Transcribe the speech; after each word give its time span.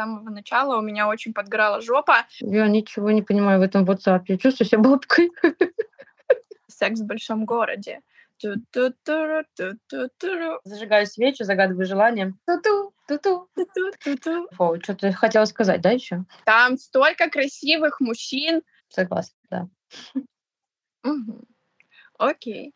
самого 0.00 0.30
начала. 0.30 0.78
У 0.78 0.82
меня 0.82 1.08
очень 1.08 1.34
подгорала 1.34 1.80
жопа. 1.80 2.26
Я 2.40 2.68
ничего 2.68 3.10
не 3.10 3.22
понимаю 3.22 3.60
в 3.60 3.62
этом 3.62 3.84
WhatsApp. 3.84 4.22
Я 4.28 4.38
чувствую 4.38 4.66
себя 4.66 4.78
бабкой. 4.78 5.30
Секс 6.68 7.00
в 7.00 7.06
большом 7.06 7.44
городе. 7.44 8.00
Зажигаю 10.64 11.06
свечу, 11.06 11.44
загадываю 11.44 11.86
желание. 11.86 12.32
Ту-ту, 12.46 12.94
ту-ту. 13.06 13.48
Ту-ту-ту-ту. 13.54 14.48
Фу, 14.52 14.80
что 14.82 14.94
ты 14.94 15.12
хотела 15.12 15.44
сказать, 15.44 15.82
да, 15.82 15.90
еще? 15.90 16.24
Там 16.44 16.78
столько 16.78 17.28
красивых 17.28 18.00
мужчин. 18.00 18.62
Согласна, 18.88 19.36
да. 19.50 19.68
Окей. 22.16 22.74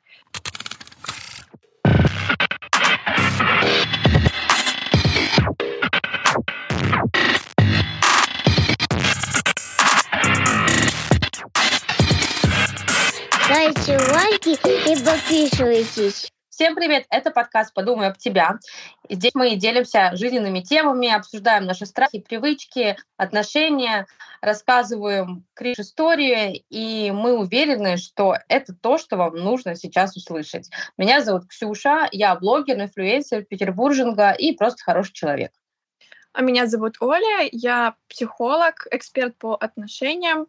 Ставьте 13.64 13.96
лайки 14.12 14.50
и 14.90 15.04
подписывайтесь. 15.04 16.30
Всем 16.50 16.74
привет! 16.74 17.06
Это 17.08 17.30
подкаст 17.30 17.72
«Подумай 17.72 18.08
об 18.08 18.18
тебя». 18.18 18.58
Здесь 19.08 19.34
мы 19.34 19.56
делимся 19.56 20.10
жизненными 20.12 20.60
темами, 20.60 21.08
обсуждаем 21.08 21.64
наши 21.64 21.86
страхи, 21.86 22.18
привычки, 22.20 22.98
отношения, 23.16 24.06
рассказываем 24.42 25.46
криш-истории, 25.54 26.66
и 26.68 27.10
мы 27.10 27.38
уверены, 27.38 27.96
что 27.96 28.36
это 28.48 28.74
то, 28.74 28.98
что 28.98 29.16
вам 29.16 29.36
нужно 29.36 29.76
сейчас 29.76 30.14
услышать. 30.14 30.68
Меня 30.98 31.22
зовут 31.22 31.46
Ксюша, 31.48 32.06
я 32.12 32.34
блогер, 32.34 32.78
инфлюенсер, 32.78 33.44
петербурженка 33.44 34.32
и 34.32 34.52
просто 34.52 34.84
хороший 34.84 35.14
человек. 35.14 35.52
А 36.34 36.42
меня 36.42 36.66
зовут 36.66 36.96
Оля, 37.00 37.48
я 37.50 37.94
психолог, 38.08 38.86
эксперт 38.90 39.38
по 39.38 39.54
отношениям. 39.54 40.48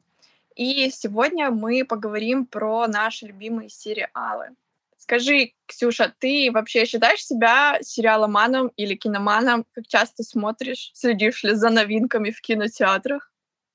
И 0.56 0.90
сегодня 0.90 1.52
мы 1.52 1.84
поговорим 1.84 2.46
про 2.46 2.88
наши 2.88 3.26
любимые 3.26 3.70
сериалы. 3.70 4.56
Скажи, 4.98 5.52
Ксюша, 5.68 6.14
ты 6.18 6.50
вообще 6.52 6.86
считаешь 6.86 7.24
себя 7.24 7.78
сериаломаном 7.82 8.70
или 8.78 8.96
киноманом? 8.96 9.66
Как 9.74 9.86
часто 9.88 10.24
смотришь, 10.24 10.92
следишь 10.94 11.44
ли 11.44 11.54
за 11.54 11.70
новинками 11.70 12.32
в 12.32 12.42
кинотеатрах? 12.42 13.32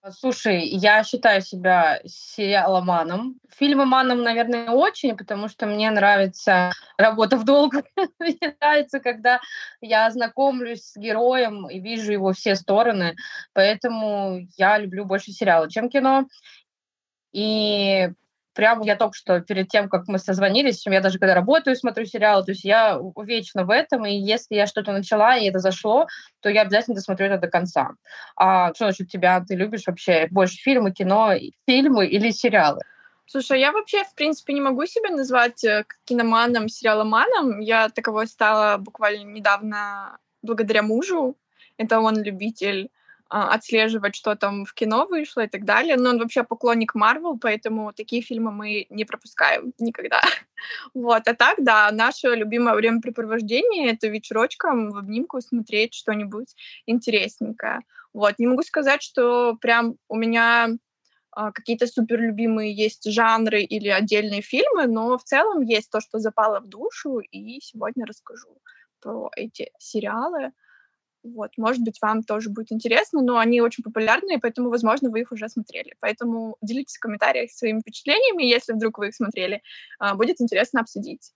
Слушай, 0.08 0.64
я 0.64 1.05
считаю 1.05 1.42
себя 1.42 2.00
сериаломаном. 2.06 3.38
Фильмоманом, 3.55 4.22
наверное, 4.22 4.70
очень, 4.70 5.14
потому 5.14 5.48
что 5.48 5.66
мне 5.66 5.90
нравится 5.90 6.72
работа 6.96 7.36
в 7.36 7.44
долг. 7.44 7.74
мне 8.18 8.56
нравится, 8.60 8.98
когда 9.00 9.40
я 9.83 10.10
знакомлюсь 10.10 10.84
с 10.84 10.96
героем 10.96 11.68
и 11.68 11.80
вижу 11.80 12.12
его 12.12 12.33
все 12.33 12.55
стороны. 12.55 13.14
Поэтому 13.52 14.40
я 14.56 14.78
люблю 14.78 15.05
больше 15.05 15.33
сериалы, 15.33 15.68
чем 15.68 15.90
кино. 15.90 16.27
И 17.33 18.11
прям 18.55 18.83
я 18.83 18.97
только 18.97 19.14
что 19.14 19.41
перед 19.41 19.69
тем, 19.69 19.89
как 19.89 20.09
мы 20.09 20.19
созвонились, 20.19 20.84
я 20.86 21.00
даже 21.00 21.19
когда 21.19 21.34
работаю, 21.34 21.77
смотрю 21.77 22.05
сериалы, 22.05 22.45
то 22.45 22.50
есть 22.50 22.64
я 22.64 23.00
вечно 23.23 23.64
в 23.64 23.70
этом, 23.70 24.05
и 24.05 24.14
если 24.14 24.55
я 24.55 24.67
что-то 24.67 24.92
начала, 24.92 25.36
и 25.36 25.48
это 25.48 25.61
зашло, 25.61 26.06
то 26.41 26.51
я 26.51 26.62
обязательно 26.62 26.97
досмотрю 26.97 27.27
это 27.27 27.39
до 27.39 27.48
конца. 27.48 27.92
А 28.36 28.75
что 28.75 28.86
насчет 28.86 29.08
тебя? 29.08 29.42
Ты 29.47 29.55
любишь 29.55 29.86
вообще 29.86 30.27
больше 30.31 30.56
фильмы, 30.56 30.92
кино, 30.92 31.33
фильмы 31.67 32.06
или 32.06 32.31
сериалы? 32.31 32.81
Слушай, 33.27 33.61
я 33.61 33.70
вообще, 33.70 34.03
в 34.03 34.14
принципе, 34.17 34.53
не 34.53 34.61
могу 34.61 34.86
себя 34.86 35.11
назвать 35.11 35.62
э, 35.62 35.84
киноманом, 36.05 36.69
сериаломаном. 36.69 37.61
Я 37.61 37.89
таковой 37.89 38.27
стала 38.27 38.77
буквально 38.77 39.23
недавно 39.23 40.19
благодаря 40.42 40.83
мужу. 40.83 41.36
Это 41.77 42.01
он 42.01 42.20
любитель 42.20 42.91
отслеживать, 43.31 44.17
что 44.17 44.34
там 44.34 44.64
в 44.64 44.75
кино 44.75 45.06
вышло 45.06 45.42
и 45.42 45.48
так 45.48 45.64
далее. 45.64 45.97
Но 45.97 46.11
он 46.11 46.19
вообще 46.19 46.42
поклонник 46.42 46.95
Марвел, 46.95 47.39
поэтому 47.39 47.92
такие 47.92 48.23
фильмы 48.23 48.50
мы 48.50 48.86
не 48.91 49.05
пропускаем 49.05 49.73
никогда. 49.78 50.20
вот, 50.95 51.29
а 51.29 51.35
так, 51.35 51.57
да, 51.58 51.90
наше 51.92 52.29
любимое 52.29 52.74
времяпрепровождение— 52.74 53.92
это 53.92 54.08
вечерочком 54.08 54.90
в 54.90 54.96
обнимку 54.96 55.40
смотреть 55.40 55.95
что-нибудь 55.95 56.55
интересненькое. 56.86 57.80
Вот, 58.13 58.39
не 58.39 58.48
могу 58.48 58.63
сказать, 58.63 59.02
что 59.02 59.55
прям 59.55 59.95
у 60.08 60.17
меня 60.17 60.70
а, 61.33 61.52
какие-то 61.52 61.86
супер 61.86 62.20
любимые 62.20 62.74
есть 62.74 63.11
жанры 63.11 63.63
или 63.63 63.89
отдельные 63.89 64.42
фильмы, 64.42 64.86
но 64.86 65.17
в 65.17 65.23
целом 65.23 65.63
есть 65.63 65.90
то, 65.90 66.01
что 66.01 66.19
запало 66.19 66.61
в 66.61 66.67
душу, 66.67 67.20
и 67.20 67.61
сегодня 67.61 68.05
расскажу 68.05 68.58
про 69.01 69.30
эти 69.36 69.70
сериалы. 69.79 70.52
Вот, 71.23 71.51
может 71.58 71.83
быть, 71.83 71.98
вам 72.01 72.23
тоже 72.23 72.48
будет 72.48 72.73
интересно, 72.73 73.20
но 73.20 73.39
они 73.39 73.61
очень 73.61 73.85
популярны, 73.85 74.41
поэтому, 74.41 74.70
возможно, 74.70 75.11
вы 75.11 75.20
их 75.20 75.33
уже 75.33 75.48
смотрели. 75.48 75.95
Поэтому 76.01 76.57
делитесь 76.63 76.97
в 76.97 77.01
комментариях 77.01 77.51
своими 77.51 77.81
впечатлениями, 77.81 78.42
если 78.45 78.73
вдруг 78.73 78.98
вы 78.98 79.08
их 79.08 79.14
смотрели. 79.14 79.63
А, 79.98 80.14
будет 80.14 80.41
интересно 80.41 80.81
обсудить. 80.81 81.33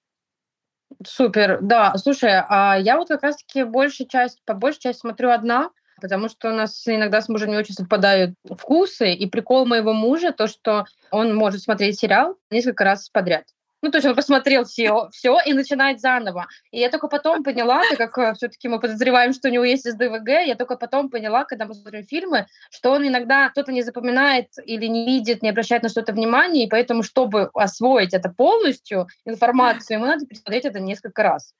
Супер, 1.06 1.58
да. 1.60 1.96
Слушай, 1.96 2.32
а 2.48 2.78
я 2.78 2.96
вот 2.96 3.08
как 3.08 3.22
раз-таки 3.22 3.64
большую 3.64 4.08
часть, 4.08 4.40
по 4.44 4.54
большей 4.54 4.80
части 4.80 5.00
смотрю 5.00 5.30
одна, 5.30 5.70
потому 6.00 6.28
что 6.28 6.50
у 6.50 6.54
нас 6.54 6.82
иногда 6.86 7.20
с 7.20 7.28
мужем 7.28 7.50
не 7.50 7.56
очень 7.56 7.74
совпадают 7.74 8.34
вкусы, 8.44 9.12
и 9.12 9.26
прикол 9.26 9.66
моего 9.66 9.92
мужа 9.92 10.32
то, 10.32 10.46
что 10.46 10.86
он 11.10 11.34
может 11.34 11.62
смотреть 11.62 11.98
сериал 11.98 12.36
несколько 12.50 12.84
раз 12.84 13.08
подряд. 13.10 13.44
Ну, 13.84 13.90
то 13.90 13.98
есть 13.98 14.08
он 14.08 14.14
посмотрел 14.14 14.64
все, 14.64 15.10
все 15.12 15.38
и 15.44 15.52
начинает 15.52 16.00
заново. 16.00 16.46
И 16.70 16.80
я 16.80 16.88
только 16.88 17.06
потом 17.06 17.44
поняла, 17.44 17.82
так 17.90 17.98
как 17.98 18.16
э, 18.16 18.32
все-таки 18.32 18.66
мы 18.66 18.80
подозреваем, 18.80 19.34
что 19.34 19.48
у 19.48 19.52
него 19.52 19.62
есть 19.62 19.84
СДВГ, 19.84 20.26
я 20.46 20.54
только 20.54 20.76
потом 20.76 21.10
поняла, 21.10 21.44
когда 21.44 21.66
мы 21.66 21.74
смотрим 21.74 22.02
фильмы, 22.06 22.46
что 22.70 22.92
он 22.92 23.06
иногда 23.06 23.50
что-то 23.50 23.72
не 23.72 23.82
запоминает 23.82 24.46
или 24.64 24.86
не 24.86 25.04
видит, 25.04 25.42
не 25.42 25.50
обращает 25.50 25.82
на 25.82 25.90
что-то 25.90 26.14
внимания, 26.14 26.64
и 26.64 26.66
поэтому, 26.70 27.02
чтобы 27.02 27.50
освоить 27.52 28.14
это 28.14 28.30
полностью, 28.30 29.06
информацию, 29.26 29.98
ему 29.98 30.06
надо 30.06 30.24
пересмотреть 30.24 30.64
это 30.64 30.80
несколько 30.80 31.22
раз. 31.22 31.52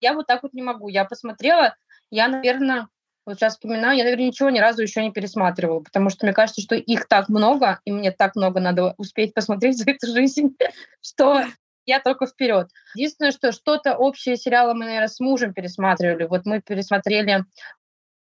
Я 0.00 0.14
вот 0.14 0.26
так 0.26 0.42
вот 0.42 0.54
не 0.54 0.62
могу. 0.62 0.88
Я 0.88 1.04
посмотрела, 1.04 1.76
я, 2.10 2.26
наверное, 2.26 2.88
вот 3.28 3.38
сейчас 3.38 3.54
вспоминаю, 3.54 3.98
я, 3.98 4.04
наверное, 4.04 4.28
ничего 4.28 4.48
ни 4.48 4.58
разу 4.58 4.80
еще 4.80 5.02
не 5.02 5.12
пересматривала, 5.12 5.80
потому 5.80 6.08
что 6.08 6.24
мне 6.24 6.32
кажется, 6.32 6.62
что 6.62 6.74
их 6.74 7.06
так 7.08 7.28
много, 7.28 7.78
и 7.84 7.92
мне 7.92 8.10
так 8.10 8.34
много 8.36 8.58
надо 8.58 8.94
успеть 8.96 9.34
посмотреть 9.34 9.76
за 9.76 9.90
эту 9.90 10.06
жизнь, 10.06 10.56
что 11.02 11.44
я 11.84 12.00
только 12.00 12.26
вперед. 12.26 12.70
Единственное, 12.94 13.32
что 13.32 13.52
что-то 13.52 13.96
общее 13.96 14.38
сериалы 14.38 14.72
мы, 14.72 14.86
наверное, 14.86 15.08
с 15.08 15.20
мужем 15.20 15.52
пересматривали. 15.52 16.24
Вот 16.24 16.46
мы 16.46 16.62
пересмотрели 16.62 17.44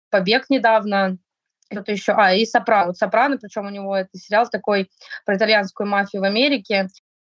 «Побег» 0.09 0.47
недавно, 0.49 1.19
что-то 1.70 1.93
еще, 1.93 2.12
а, 2.12 2.32
и 2.32 2.47
«Сопрано». 2.47 2.87
Вот 2.87 2.97
«Сопрано», 2.97 3.37
причем 3.37 3.66
у 3.66 3.70
него 3.70 3.94
это 3.94 4.16
сериал 4.16 4.49
такой 4.49 4.91
про 5.26 5.37
итальянскую 5.37 5.87
мафию 5.87 6.22
в 6.22 6.25
Америке, 6.25 6.88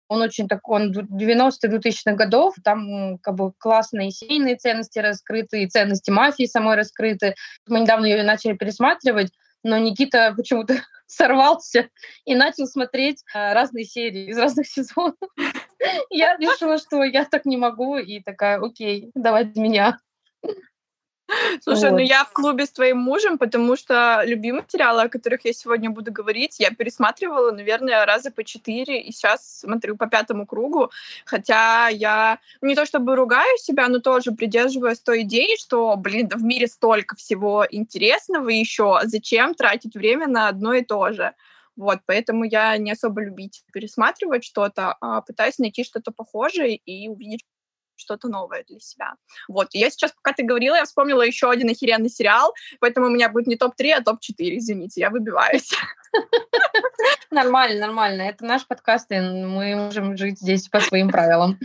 он 0.08 0.22
очень 0.22 0.48
так, 0.48 0.66
он 0.69 0.92
90-2000-х 0.92 2.14
годов, 2.14 2.54
там 2.64 3.19
как 3.19 3.34
бы 3.34 3.52
классные 3.58 4.10
семейные 4.10 4.56
ценности 4.56 4.98
раскрыты, 4.98 5.62
и 5.62 5.69
ценности 5.69 6.10
мафии 6.10 6.46
самой 6.46 6.76
раскрыты. 6.76 7.34
Мы 7.66 7.80
недавно 7.80 8.06
ее 8.06 8.22
начали 8.22 8.54
пересматривать, 8.54 9.30
но 9.62 9.78
Никита 9.78 10.32
почему-то 10.36 10.76
сорвался 11.06 11.88
и 12.24 12.34
начал 12.34 12.66
смотреть 12.66 13.22
а, 13.34 13.54
разные 13.54 13.84
серии 13.84 14.30
из 14.30 14.38
разных 14.38 14.66
сезонов. 14.69 15.16
Я 16.10 16.36
решила, 16.36 16.78
что 16.78 17.04
я 17.04 17.25
так 17.25 17.44
не 17.44 17.56
могу, 17.56 17.96
и 17.98 18.20
такая, 18.20 18.60
окей, 18.60 19.10
давайте 19.14 19.60
меня. 19.60 19.98
Слушай, 21.62 21.84
ну 21.84 21.91
вот. 21.91 21.97
ну 21.97 21.99
я 21.99 22.25
в 22.25 22.33
клубе 22.33 22.65
с 22.65 22.71
твоим 22.71 22.99
мужем, 22.99 23.39
потому 23.39 23.77
что 23.77 24.22
любимые 24.25 24.65
сериалы, 24.69 25.03
о 25.03 25.09
которых 25.09 25.44
я 25.44 25.53
сегодня 25.53 25.91
буду 25.91 26.12
говорить, 26.12 26.59
я 26.59 26.71
пересматривала, 26.71 27.50
наверное, 27.50 28.06
раза 28.06 28.31
по 28.31 28.44
четыре, 28.44 29.00
и 29.03 29.12
сейчас 29.12 29.61
смотрю 29.61 29.97
по 29.97 30.06
пятому 30.06 30.47
кругу, 30.47 30.91
хотя 31.25 31.88
я 31.88 32.38
не 32.62 32.75
то 32.75 32.87
чтобы 32.87 33.17
ругаю 33.17 33.59
себя, 33.59 33.88
но 33.88 33.99
тоже 33.99 34.33
придерживаюсь 34.33 35.00
той 35.00 35.22
идеи, 35.22 35.59
что, 35.59 35.94
блин, 35.97 36.31
в 36.33 36.43
мире 36.43 36.67
столько 36.67 37.17
всего 37.17 37.67
интересного 37.71 38.49
еще, 38.49 39.00
зачем 39.05 39.55
тратить 39.55 39.94
время 39.94 40.26
на 40.26 40.49
одно 40.49 40.75
и 40.75 40.82
то 40.82 41.12
же? 41.12 41.35
Вот, 41.76 42.00
поэтому 42.06 42.43
я 42.44 42.76
не 42.76 42.91
особо 42.91 43.23
любить 43.23 43.62
пересматривать 43.73 44.44
что-то, 44.44 44.97
а 45.00 45.20
пытаюсь 45.20 45.58
найти 45.58 45.85
что-то 45.85 46.11
похожее 46.11 46.75
и 46.75 47.08
увидеть, 47.08 47.44
что-то 47.99 48.29
новое 48.29 48.65
для 48.65 48.81
себя. 48.81 49.15
Вот, 49.49 49.69
я 49.73 49.91
сейчас, 49.91 50.12
пока 50.12 50.33
ты 50.33 50.43
говорила, 50.43 50.77
я 50.77 50.85
вспомнила 50.85 51.23
еще 51.23 51.50
один 51.50 51.69
охеренный 51.69 52.11
сериал, 52.11 52.55
поэтому 52.81 53.06
у 53.06 53.11
меня 53.11 53.29
будет 53.29 53.47
не 53.47 53.56
топ-3, 53.56 53.93
а 53.93 54.03
топ-4, 54.03 54.56
извините, 54.56 55.00
я 55.00 55.11
выбиваюсь. 55.11 55.71
Нормально, 57.31 57.87
нормально. 57.87 58.23
Это 58.23 58.45
наш 58.45 58.67
подкаст, 58.67 59.11
и 59.12 59.21
мы 59.21 59.77
можем 59.77 60.17
жить 60.17 60.39
здесь 60.39 60.69
по 60.69 60.81
своим 60.81 61.11
правилам. 61.11 61.59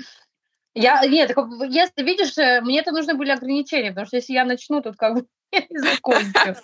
Я, 0.76 1.06
нет, 1.06 1.36
если 1.70 2.04
видишь, 2.04 2.38
э, 2.38 2.62
мне 2.62 2.80
это 2.80 2.92
нужны 2.92 3.14
были 3.14 3.30
ограничения, 3.30 3.90
потому 3.90 4.08
что 4.08 4.18
если 4.18 4.34
я 4.34 4.44
начну, 4.44 4.82
тут 4.82 4.98
как 4.98 5.14
бы 5.14 5.28
не 5.70 5.80
закончу. 5.80 6.58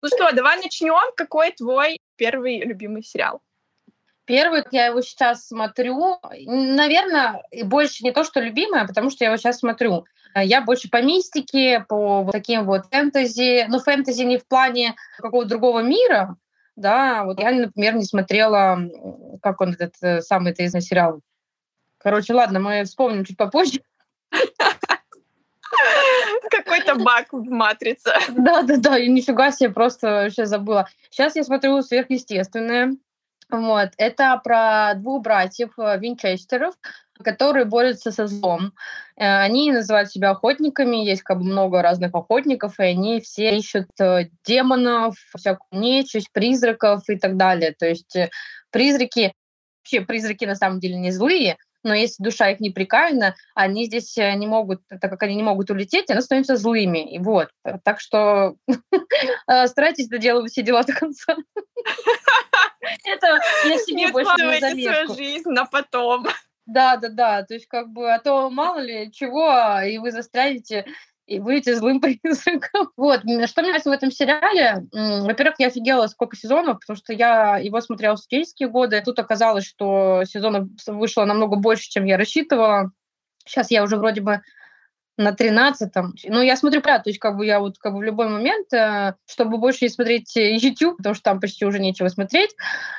Ну 0.00 0.08
что, 0.08 0.32
давай 0.32 0.56
начнем. 0.56 1.12
Какой 1.16 1.50
твой 1.52 1.98
первый 2.18 2.60
любимый 2.60 3.02
сериал? 3.02 3.40
Первый, 4.26 4.62
я 4.72 4.86
его 4.86 5.00
сейчас 5.00 5.46
смотрю, 5.46 6.18
наверное, 6.44 7.42
больше 7.64 8.04
не 8.04 8.12
то, 8.12 8.24
что 8.24 8.40
любимая, 8.40 8.86
потому 8.86 9.08
что 9.08 9.24
я 9.24 9.30
его 9.30 9.38
сейчас 9.38 9.60
смотрю. 9.60 10.04
Я 10.34 10.60
больше 10.60 10.90
по 10.90 11.00
мистике, 11.00 11.86
по 11.88 12.28
таким 12.30 12.64
вот 12.66 12.86
фэнтези. 12.90 13.64
Ну, 13.68 13.78
фэнтези 13.78 14.22
не 14.24 14.36
в 14.36 14.46
плане 14.46 14.96
какого-то 15.16 15.48
другого 15.48 15.80
мира, 15.80 16.36
да. 16.76 17.24
Вот 17.24 17.40
я, 17.40 17.52
например, 17.52 17.94
не 17.94 18.04
смотрела, 18.04 18.78
как 19.42 19.62
он 19.62 19.72
этот 19.72 19.94
э, 20.02 20.20
самый 20.20 20.52
известный 20.52 20.82
сериал. 20.82 21.22
Короче, 21.96 22.34
ладно, 22.34 22.60
мы 22.60 22.84
вспомним 22.84 23.24
чуть 23.24 23.38
попозже. 23.38 23.80
Какой-то 26.50 26.96
баг 26.96 27.32
в 27.32 27.50
матрице. 27.50 28.12
Да-да-да, 28.30 28.98
и 28.98 29.08
нифига 29.08 29.50
себе, 29.50 29.70
просто 29.70 30.08
вообще 30.08 30.46
забыла. 30.46 30.88
Сейчас 31.10 31.36
я 31.36 31.44
смотрю 31.44 31.82
«Сверхъестественное». 31.82 32.96
Вот. 33.50 33.90
Это 33.96 34.38
про 34.44 34.92
двух 34.94 35.22
братьев 35.22 35.70
э, 35.78 35.98
Винчестеров, 35.98 36.74
которые 37.24 37.64
борются 37.64 38.12
со 38.12 38.26
злом. 38.26 38.74
Э, 39.16 39.40
они 39.40 39.72
называют 39.72 40.10
себя 40.10 40.30
охотниками, 40.30 40.96
есть 40.96 41.22
как 41.22 41.38
бы 41.38 41.44
много 41.44 41.80
разных 41.80 42.14
охотников, 42.14 42.78
и 42.78 42.82
они 42.82 43.20
все 43.20 43.56
ищут 43.56 43.88
э, 44.00 44.28
демонов, 44.44 45.14
всякую 45.34 45.80
нечисть, 45.80 46.30
призраков 46.32 47.08
и 47.08 47.16
так 47.16 47.38
далее. 47.38 47.74
То 47.78 47.86
есть 47.86 48.14
призраки, 48.70 49.32
вообще 49.80 50.02
призраки 50.02 50.44
на 50.44 50.54
самом 50.54 50.78
деле 50.78 50.96
не 50.96 51.10
злые, 51.10 51.56
но 51.84 51.94
если 51.94 52.22
душа 52.22 52.50
их 52.50 52.60
неприкаянна, 52.60 53.36
они 53.54 53.84
здесь 53.86 54.16
э, 54.18 54.34
не 54.34 54.46
могут, 54.46 54.82
так 54.88 55.10
как 55.10 55.22
они 55.22 55.34
не 55.36 55.42
могут 55.42 55.70
улететь, 55.70 56.10
они 56.10 56.20
становятся 56.20 56.56
злыми. 56.56 57.14
И 57.14 57.18
вот. 57.18 57.48
Так 57.84 58.00
что 58.00 58.56
э, 59.48 59.66
старайтесь 59.66 60.08
доделывать 60.08 60.52
все 60.52 60.62
дела 60.62 60.82
до 60.82 60.92
конца. 60.92 61.36
Это 63.04 63.40
я 63.66 63.78
себе 63.78 64.10
больше 64.10 64.30
не 64.74 64.84
свою 64.84 65.14
жизнь 65.14 65.48
на 65.50 65.64
потом. 65.64 66.26
Да, 66.66 66.96
да, 66.96 67.08
да. 67.08 67.42
То 67.44 67.54
есть, 67.54 67.66
как 67.66 67.88
бы, 67.88 68.12
а 68.12 68.18
то 68.18 68.50
мало 68.50 68.78
ли 68.80 69.10
чего, 69.10 69.80
и 69.80 69.98
вы 69.98 70.10
застрянете 70.10 70.84
и 71.28 71.38
будете 71.40 71.76
злым 71.76 72.00
призраком. 72.22 72.90
Вот. 72.96 73.20
Что 73.20 73.60
мне 73.60 73.68
нравится 73.70 73.90
в 73.90 73.92
этом 73.92 74.10
сериале? 74.10 74.86
Во-первых, 74.92 75.56
я 75.58 75.66
офигела, 75.68 76.06
сколько 76.06 76.36
сезонов, 76.36 76.80
потому 76.80 76.96
что 76.96 77.12
я 77.12 77.58
его 77.58 77.80
смотрела 77.80 78.16
в 78.16 78.20
студенческие 78.20 78.68
годы. 78.68 79.02
Тут 79.04 79.18
оказалось, 79.18 79.66
что 79.66 80.24
сезонов 80.24 80.68
вышло 80.86 81.24
намного 81.24 81.56
больше, 81.56 81.88
чем 81.90 82.06
я 82.06 82.16
рассчитывала. 82.16 82.90
Сейчас 83.44 83.70
я 83.70 83.82
уже 83.82 83.96
вроде 83.96 84.22
бы 84.22 84.40
на 85.18 85.32
13-м. 85.32 86.14
Ну, 86.28 86.42
я 86.42 86.56
смотрю, 86.56 86.80
да, 86.80 87.00
то 87.00 87.10
есть 87.10 87.18
как 87.18 87.36
бы 87.36 87.44
я 87.44 87.58
вот 87.58 87.76
как 87.78 87.92
бы 87.92 87.98
в 87.98 88.02
любой 88.02 88.28
момент, 88.28 88.72
э, 88.72 89.14
чтобы 89.26 89.58
больше 89.58 89.84
не 89.84 89.88
смотреть 89.88 90.36
э, 90.36 90.56
YouTube, 90.56 90.98
потому 90.98 91.14
что 91.14 91.24
там 91.24 91.40
почти 91.40 91.66
уже 91.66 91.80
нечего 91.80 92.06
смотреть, 92.08 92.54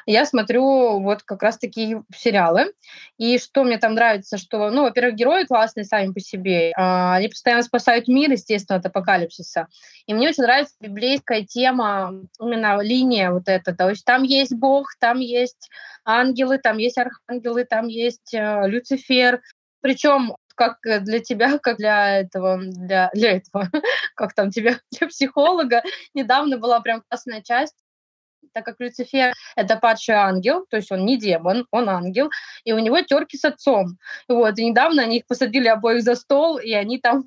я 0.06 0.26
смотрю 0.26 1.00
вот 1.00 1.24
как 1.24 1.42
раз 1.42 1.58
такие 1.58 2.04
сериалы. 2.14 2.74
И 3.18 3.40
что 3.40 3.64
мне 3.64 3.78
там 3.78 3.94
нравится, 3.94 4.38
что, 4.38 4.70
ну, 4.70 4.84
во-первых, 4.84 5.16
герои 5.16 5.46
классные 5.46 5.86
сами 5.86 6.12
по 6.12 6.20
себе, 6.20 6.74
а, 6.76 7.16
они 7.16 7.30
постоянно 7.30 7.64
спасают 7.64 8.10
мир, 8.10 8.32
естественно, 8.32 8.80
от 8.80 8.86
апокалипсиса. 8.86 9.68
И 10.06 10.14
мне 10.14 10.30
очень 10.30 10.44
нравится 10.44 10.76
библейская 10.82 11.46
тема, 11.46 12.14
именно 12.40 12.82
линия 12.82 13.32
вот 13.32 13.48
эта. 13.48 13.74
То 13.74 13.90
есть 13.90 14.04
там 14.04 14.24
есть 14.24 14.54
Бог, 14.54 14.90
там 15.00 15.20
есть 15.20 15.70
ангелы, 16.04 16.58
там 16.58 16.78
есть 16.78 16.98
архангелы, 16.98 17.64
там 17.64 17.88
есть 17.88 18.34
э, 18.34 18.68
Люцифер, 18.68 19.42
причем 19.82 20.36
как 20.60 20.80
для 21.06 21.20
тебя, 21.20 21.58
как 21.58 21.78
для 21.78 22.20
этого, 22.20 22.60
для, 22.62 23.10
для 23.14 23.38
этого, 23.38 23.70
как 24.16 24.34
там 24.34 24.52
тебя, 24.52 24.80
для 24.92 25.08
психолога, 25.08 25.82
недавно 26.14 26.58
была 26.58 26.82
прям 26.82 27.02
классная 27.08 27.42
часть, 27.42 27.76
так 28.54 28.66
как 28.66 28.76
Люцифер— 28.80 29.34
это 29.56 29.78
падший 29.78 30.16
ангел, 30.16 30.66
то 30.70 30.76
есть 30.78 30.92
он 30.92 31.06
не 31.06 31.18
демон, 31.18 31.66
он 31.72 31.88
ангел, 31.88 32.30
и 32.66 32.74
у 32.74 32.80
него 32.80 33.00
терки 33.02 33.38
с 33.38 33.46
отцом. 33.46 33.98
Вот, 34.28 34.58
и 34.60 34.66
недавно 34.66 35.04
они 35.04 35.20
их 35.20 35.28
посадили 35.28 35.68
обоих 35.68 36.04
за 36.04 36.16
стол, 36.16 36.58
и 36.58 36.74
они 36.74 37.00
там 37.00 37.24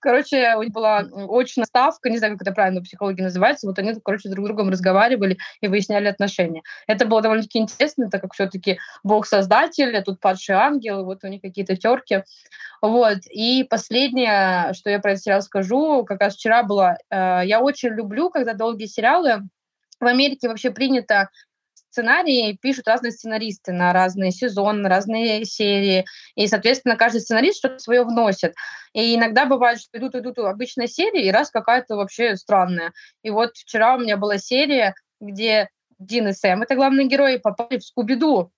Короче, 0.00 0.54
у 0.56 0.62
них 0.62 0.72
была 0.72 1.04
очная 1.28 1.64
ставка, 1.64 2.10
не 2.10 2.18
знаю, 2.18 2.34
как 2.34 2.42
это 2.42 2.52
правильно 2.52 2.80
в 2.80 2.84
психологии 2.84 3.22
называется, 3.22 3.66
вот 3.66 3.78
они, 3.78 3.94
короче, 4.04 4.28
друг 4.28 4.46
с 4.46 4.48
другом 4.48 4.70
разговаривали 4.70 5.38
и 5.60 5.68
выясняли 5.68 6.06
отношения. 6.06 6.62
Это 6.86 7.06
было 7.06 7.22
довольно-таки 7.22 7.58
интересно, 7.58 8.10
так 8.10 8.22
как 8.22 8.34
все-таки 8.34 8.78
Бог 9.02 9.26
создатель, 9.26 9.96
а 9.96 10.02
тут 10.02 10.20
падший 10.20 10.56
ангел, 10.56 11.04
вот 11.04 11.24
у 11.24 11.28
них 11.28 11.42
какие-то 11.42 11.76
терки. 11.76 12.24
Вот. 12.82 13.18
И 13.30 13.64
последнее, 13.68 14.72
что 14.74 14.90
я 14.90 14.98
про 15.00 15.12
этот 15.12 15.24
сериал 15.24 15.42
скажу, 15.42 16.04
как 16.04 16.20
раз 16.20 16.34
вчера 16.34 16.62
было, 16.62 16.96
э, 17.10 17.42
я 17.44 17.60
очень 17.60 17.90
люблю, 17.90 18.30
когда 18.30 18.54
долгие 18.54 18.86
сериалы, 18.86 19.42
в 20.00 20.06
Америке 20.06 20.48
вообще 20.48 20.70
принято 20.70 21.28
сценарии 21.90 22.58
пишут 22.60 22.88
разные 22.88 23.12
сценаристы 23.12 23.72
на 23.72 23.92
разные 23.92 24.30
сезоны, 24.30 24.82
на 24.82 24.88
разные 24.88 25.44
серии. 25.44 26.04
И, 26.34 26.46
соответственно, 26.46 26.96
каждый 26.96 27.20
сценарист 27.20 27.58
что-то 27.58 27.78
свое 27.78 28.04
вносит. 28.04 28.54
И 28.92 29.14
иногда 29.14 29.46
бывает, 29.46 29.80
что 29.80 29.98
идут, 29.98 30.14
идут 30.14 30.38
обычные 30.38 30.88
серии, 30.88 31.26
и 31.26 31.30
раз 31.30 31.50
какая-то 31.50 31.96
вообще 31.96 32.36
странная. 32.36 32.92
И 33.22 33.30
вот 33.30 33.56
вчера 33.56 33.96
у 33.96 34.00
меня 34.00 34.16
была 34.16 34.38
серия, 34.38 34.94
где 35.20 35.68
Дин 35.98 36.28
и 36.28 36.32
Сэм, 36.32 36.62
это 36.62 36.74
главные 36.74 37.06
герои, 37.06 37.36
попали 37.36 37.78
в 37.78 37.84
Скуби-Ду. 37.84 38.50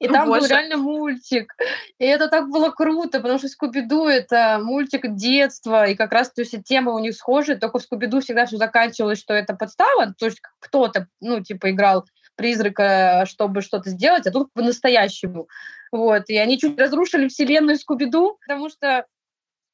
И 0.00 0.08
там 0.08 0.28
Боже. 0.28 0.40
был 0.40 0.48
реально 0.48 0.76
мультик. 0.76 1.54
И 1.98 2.04
это 2.04 2.28
так 2.28 2.48
было 2.48 2.70
круто, 2.70 3.20
потому 3.20 3.38
что 3.38 3.48
Скуби-Ду— 3.48 4.06
это 4.08 4.60
мультик 4.62 5.14
детства, 5.14 5.86
и 5.86 5.94
как 5.94 6.12
раз 6.12 6.30
то 6.30 6.42
есть, 6.42 6.62
тема 6.64 6.92
у 6.92 6.98
них 6.98 7.14
схожая, 7.14 7.56
только 7.56 7.78
в 7.78 7.82
Скуби-Ду 7.82 8.20
всегда 8.20 8.46
все 8.46 8.56
заканчивалось, 8.56 9.18
что 9.18 9.34
это 9.34 9.54
подстава, 9.54 10.12
то 10.18 10.26
есть 10.26 10.40
кто-то, 10.60 11.08
ну, 11.20 11.42
типа, 11.42 11.70
играл 11.70 12.04
призрака, 12.36 13.24
чтобы 13.26 13.62
что-то 13.62 13.90
сделать, 13.90 14.26
а 14.26 14.30
тут 14.30 14.52
по-настоящему. 14.52 15.48
Вот. 15.92 16.24
И 16.28 16.36
они 16.36 16.58
чуть 16.58 16.78
разрушили 16.78 17.28
вселенную 17.28 17.76
Скуби-Ду, 17.76 18.38
потому 18.46 18.68
что 18.68 19.06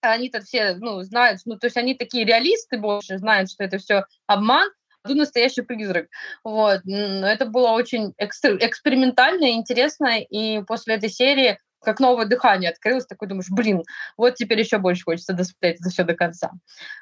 они-то 0.03 0.41
все, 0.41 0.75
ну, 0.75 1.03
знают, 1.03 1.41
ну, 1.45 1.59
то 1.59 1.67
есть 1.67 1.77
они 1.77 1.95
такие 1.95 2.25
реалисты 2.25 2.79
больше, 2.79 3.19
знают, 3.19 3.51
что 3.51 3.65
это 3.65 3.79
все 3.79 4.05
обман, 4.27 4.71
а 5.03 5.09
тут 5.09 5.17
настоящий 5.17 5.63
призрак. 5.63 6.09
Вот. 6.45 6.81
Это 6.87 7.47
было 7.47 7.71
очень 7.71 8.15
экстр- 8.19 8.59
экспериментально 8.61 9.47
и 9.47 9.55
интересно, 9.55 10.19
и 10.21 10.63
после 10.63 10.97
этой 10.97 11.09
серии 11.09 11.59
как 11.83 11.99
новое 11.99 12.27
дыхание 12.27 12.71
открылось, 12.71 13.07
такой 13.07 13.29
думаешь, 13.29 13.51
блин, 13.51 13.83
вот 14.17 14.35
теперь 14.35 14.61
еще 14.61 14.79
больше 14.79 15.05
хочется 15.05 15.33
досмотреть 15.33 15.81
это 15.81 15.89
все 15.89 16.05
до 16.05 16.15
конца. 16.15 16.51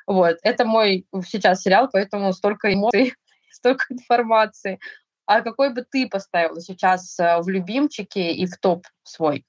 Вот, 0.06 0.38
это 0.42 0.64
мой 0.64 1.06
сейчас 1.26 1.62
сериал, 1.62 1.88
поэтому 1.92 2.32
столько 2.32 2.72
эмоций, 2.72 3.14
столько 3.50 3.86
информации. 3.90 4.78
А 5.28 5.42
какой 5.42 5.74
бы 5.74 5.82
ты 5.82 6.08
поставила 6.08 6.58
сейчас 6.58 7.20
э, 7.20 7.42
в 7.42 7.50
любимчике 7.50 8.32
и 8.32 8.46
в 8.46 8.56
топ 8.56 8.86
свой? 9.02 9.44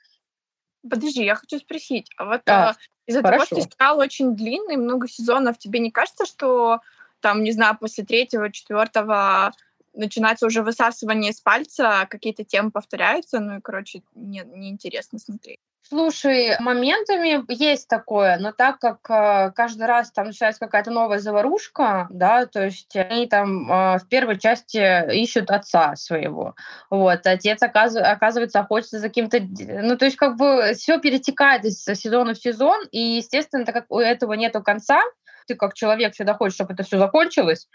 Подожди, 0.87 1.23
я 1.23 1.35
хочу 1.35 1.57
спросить, 1.57 2.09
а 2.17 2.25
вот 2.25 2.41
а, 2.49 2.75
из-за 3.05 3.21
того, 3.21 3.45
что 3.45 3.61
сериал 3.61 3.99
очень 3.99 4.35
длинный, 4.35 4.75
много 4.75 5.07
сезонов, 5.07 5.57
тебе 5.57 5.79
не 5.79 5.89
кажется, 5.89 6.25
что 6.25 6.81
там, 7.21 7.43
не 7.43 7.53
знаю, 7.53 7.77
после 7.77 8.03
третьего, 8.03 8.51
четвертого 8.51 9.53
начинается 9.99 10.45
уже 10.45 10.63
высасывание 10.63 11.33
с 11.33 11.41
пальца, 11.41 12.07
какие-то 12.09 12.43
темы 12.43 12.71
повторяются, 12.71 13.39
ну 13.39 13.57
и, 13.57 13.61
короче, 13.61 14.01
не, 14.15 14.43
неинтересно 14.45 15.19
смотреть. 15.19 15.59
Слушай, 15.89 16.55
моментами 16.59 17.43
есть 17.51 17.87
такое, 17.87 18.37
но 18.37 18.51
так 18.51 18.77
как 18.77 18.99
э, 19.09 19.51
каждый 19.55 19.87
раз 19.87 20.11
там 20.11 20.27
начинается 20.27 20.59
какая-то 20.59 20.91
новая 20.91 21.17
заварушка, 21.17 22.05
да, 22.11 22.45
то 22.45 22.65
есть 22.65 22.95
они 22.95 23.25
там 23.25 23.71
э, 23.71 23.97
в 23.97 24.07
первой 24.07 24.37
части 24.37 24.77
ищут 25.15 25.49
отца 25.49 25.95
своего, 25.95 26.53
вот, 26.91 27.25
отец 27.25 27.63
оказ- 27.63 27.95
оказывается 27.95 28.59
охотится 28.59 28.99
за 28.99 29.07
каким-то, 29.07 29.39
ну, 29.39 29.97
то 29.97 30.05
есть 30.05 30.17
как 30.17 30.35
бы 30.35 30.73
все 30.75 30.99
перетекает 30.99 31.65
из 31.65 31.83
сезона 31.83 32.35
в 32.35 32.37
сезон, 32.37 32.85
и, 32.91 32.99
естественно, 32.99 33.65
так 33.65 33.73
как 33.73 33.85
у 33.89 33.97
этого 33.97 34.33
нету 34.33 34.61
конца, 34.61 35.01
ты 35.47 35.55
как 35.55 35.73
человек 35.73 36.13
всегда 36.13 36.35
хочешь, 36.35 36.55
чтобы 36.55 36.73
это 36.73 36.83
все 36.83 36.99
закончилось, 36.99 37.67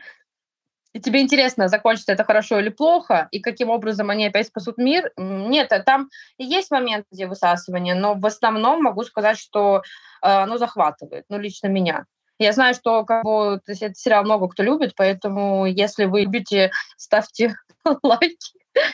и 0.95 1.01
тебе 1.01 1.21
интересно, 1.21 1.67
закончится 1.67 2.13
это 2.13 2.23
хорошо 2.23 2.61
или 2.61 2.69
плохо, 2.69 3.27
и 3.33 3.41
каким 3.41 3.69
образом 3.69 4.11
они 4.11 4.27
опять 4.27 4.47
спасут 4.47 4.79
мир. 4.79 5.11
Нет, 5.17 5.73
а 5.73 5.81
там 5.81 6.09
есть 6.39 6.71
момент, 6.71 7.07
где 7.11 7.27
высасывание, 7.27 7.97
но 7.97 8.15
в 8.15 8.25
основном 8.25 8.81
могу 8.81 9.03
сказать, 9.03 9.37
что 9.37 9.79
э, 9.79 9.81
оно 10.23 10.57
захватывает, 10.57 11.25
ну, 11.29 11.39
лично 11.39 11.67
меня. 11.67 12.07
Я 12.39 12.53
знаю, 12.53 12.75
что 12.75 13.05
как 13.05 13.25
бы, 13.25 13.61
то 13.65 13.73
есть, 13.73 13.83
этот 13.83 13.99
сериал 13.99 14.23
много 14.23 14.49
кто 14.49 14.63
любит, 14.63 14.95
поэтому 14.97 15.67
если 15.67 16.05
вы 16.05 16.23
любите, 16.23 16.71
ставьте 16.97 17.57
лайки, 18.05 18.53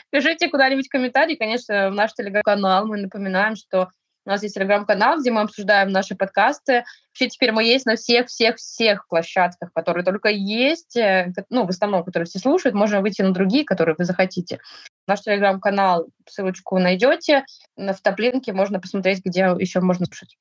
пишите 0.09 0.49
куда-нибудь 0.49 0.89
комментарии, 0.89 1.35
конечно, 1.35 1.91
в 1.91 1.93
наш 1.93 2.13
телеграм-канал. 2.13 2.87
Мы 2.87 2.97
напоминаем, 2.97 3.55
что 3.55 3.89
у 4.25 4.29
нас 4.29 4.43
есть 4.43 4.55
телеграм-канал, 4.55 5.19
где 5.19 5.31
мы 5.31 5.41
обсуждаем 5.41 5.89
наши 5.89 6.15
подкасты. 6.15 6.83
Вообще 7.09 7.29
теперь 7.29 7.51
мы 7.51 7.63
есть 7.63 7.85
на 7.85 7.95
всех-всех-всех 7.95 9.07
площадках, 9.07 9.73
которые 9.73 10.03
только 10.03 10.29
есть, 10.29 10.95
э, 10.95 11.33
ну, 11.49 11.65
в 11.65 11.69
основном, 11.69 12.03
которые 12.03 12.27
все 12.27 12.39
слушают. 12.39 12.75
Можно 12.75 13.01
выйти 13.01 13.21
на 13.21 13.33
другие, 13.33 13.65
которые 13.65 13.95
вы 13.97 14.05
захотите. 14.05 14.59
Наш 15.07 15.21
телеграм-канал, 15.21 16.07
ссылочку 16.29 16.77
найдете. 16.77 17.45
В 17.75 17.95
топлинке 18.01 18.53
можно 18.53 18.79
посмотреть, 18.79 19.25
где 19.25 19.55
еще 19.57 19.79
можно 19.81 20.05
слушать. 20.05 20.37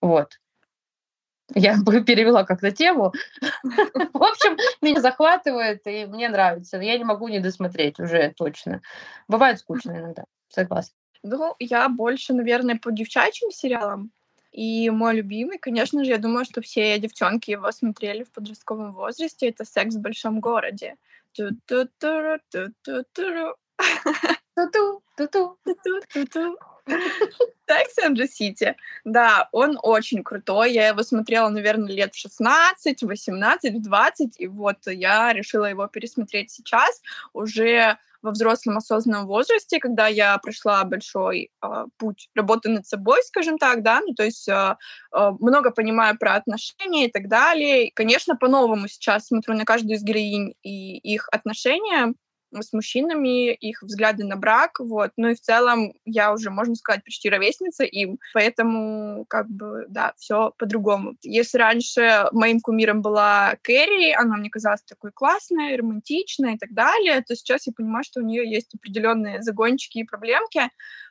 Вот. 0.00 0.38
Я 1.54 1.76
бы 1.76 2.00
перевела 2.04 2.44
как-то 2.44 2.70
тему. 2.70 3.12
В 3.62 4.22
общем, 4.22 4.56
меня 4.80 5.00
захватывает, 5.00 5.86
и 5.86 6.06
мне 6.06 6.28
нравится. 6.28 6.78
Я 6.78 6.98
не 6.98 7.04
могу 7.04 7.28
не 7.28 7.40
досмотреть 7.40 7.98
уже 7.98 8.32
точно. 8.36 8.80
Бывает 9.26 9.58
скучно 9.58 9.92
иногда, 9.92 10.24
согласна. 10.48 10.97
Ну, 11.22 11.54
я 11.58 11.88
больше, 11.88 12.32
наверное, 12.32 12.76
по 12.76 12.90
девчачьим 12.92 13.50
сериалам. 13.50 14.10
И 14.52 14.90
мой 14.90 15.16
любимый, 15.16 15.58
конечно 15.58 16.04
же, 16.04 16.10
я 16.10 16.18
думаю, 16.18 16.44
что 16.44 16.60
все 16.62 16.98
девчонки 16.98 17.50
его 17.50 17.70
смотрели 17.70 18.24
в 18.24 18.30
подростковом 18.30 18.92
возрасте. 18.92 19.48
Это 19.48 19.64
«Секс 19.64 19.94
в 19.94 20.00
большом 20.00 20.40
городе». 20.40 20.96
Секс 27.66 27.98
and 28.02 28.16
the 28.16 28.26
City. 28.26 28.74
Да, 29.04 29.48
он 29.52 29.78
очень 29.82 30.24
крутой. 30.24 30.72
Я 30.72 30.88
его 30.88 31.02
смотрела, 31.02 31.48
наверное, 31.50 31.92
лет 31.92 32.14
в 32.14 32.18
16, 32.18 33.02
18, 33.02 33.82
20. 33.82 34.40
И 34.40 34.46
вот 34.46 34.78
я 34.86 35.32
решила 35.32 35.66
его 35.66 35.86
пересмотреть 35.86 36.50
сейчас, 36.50 37.02
уже 37.32 37.98
во 38.22 38.30
взрослом 38.30 38.78
осознанном 38.78 39.26
возрасте, 39.26 39.78
когда 39.78 40.08
я 40.08 40.36
прошла 40.38 40.84
большой 40.84 41.50
э, 41.62 41.84
путь 41.98 42.28
работы 42.34 42.68
над 42.68 42.86
собой, 42.86 43.22
скажем 43.24 43.58
так, 43.58 43.82
да, 43.82 44.00
ну, 44.00 44.14
то 44.14 44.24
есть 44.24 44.48
э, 44.48 44.76
э, 45.14 45.30
много 45.40 45.70
понимаю 45.70 46.18
про 46.18 46.34
отношения 46.34 47.06
и 47.06 47.10
так 47.10 47.28
далее. 47.28 47.88
И, 47.88 47.92
конечно, 47.92 48.36
по-новому 48.36 48.88
сейчас 48.88 49.26
смотрю 49.26 49.54
на 49.54 49.64
каждую 49.64 49.96
из 49.96 50.02
героинь 50.02 50.54
и 50.62 50.96
их 50.98 51.28
отношения, 51.30 52.14
с 52.52 52.72
мужчинами, 52.72 53.52
их 53.54 53.82
взгляды 53.82 54.24
на 54.24 54.36
брак, 54.36 54.80
вот. 54.80 55.10
Ну 55.16 55.28
и 55.28 55.34
в 55.34 55.40
целом 55.40 55.92
я 56.04 56.32
уже, 56.32 56.50
можно 56.50 56.74
сказать, 56.74 57.04
почти 57.04 57.28
ровесница 57.30 57.84
им, 57.84 58.18
поэтому 58.34 59.24
как 59.28 59.48
бы, 59.50 59.86
да, 59.88 60.12
все 60.18 60.52
по-другому. 60.58 61.14
Если 61.22 61.58
раньше 61.58 62.26
моим 62.32 62.60
кумиром 62.60 63.02
была 63.02 63.56
Кэрри, 63.62 64.12
она 64.12 64.36
мне 64.36 64.50
казалась 64.50 64.82
такой 64.82 65.12
классной, 65.12 65.76
романтичной 65.76 66.54
и 66.54 66.58
так 66.58 66.72
далее, 66.72 67.22
то 67.26 67.34
сейчас 67.36 67.66
я 67.66 67.72
понимаю, 67.76 68.04
что 68.04 68.20
у 68.20 68.24
нее 68.24 68.48
есть 68.50 68.74
определенные 68.74 69.42
загончики 69.42 69.98
и 69.98 70.04
проблемки, 70.04 70.62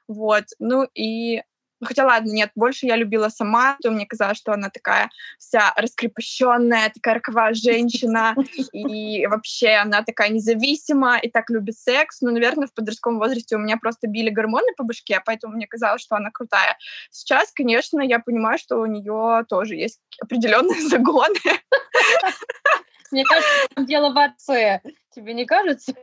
вот. 0.08 0.46
Ну 0.60 0.88
и 0.94 1.41
ну, 1.79 1.88
хотя 1.88 2.05
ладно, 2.05 2.31
нет, 2.31 2.51
больше 2.55 2.86
я 2.86 2.96
любила 2.96 3.29
сама, 3.29 3.77
то 3.81 3.91
мне 3.91 4.05
казалось, 4.05 4.38
что 4.38 4.51
она 4.51 4.69
такая 4.69 5.10
вся 5.38 5.74
раскрепощенная, 5.75 6.89
такая 6.89 7.15
роковая 7.15 7.53
женщина, 7.53 8.36
и 8.74 9.27
вообще 9.27 9.69
она 9.75 10.03
такая 10.03 10.29
независима 10.29 11.17
и 11.19 11.29
так 11.29 11.50
любит 11.50 11.77
секс. 11.77 12.22
Ну, 12.22 12.31
наверное, 12.31 12.67
в 12.67 12.74
подростковом 12.74 13.19
возрасте 13.19 13.55
у 13.55 13.60
меня 13.60 13.77
просто 13.77 14.07
били 14.07 14.29
гормоны 14.29 14.74
по 14.75 14.84
башке, 14.84 15.22
поэтому 15.25 15.55
мне 15.55 15.67
казалось, 15.67 16.01
что 16.01 16.15
она 16.15 16.31
крутая. 16.31 16.77
Сейчас, 17.12 17.51
конечно, 17.51 18.01
я 18.01 18.19
понимаю, 18.19 18.57
что 18.57 18.77
у 18.77 18.86
нее 18.86 19.46
тоже 19.48 19.75
есть 19.75 20.00
определенные 20.22 20.81
загоны. 20.88 21.36
Мне 23.12 23.24
кажется, 23.24 23.86
дело 23.86 24.13
в 24.13 24.17
отце. 24.17 24.81
Тебе 25.12 25.34
не 25.34 25.46
кажется? 25.46 25.93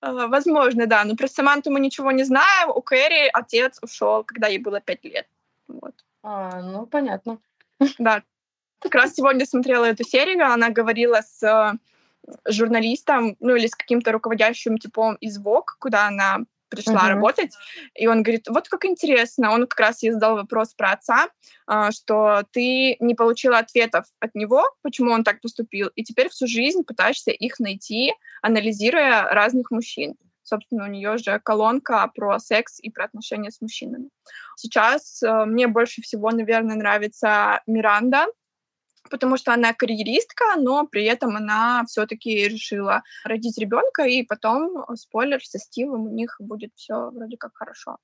А, 0.00 0.28
возможно, 0.28 0.86
да. 0.86 1.04
Но 1.04 1.16
про 1.16 1.28
Саманту 1.28 1.70
мы 1.70 1.80
ничего 1.80 2.10
не 2.10 2.24
знаем. 2.24 2.70
У 2.74 2.80
Кэрри 2.80 3.30
отец 3.32 3.78
ушел, 3.82 4.24
когда 4.24 4.48
ей 4.48 4.58
было 4.58 4.80
пять 4.80 5.04
лет. 5.04 5.26
Вот. 5.68 5.94
А, 6.22 6.60
ну, 6.62 6.86
понятно. 6.86 7.38
Да. 7.98 8.22
Как 8.80 8.94
раз 8.94 9.14
сегодня 9.14 9.44
смотрела 9.44 9.84
эту 9.84 10.04
серию, 10.04 10.46
она 10.46 10.70
говорила 10.70 11.20
с 11.20 11.42
э, 11.42 11.78
журналистом, 12.50 13.36
ну 13.40 13.54
или 13.54 13.66
с 13.66 13.74
каким-то 13.74 14.10
руководящим 14.12 14.78
типом 14.78 15.16
из 15.16 15.38
Vogue, 15.38 15.76
куда 15.78 16.08
она 16.08 16.40
пришла 16.70 17.06
uh-huh. 17.06 17.14
работать, 17.14 17.52
и 17.94 18.06
он 18.06 18.22
говорит, 18.22 18.48
вот 18.48 18.68
как 18.68 18.84
интересно, 18.84 19.52
он 19.52 19.66
как 19.66 19.80
раз 19.80 20.02
ей 20.02 20.12
задал 20.12 20.36
вопрос 20.36 20.72
про 20.74 20.92
отца, 20.92 21.28
а, 21.66 21.92
что 21.92 22.44
ты 22.52 22.96
не 23.00 23.14
получила 23.14 23.58
ответов 23.58 24.06
от 24.20 24.34
него, 24.34 24.64
почему 24.82 25.10
он 25.10 25.24
так 25.24 25.40
поступил, 25.40 25.88
и 25.94 26.04
теперь 26.04 26.28
всю 26.30 26.46
жизнь 26.46 26.84
пытаешься 26.84 27.30
их 27.30 27.58
найти, 27.58 28.14
анализируя 28.42 29.24
разных 29.24 29.70
мужчин. 29.70 30.14
Собственно, 30.42 30.84
у 30.84 30.88
нее 30.88 31.16
же 31.18 31.38
колонка 31.44 32.10
про 32.14 32.38
секс 32.38 32.80
и 32.80 32.90
про 32.90 33.04
отношения 33.04 33.50
с 33.50 33.60
мужчинами. 33.60 34.08
Сейчас 34.56 35.22
э, 35.22 35.44
мне 35.44 35.68
больше 35.68 36.02
всего, 36.02 36.30
наверное, 36.30 36.74
нравится 36.74 37.60
Миранда, 37.66 38.26
потому 39.08 39.36
что 39.36 39.52
она 39.52 39.72
карьеристка, 39.72 40.44
но 40.56 40.86
при 40.86 41.04
этом 41.04 41.36
она 41.36 41.84
все-таки 41.86 42.48
решила 42.48 43.02
родить 43.24 43.58
ребенка, 43.58 44.02
и 44.04 44.22
потом, 44.22 44.78
э, 44.78 44.96
спойлер, 44.96 45.42
со 45.42 45.58
Стивом 45.58 46.06
у 46.06 46.10
них 46.10 46.36
будет 46.38 46.72
все 46.74 47.10
вроде 47.10 47.36
как 47.36 47.52
хорошо. 47.54 47.98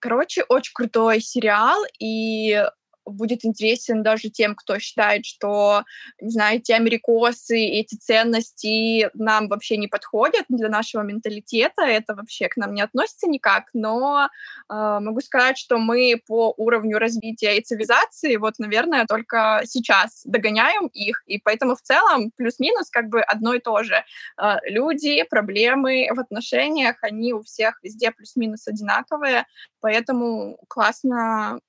Короче, 0.00 0.44
очень 0.48 0.72
крутой 0.74 1.20
сериал, 1.20 1.82
и 1.98 2.64
будет 3.10 3.44
интересен 3.44 4.02
даже 4.02 4.28
тем, 4.30 4.54
кто 4.54 4.78
считает, 4.78 5.24
что, 5.24 5.84
не 6.20 6.30
знаю, 6.30 6.56
эти 6.56 6.72
америкосы, 6.72 7.58
эти 7.58 7.94
ценности 7.96 9.10
нам 9.14 9.48
вообще 9.48 9.76
не 9.76 9.88
подходят 9.88 10.44
для 10.48 10.68
нашего 10.68 11.02
менталитета, 11.02 11.82
это 11.82 12.14
вообще 12.14 12.48
к 12.48 12.56
нам 12.56 12.74
не 12.74 12.82
относится 12.82 13.28
никак, 13.28 13.64
но 13.74 14.28
э, 14.68 14.98
могу 15.00 15.20
сказать, 15.20 15.58
что 15.58 15.78
мы 15.78 16.20
по 16.26 16.54
уровню 16.56 16.98
развития 16.98 17.58
и 17.58 17.62
цивилизации, 17.62 18.36
вот, 18.36 18.54
наверное, 18.58 19.06
только 19.06 19.62
сейчас 19.64 20.22
догоняем 20.24 20.86
их, 20.88 21.22
и 21.26 21.38
поэтому 21.38 21.74
в 21.74 21.82
целом 21.82 22.30
плюс-минус 22.36 22.90
как 22.90 23.08
бы 23.08 23.20
одно 23.20 23.54
и 23.54 23.60
то 23.60 23.82
же. 23.82 24.04
Э, 24.40 24.56
люди, 24.64 25.22
проблемы 25.24 26.08
в 26.14 26.20
отношениях, 26.20 26.96
они 27.02 27.32
у 27.32 27.42
всех 27.42 27.78
везде 27.82 28.10
плюс-минус 28.10 28.66
одинаковые, 28.68 29.46
поэтому 29.80 30.58
классно 30.68 31.60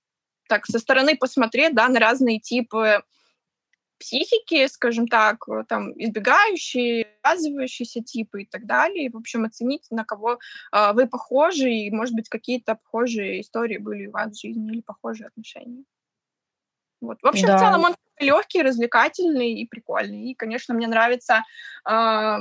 так 0.50 0.65
со 0.65 0.79
стороны 0.79 1.15
посмотреть, 1.15 1.74
да, 1.74 1.88
на 1.88 2.00
разные 2.00 2.39
типы 2.39 3.03
психики, 4.00 4.68
скажем 4.68 5.08
так, 5.08 5.48
э, 5.48 5.63
там, 5.68 5.91
избегающие, 5.91 7.08
связывающиеся 7.22 8.01
типы 8.01 8.44
и 8.44 8.46
так 8.46 8.65
далее. 8.65 9.06
И, 9.06 9.10
в 9.10 9.18
общем, 9.18 9.46
оценить, 9.46 9.88
на 9.91 10.06
кого 10.06 10.39
э, 10.72 10.94
вы 10.94 11.08
похожи, 11.08 11.70
и, 11.70 11.91
может 11.91 12.15
быть, 12.15 12.29
какие-то 12.29 12.75
похожие 12.75 13.41
истории 13.41 13.77
были 13.77 14.08
у 14.08 14.12
вас 14.12 14.32
в 14.32 14.39
жизни 14.39 14.72
или 14.72 14.82
похожие 14.82 15.27
отношения. 15.27 15.84
Вот. 17.01 17.22
В 17.22 17.27
общем, 17.27 17.48
да. 17.48 17.58
в 17.58 17.60
целом 17.60 17.84
он 17.84 17.96
легкий, 18.20 18.62
развлекательный 18.62 19.53
и 19.53 19.68
прикольный. 19.68 20.32
И, 20.32 20.36
конечно, 20.36 20.74
мне 20.74 20.88
нравится 20.88 21.44
э, 21.89 22.38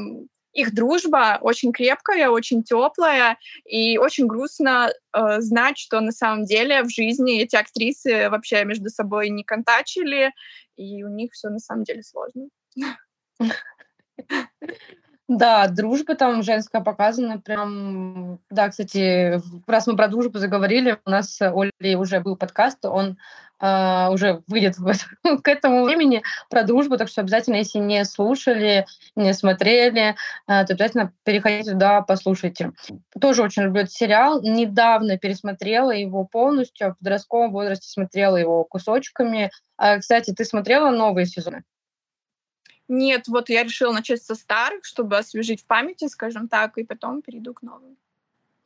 их 0.53 0.75
дружба 0.75 1.39
очень 1.41 1.73
крепкая, 1.73 2.31
очень 2.31 2.63
теплая, 2.63 3.39
и 3.65 3.99
очень 3.99 4.27
грустно 4.27 4.93
э, 5.13 5.41
знать, 5.41 5.79
что 5.79 6.01
на 6.01 6.13
самом 6.13 6.45
деле 6.45 6.83
в 6.83 6.91
жизни 6.91 7.41
эти 7.41 7.57
актрисы 7.57 8.29
вообще 8.31 8.65
между 8.65 8.91
собой 8.91 9.31
не 9.31 9.45
контачили, 9.45 10.33
и 10.77 11.05
у 11.05 11.09
них 11.09 11.33
все 11.33 11.49
на 11.49 11.59
самом 11.59 11.85
деле 11.85 12.03
сложно. 12.03 12.49
Да, 15.29 15.69
дружба 15.69 16.15
там 16.15 16.43
женская 16.43 16.83
показана 16.83 17.39
прям... 17.39 18.39
Да, 18.49 18.71
кстати, 18.71 19.39
раз 19.67 19.87
мы 19.87 19.95
про 19.95 20.09
дружбу 20.09 20.39
заговорили, 20.39 20.99
у 21.05 21.11
нас 21.11 21.37
с 21.37 21.53
Олей 21.53 21.97
уже 21.97 22.21
был 22.21 22.37
подкаст, 22.37 22.85
он 22.85 23.19
Uh, 23.61 24.13
уже 24.13 24.45
выйдет 24.47 24.77
к 25.43 25.49
этому 25.49 25.83
времени 25.83 26.23
про 26.49 26.63
дружбу, 26.63 26.97
так 26.97 27.09
что 27.09 27.23
обязательно, 27.23 27.57
если 27.57 27.81
не 27.81 28.05
слушали, 28.05 28.87
не 29.17 29.35
смотрели, 29.35 30.11
uh, 30.49 30.65
то 30.65 30.75
обязательно 30.75 31.13
переходите 31.25 31.73
туда, 31.73 32.03
послушайте. 32.03 32.71
Тоже 33.21 33.43
очень 33.43 33.65
люблю 33.65 33.81
этот 33.81 33.93
сериал. 33.93 34.41
Недавно 34.43 35.19
пересмотрела 35.19 35.91
его 35.91 36.25
полностью, 36.25 36.93
в 36.93 36.99
подростковом 36.99 37.51
возрасте 37.51 37.89
смотрела 37.89 38.37
его 38.37 38.63
кусочками. 38.63 39.51
Uh, 39.83 39.99
кстати, 39.99 40.33
ты 40.33 40.45
смотрела 40.45 40.91
новые 40.91 41.27
сезоны? 41.27 41.65
Нет, 42.89 43.29
вот 43.29 43.51
я 43.51 43.63
решила 43.63 43.93
начать 43.93 44.23
со 44.23 44.35
старых, 44.35 44.85
чтобы 44.85 45.19
освежить 45.19 45.63
в 45.63 45.67
памяти, 45.67 46.09
скажем 46.09 46.49
так, 46.49 46.79
и 46.79 46.85
потом 46.85 47.23
перейду 47.23 47.53
к 47.55 47.63
новым. 47.63 47.97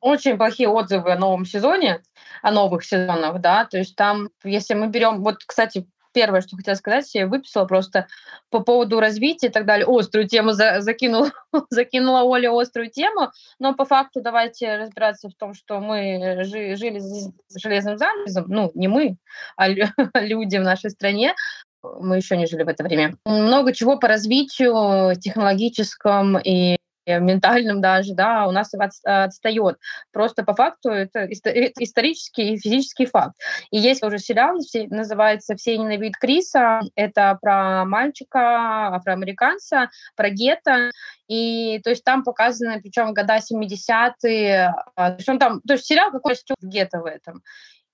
Очень 0.00 0.37
плохие 0.37 0.69
отзывы 0.69 1.12
о 1.12 1.19
новом 1.19 1.45
сезоне, 1.45 2.02
о 2.43 2.50
новых 2.50 2.85
сезонах, 2.85 3.41
да, 3.41 3.64
то 3.64 3.79
есть 3.79 3.95
там, 3.95 4.31
если 4.43 4.75
мы 4.75 4.88
берем, 4.88 5.23
вот, 5.23 5.45
кстати, 5.45 5.87
первое, 6.12 6.41
что 6.41 6.57
хотела 6.57 6.75
сказать, 6.75 7.14
я 7.14 7.26
выписала 7.26 7.64
просто 7.64 8.07
по 8.50 8.61
поводу 8.61 9.00
развития 9.00 9.49
и 9.49 9.50
так 9.50 9.67
далее. 9.67 9.87
Острую 9.88 10.29
тему 10.29 10.52
за, 10.52 10.81
закинула, 10.81 11.31
закинула 11.71 12.23
Оля 12.23 12.50
острую 12.52 12.91
тему, 12.91 13.31
но 13.59 13.75
по 13.75 13.85
факту 13.85 14.21
давайте 14.21 14.76
разбираться 14.76 15.29
в 15.29 15.35
том, 15.35 15.55
что 15.55 15.81
мы 15.81 16.45
жи, 16.45 16.76
жили 16.76 16.99
с 16.99 17.33
железным 17.57 17.99
занавесом, 17.99 18.45
ну, 18.49 18.71
не 18.75 18.88
мы, 18.88 19.17
а 19.57 19.69
люди 20.14 20.57
в 20.57 20.62
нашей 20.62 20.91
стране, 20.91 21.35
мы 21.83 22.17
еще 22.17 22.37
не 22.37 22.47
жили 22.47 22.62
в 22.62 22.69
это 22.69 22.85
время. 22.85 23.17
Много 23.25 23.73
чего 23.73 23.99
по 23.99 24.09
развитию 24.09 25.15
технологическом 25.17 26.39
и 26.39 26.77
ментальным 27.07 27.81
даже, 27.81 28.15
да, 28.15 28.47
у 28.47 28.53
нас 28.53 28.73
отстает. 29.05 29.77
Просто 30.12 30.45
по 30.45 30.55
факту 30.55 30.91
это 30.91 31.27
исторический 31.27 32.55
и 32.55 32.59
физический 32.59 33.07
факт. 33.07 33.37
И 33.71 33.79
есть 33.79 34.03
уже 34.03 34.19
сериал, 34.19 34.59
называется 34.91 35.57
«Все 35.57 35.77
ненавидят 35.79 36.17
Криса». 36.17 36.81
Это 36.95 37.39
про 37.41 37.85
мальчика, 37.85 38.95
афроамериканца, 38.95 39.91
про 40.17 40.31
гетто. 40.31 40.91
И 41.29 41.81
то 41.83 41.91
есть 41.91 42.05
там 42.05 42.23
показаны, 42.23 42.81
причем 42.81 43.15
года 43.15 43.39
70-е. 43.39 44.75
А, 44.95 45.11
то 45.11 45.17
есть 45.17 45.29
он 45.29 45.39
там, 45.39 45.61
то 45.62 45.75
есть 45.75 45.87
сериал 45.87 46.11
какой-то 46.11 46.55
в 46.61 46.67
гетто 46.67 47.01
в 47.01 47.07
этом. 47.07 47.43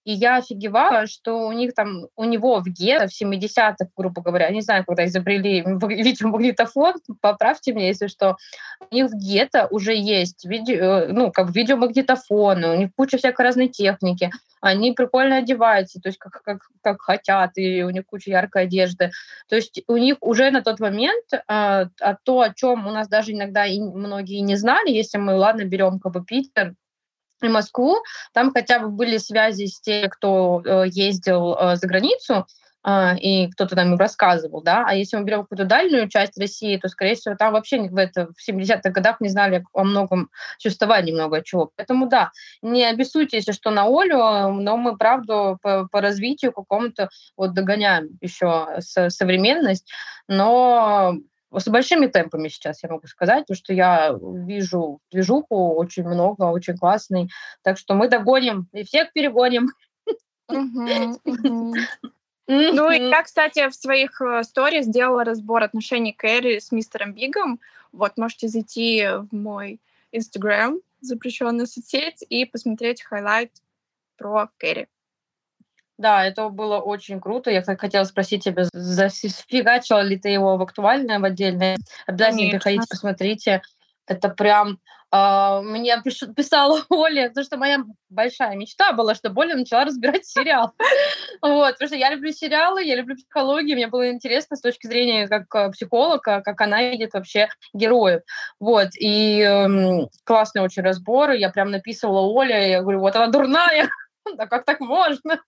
И 0.05 0.12
я 0.12 0.37
офигевала, 0.37 1.07
что 1.07 1.47
у 1.47 1.52
них 1.52 1.75
там, 1.75 2.07
у 2.17 2.25
него 2.25 2.61
в 2.61 2.67
гетто 2.67 3.09
в 3.09 3.23
70-х, 3.23 3.88
грубо 3.97 4.23
говоря, 4.23 4.49
не 4.50 4.62
знаю, 4.62 4.85
когда 4.87 5.05
изобрели 5.05 5.62
видеомагнитофон, 5.67 6.95
поправьте 7.21 7.73
меня, 7.73 7.88
если 7.88 8.07
что, 8.07 8.37
у 8.90 8.95
них 8.95 9.11
в 9.11 9.14
гетто 9.14 9.67
уже 9.71 9.95
есть 9.95 10.45
видео, 10.45 10.76
э, 10.76 11.12
ну, 11.12 11.31
как 11.31 11.55
видеомагнитофоны, 11.55 12.69
у 12.69 12.76
них 12.76 12.90
куча 12.97 13.19
всякой 13.19 13.43
разной 13.43 13.69
техники, 13.69 14.31
они 14.61 14.93
прикольно 14.93 15.37
одеваются, 15.37 16.00
то 16.00 16.09
есть 16.09 16.19
как, 16.19 16.43
как, 16.43 16.69
как 16.83 17.00
хотят, 17.02 17.52
и 17.57 17.83
у 17.85 17.90
них 17.90 18.07
куча 18.07 18.31
яркой 18.31 18.62
одежды. 18.62 19.11
То 19.49 19.57
есть 19.57 19.83
у 19.87 19.97
них 19.97 20.17
уже 20.21 20.50
на 20.50 20.62
тот 20.62 20.81
момент 20.81 21.25
а, 21.47 21.88
а 22.00 22.17
то, 22.23 22.40
о 22.40 22.52
чем 22.52 22.87
у 22.87 22.90
нас 22.90 23.09
даже 23.09 23.33
иногда 23.33 23.67
и 23.67 23.81
многие 23.81 24.40
не 24.40 24.57
знали, 24.57 24.90
если 24.90 25.19
мы, 25.19 25.35
ладно, 25.35 25.64
берем 25.64 26.00
как 26.00 26.12
бы 26.12 26.25
Питер, 26.25 26.75
Москву, 27.42 27.97
там 28.33 28.52
хотя 28.52 28.80
бы 28.80 28.88
были 28.88 29.18
связи 29.18 29.66
с 29.66 29.80
теми, 29.80 30.09
кто 30.09 30.62
э, 30.64 30.85
ездил 30.88 31.54
э, 31.54 31.76
за 31.76 31.87
границу, 31.87 32.47
э, 32.85 33.16
и 33.18 33.50
кто-то 33.52 33.76
нам 33.76 33.92
им 33.92 33.99
рассказывал, 33.99 34.62
да, 34.62 34.85
а 34.87 34.95
если 34.95 35.16
мы 35.16 35.25
берем 35.25 35.42
какую-то 35.42 35.64
дальнюю 35.64 36.09
часть 36.09 36.38
России, 36.38 36.76
то, 36.76 36.88
скорее 36.88 37.14
всего, 37.14 37.37
там 37.37 37.52
вообще 37.52 37.83
в, 37.83 37.97
это, 37.97 38.28
в 38.37 38.49
70-х 38.49 38.90
годах 38.90 39.21
не 39.21 39.28
знали 39.28 39.64
о 39.73 39.85
многом, 39.85 40.30
существовании 40.59 41.12
много 41.12 41.42
чего. 41.42 41.71
Поэтому, 41.76 42.09
да, 42.09 42.33
не 42.62 42.85
обессудьте, 42.85 43.40
что, 43.40 43.71
на 43.71 43.85
Олю, 43.85 44.52
но 44.61 44.76
мы, 44.76 44.97
правда, 44.97 45.57
по, 45.62 45.87
по 45.87 46.00
развитию 46.00 46.52
какому-то 46.52 47.09
вот 47.37 47.54
догоняем 47.54 48.18
еще 48.21 48.78
современность, 48.80 49.88
но 50.26 51.14
с 51.52 51.69
большими 51.69 52.07
темпами 52.07 52.49
сейчас, 52.49 52.83
я 52.83 52.90
могу 52.90 53.07
сказать, 53.07 53.45
потому 53.47 53.57
что 53.57 53.73
я 53.73 54.14
вижу 54.21 55.00
движуху 55.11 55.75
очень 55.75 56.05
много, 56.05 56.43
очень 56.45 56.76
классный. 56.76 57.31
Так 57.62 57.78
что 57.78 57.95
мы 57.95 58.09
догоним 58.09 58.69
и 58.73 58.85
всех 58.85 59.12
перегоним. 59.12 59.71
Ну 62.50 62.90
и 62.90 62.99
я, 62.99 63.23
кстати, 63.23 63.69
в 63.69 63.75
своих 63.75 64.23
э, 64.23 64.43
сторис 64.43 64.87
сделала 64.87 65.23
разбор 65.23 65.62
отношений 65.62 66.14
Кэрри 66.14 66.61
с 66.61 66.73
мистером 66.73 67.12
Бигом. 67.12 67.61
Вот, 67.93 68.17
можете 68.17 68.49
зайти 68.49 69.07
в 69.07 69.28
мой 69.33 69.81
Инстаграм, 70.12 70.78
запрещенную 71.02 71.67
соцсеть, 71.67 72.25
и 72.26 72.47
посмотреть 72.47 73.02
highlight 73.02 73.52
про 74.17 74.49
Кэрри. 74.57 74.88
Да, 75.99 76.25
это 76.25 76.49
было 76.49 76.78
очень 76.78 77.21
круто. 77.21 77.50
Я 77.50 77.62
хотела 77.62 78.05
спросить 78.05 78.45
тебя, 78.45 78.67
зафигачила 78.73 80.00
ли 80.00 80.17
ты 80.17 80.28
его 80.28 80.57
в 80.57 80.62
актуальное, 80.62 81.19
в 81.19 81.25
отдельное? 81.25 81.76
Обязательно 82.07 82.43
Конечно. 82.43 82.59
приходите, 82.59 82.87
посмотрите. 82.88 83.62
Это 84.07 84.28
прям 84.31 84.78
Uh, 85.11 85.62
мне 85.62 85.97
писала 86.37 86.83
Оля, 86.90 87.28
потому 87.28 87.45
что 87.47 87.57
моя 87.57 87.78
большая 88.11 88.57
мечта 88.57 88.93
была, 88.93 89.14
чтобы 89.14 89.40
Оля 89.40 89.57
начала 89.57 89.87
разбирать 89.87 90.26
сериал. 90.26 90.75
вот, 91.40 91.73
потому 91.73 91.88
что 91.88 91.97
я 91.97 92.11
люблю 92.11 92.31
сериалы, 92.31 92.85
я 92.85 92.95
люблю 92.95 93.17
психологию, 93.17 93.76
мне 93.76 93.87
было 93.87 94.11
интересно 94.11 94.57
с 94.57 94.61
точки 94.61 94.87
зрения 94.87 95.26
как 95.26 95.47
э, 95.55 95.71
психолога, 95.71 96.43
как 96.43 96.61
она 96.61 96.90
видит 96.90 97.14
вообще 97.14 97.49
героев. 97.73 98.21
Вот, 98.61 98.88
и 98.99 99.40
эм, 99.40 100.11
классный 100.25 100.61
очень 100.61 100.83
разбор, 100.83 101.31
я 101.31 101.49
прям 101.49 101.71
написывала 101.71 102.21
Оле, 102.31 102.69
я 102.71 102.83
говорю, 102.83 103.00
вот 103.00 103.17
она 103.17 103.28
дурная, 103.28 103.88
да 104.37 104.47
как 104.47 104.67
так 104.67 104.81
можно? 104.81 105.40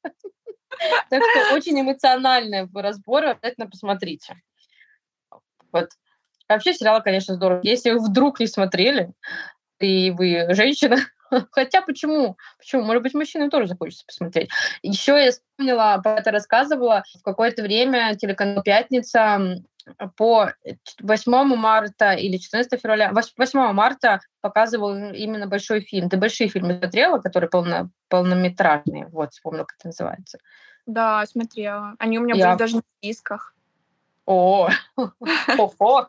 Так 1.09 1.23
что 1.23 1.55
очень 1.55 1.81
эмоциональные 1.81 2.69
разборы, 2.75 3.31
обязательно 3.31 3.69
посмотрите. 3.69 4.41
Вот. 5.73 5.89
Вообще 6.49 6.75
сериал, 6.75 7.03
конечно, 7.03 7.35
здорово. 7.35 7.61
Если 7.63 7.91
вы 7.91 7.99
вдруг 8.05 8.41
не 8.41 8.47
смотрели, 8.47 9.13
и 9.79 10.11
вы 10.11 10.47
женщина, 10.55 10.97
хотя 11.53 11.83
почему? 11.83 12.37
Почему? 12.59 12.83
Может 12.83 13.03
быть, 13.03 13.15
мужчинам 13.15 13.51
тоже 13.51 13.67
захочется 13.67 14.05
посмотреть. 14.07 14.51
Еще 14.83 15.13
я 15.13 15.33
вспомнила, 15.33 16.01
про 16.03 16.17
это 16.17 16.31
рассказывала, 16.31 17.05
в 17.19 17.23
какое-то 17.23 17.63
время 17.63 18.17
телеканал 18.17 18.63
«Пятница» 18.63 19.63
по 20.17 20.53
8 21.01 21.57
марта 21.57 22.13
или 22.13 22.37
14 22.37 22.81
февраля, 22.81 23.13
8 23.13 23.73
марта 23.73 24.21
показывал 24.41 24.95
именно 24.95 25.47
большой 25.47 25.81
фильм. 25.81 26.09
Ты 26.09 26.17
большие 26.17 26.49
фильмы 26.49 26.79
смотрела, 26.79 27.19
которые 27.19 27.49
полно, 27.51 27.91
полнометражные? 28.09 29.07
Вот, 29.09 29.33
вспомнила, 29.33 29.65
как 29.65 29.79
это 29.79 29.89
называется. 29.89 30.39
Да, 30.87 31.25
смотрела. 31.27 31.95
Они 31.99 32.19
у 32.19 32.23
меня 32.23 32.35
Я... 32.35 32.49
были 32.49 32.59
даже 32.59 32.77
на 32.77 32.83
дисках. 33.03 33.55
О, 34.27 34.69
ого. 35.59 36.09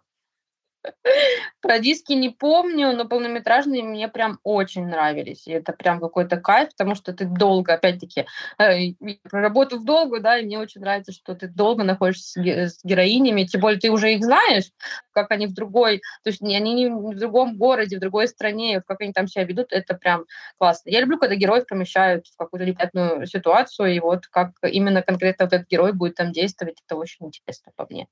Про 1.61 1.79
диски 1.79 2.13
не 2.13 2.29
помню, 2.29 2.95
но 2.95 3.05
полнометражные 3.05 3.83
мне 3.83 4.07
прям 4.07 4.39
очень 4.43 4.87
нравились. 4.87 5.47
И 5.47 5.51
это 5.51 5.73
прям 5.73 5.99
какой-то 5.99 6.37
кайф, 6.37 6.69
потому 6.69 6.95
что 6.95 7.13
ты 7.13 7.25
долго, 7.25 7.73
опять-таки, 7.73 8.25
э, 8.59 8.93
проработав 9.29 9.83
долго, 9.83 10.19
да, 10.19 10.37
и 10.39 10.45
мне 10.45 10.59
очень 10.59 10.81
нравится, 10.81 11.11
что 11.11 11.35
ты 11.35 11.47
долго 11.47 11.83
находишься 11.83 12.39
с 12.41 12.79
героинями, 12.83 13.43
тем 13.43 13.61
более 13.61 13.79
ты 13.79 13.91
уже 13.91 14.13
их 14.13 14.23
знаешь, 14.23 14.71
как 15.11 15.31
они 15.31 15.47
в 15.47 15.53
другой, 15.53 16.01
то 16.23 16.29
есть 16.29 16.41
они 16.41 16.73
не 16.73 16.89
в 16.89 17.17
другом 17.17 17.57
городе, 17.57 17.97
в 17.97 17.99
другой 17.99 18.27
стране, 18.27 18.81
как 18.85 19.01
они 19.01 19.13
там 19.13 19.27
себя 19.27 19.43
ведут, 19.43 19.67
это 19.71 19.93
прям 19.95 20.25
классно. 20.57 20.89
Я 20.89 21.01
люблю, 21.01 21.17
когда 21.17 21.35
героев 21.35 21.67
помещают 21.67 22.27
в 22.27 22.37
какую-то 22.37 22.65
непонятную 22.65 23.25
ситуацию, 23.27 23.93
и 23.95 23.99
вот 23.99 24.27
как 24.27 24.51
именно 24.63 25.01
конкретно 25.01 25.45
вот 25.45 25.53
этот 25.53 25.67
герой 25.69 25.93
будет 25.93 26.15
там 26.15 26.31
действовать, 26.31 26.77
это 26.85 26.95
очень 26.95 27.27
интересно 27.27 27.71
по 27.75 27.85
мне. 27.89 28.07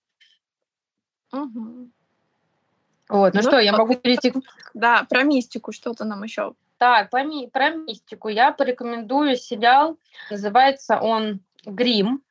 Угу. 1.34 1.92
Вот, 3.10 3.34
ну, 3.34 3.42
ну 3.42 3.50
что, 3.50 3.60
я 3.60 3.72
могу 3.74 3.96
перейти... 3.96 4.34
Да, 4.76 5.04
про 5.10 5.24
мистику 5.24 5.72
что-то 5.72 6.06
нам 6.06 6.24
еще. 6.24 6.54
Так, 6.78 7.10
про, 7.10 7.24
ми- 7.24 7.48
про 7.48 7.72
мистику 7.72 8.30
я 8.30 8.52
порекомендую 8.52 9.36
сериал. 9.36 9.98
Называется 10.30 11.00
он 11.00 11.42
«Грим». 11.66 12.22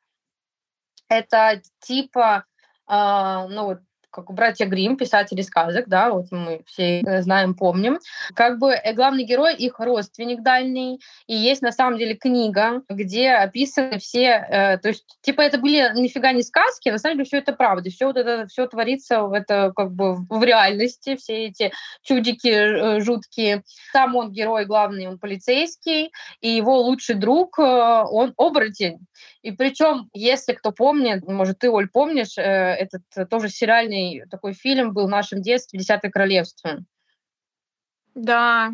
Это 1.09 1.61
типа, 1.79 2.45
э, 2.87 3.47
ну 3.49 3.65
вот, 3.65 3.79
как 4.11 4.31
братья 4.33 4.65
Грим, 4.65 4.97
писатели 4.97 5.41
сказок, 5.41 5.87
да, 5.87 6.11
вот 6.11 6.27
мы 6.31 6.61
все 6.65 7.01
э, 7.01 7.21
знаем, 7.21 7.53
помним. 7.53 7.99
Как 8.33 8.59
бы 8.59 8.71
э, 8.71 8.93
главный 8.93 9.23
герой 9.23 9.55
их 9.55 9.79
родственник 9.79 10.41
дальний, 10.41 10.99
и 11.27 11.35
есть 11.35 11.61
на 11.61 11.71
самом 11.71 11.97
деле 11.97 12.15
книга, 12.15 12.81
где 12.89 13.31
описаны 13.31 13.99
все, 13.99 14.45
э, 14.49 14.77
то 14.77 14.89
есть 14.89 15.05
типа 15.21 15.41
это 15.41 15.57
были 15.57 15.91
нифига 15.99 16.31
не 16.31 16.43
сказки, 16.43 16.89
на 16.89 16.97
самом 16.97 17.17
деле 17.17 17.25
все 17.25 17.37
это 17.37 17.53
правда, 17.53 17.89
все 17.89 18.07
вот 18.07 18.17
это 18.17 18.47
все 18.47 18.67
творится 18.67 19.23
в 19.23 19.33
это 19.33 19.71
как 19.75 19.91
бы 19.91 20.15
в 20.15 20.43
реальности, 20.43 21.15
все 21.15 21.45
эти 21.45 21.71
чудики 22.01 22.47
э, 22.47 22.99
жуткие. 22.99 23.63
Там 23.93 24.15
он 24.15 24.31
герой 24.31 24.65
главный, 24.65 25.07
он 25.07 25.19
полицейский, 25.19 26.11
и 26.41 26.49
его 26.49 26.81
лучший 26.81 27.15
друг, 27.15 27.59
э, 27.59 27.63
он 27.63 28.33
оборотень. 28.37 28.99
И 29.41 29.51
причем, 29.51 30.09
если 30.13 30.53
кто 30.53 30.71
помнит, 30.71 31.25
может 31.25 31.59
ты, 31.59 31.69
Оль, 31.69 31.89
помнишь, 31.89 32.37
э, 32.37 32.41
этот 32.41 33.03
тоже 33.29 33.49
сериальный 33.49 34.25
такой 34.29 34.53
фильм 34.53 34.93
был 34.93 35.07
в 35.07 35.09
нашем 35.09 35.41
детстве 35.41 35.79
«Десятое 35.79 36.11
королевство». 36.11 36.83
Да, 38.15 38.71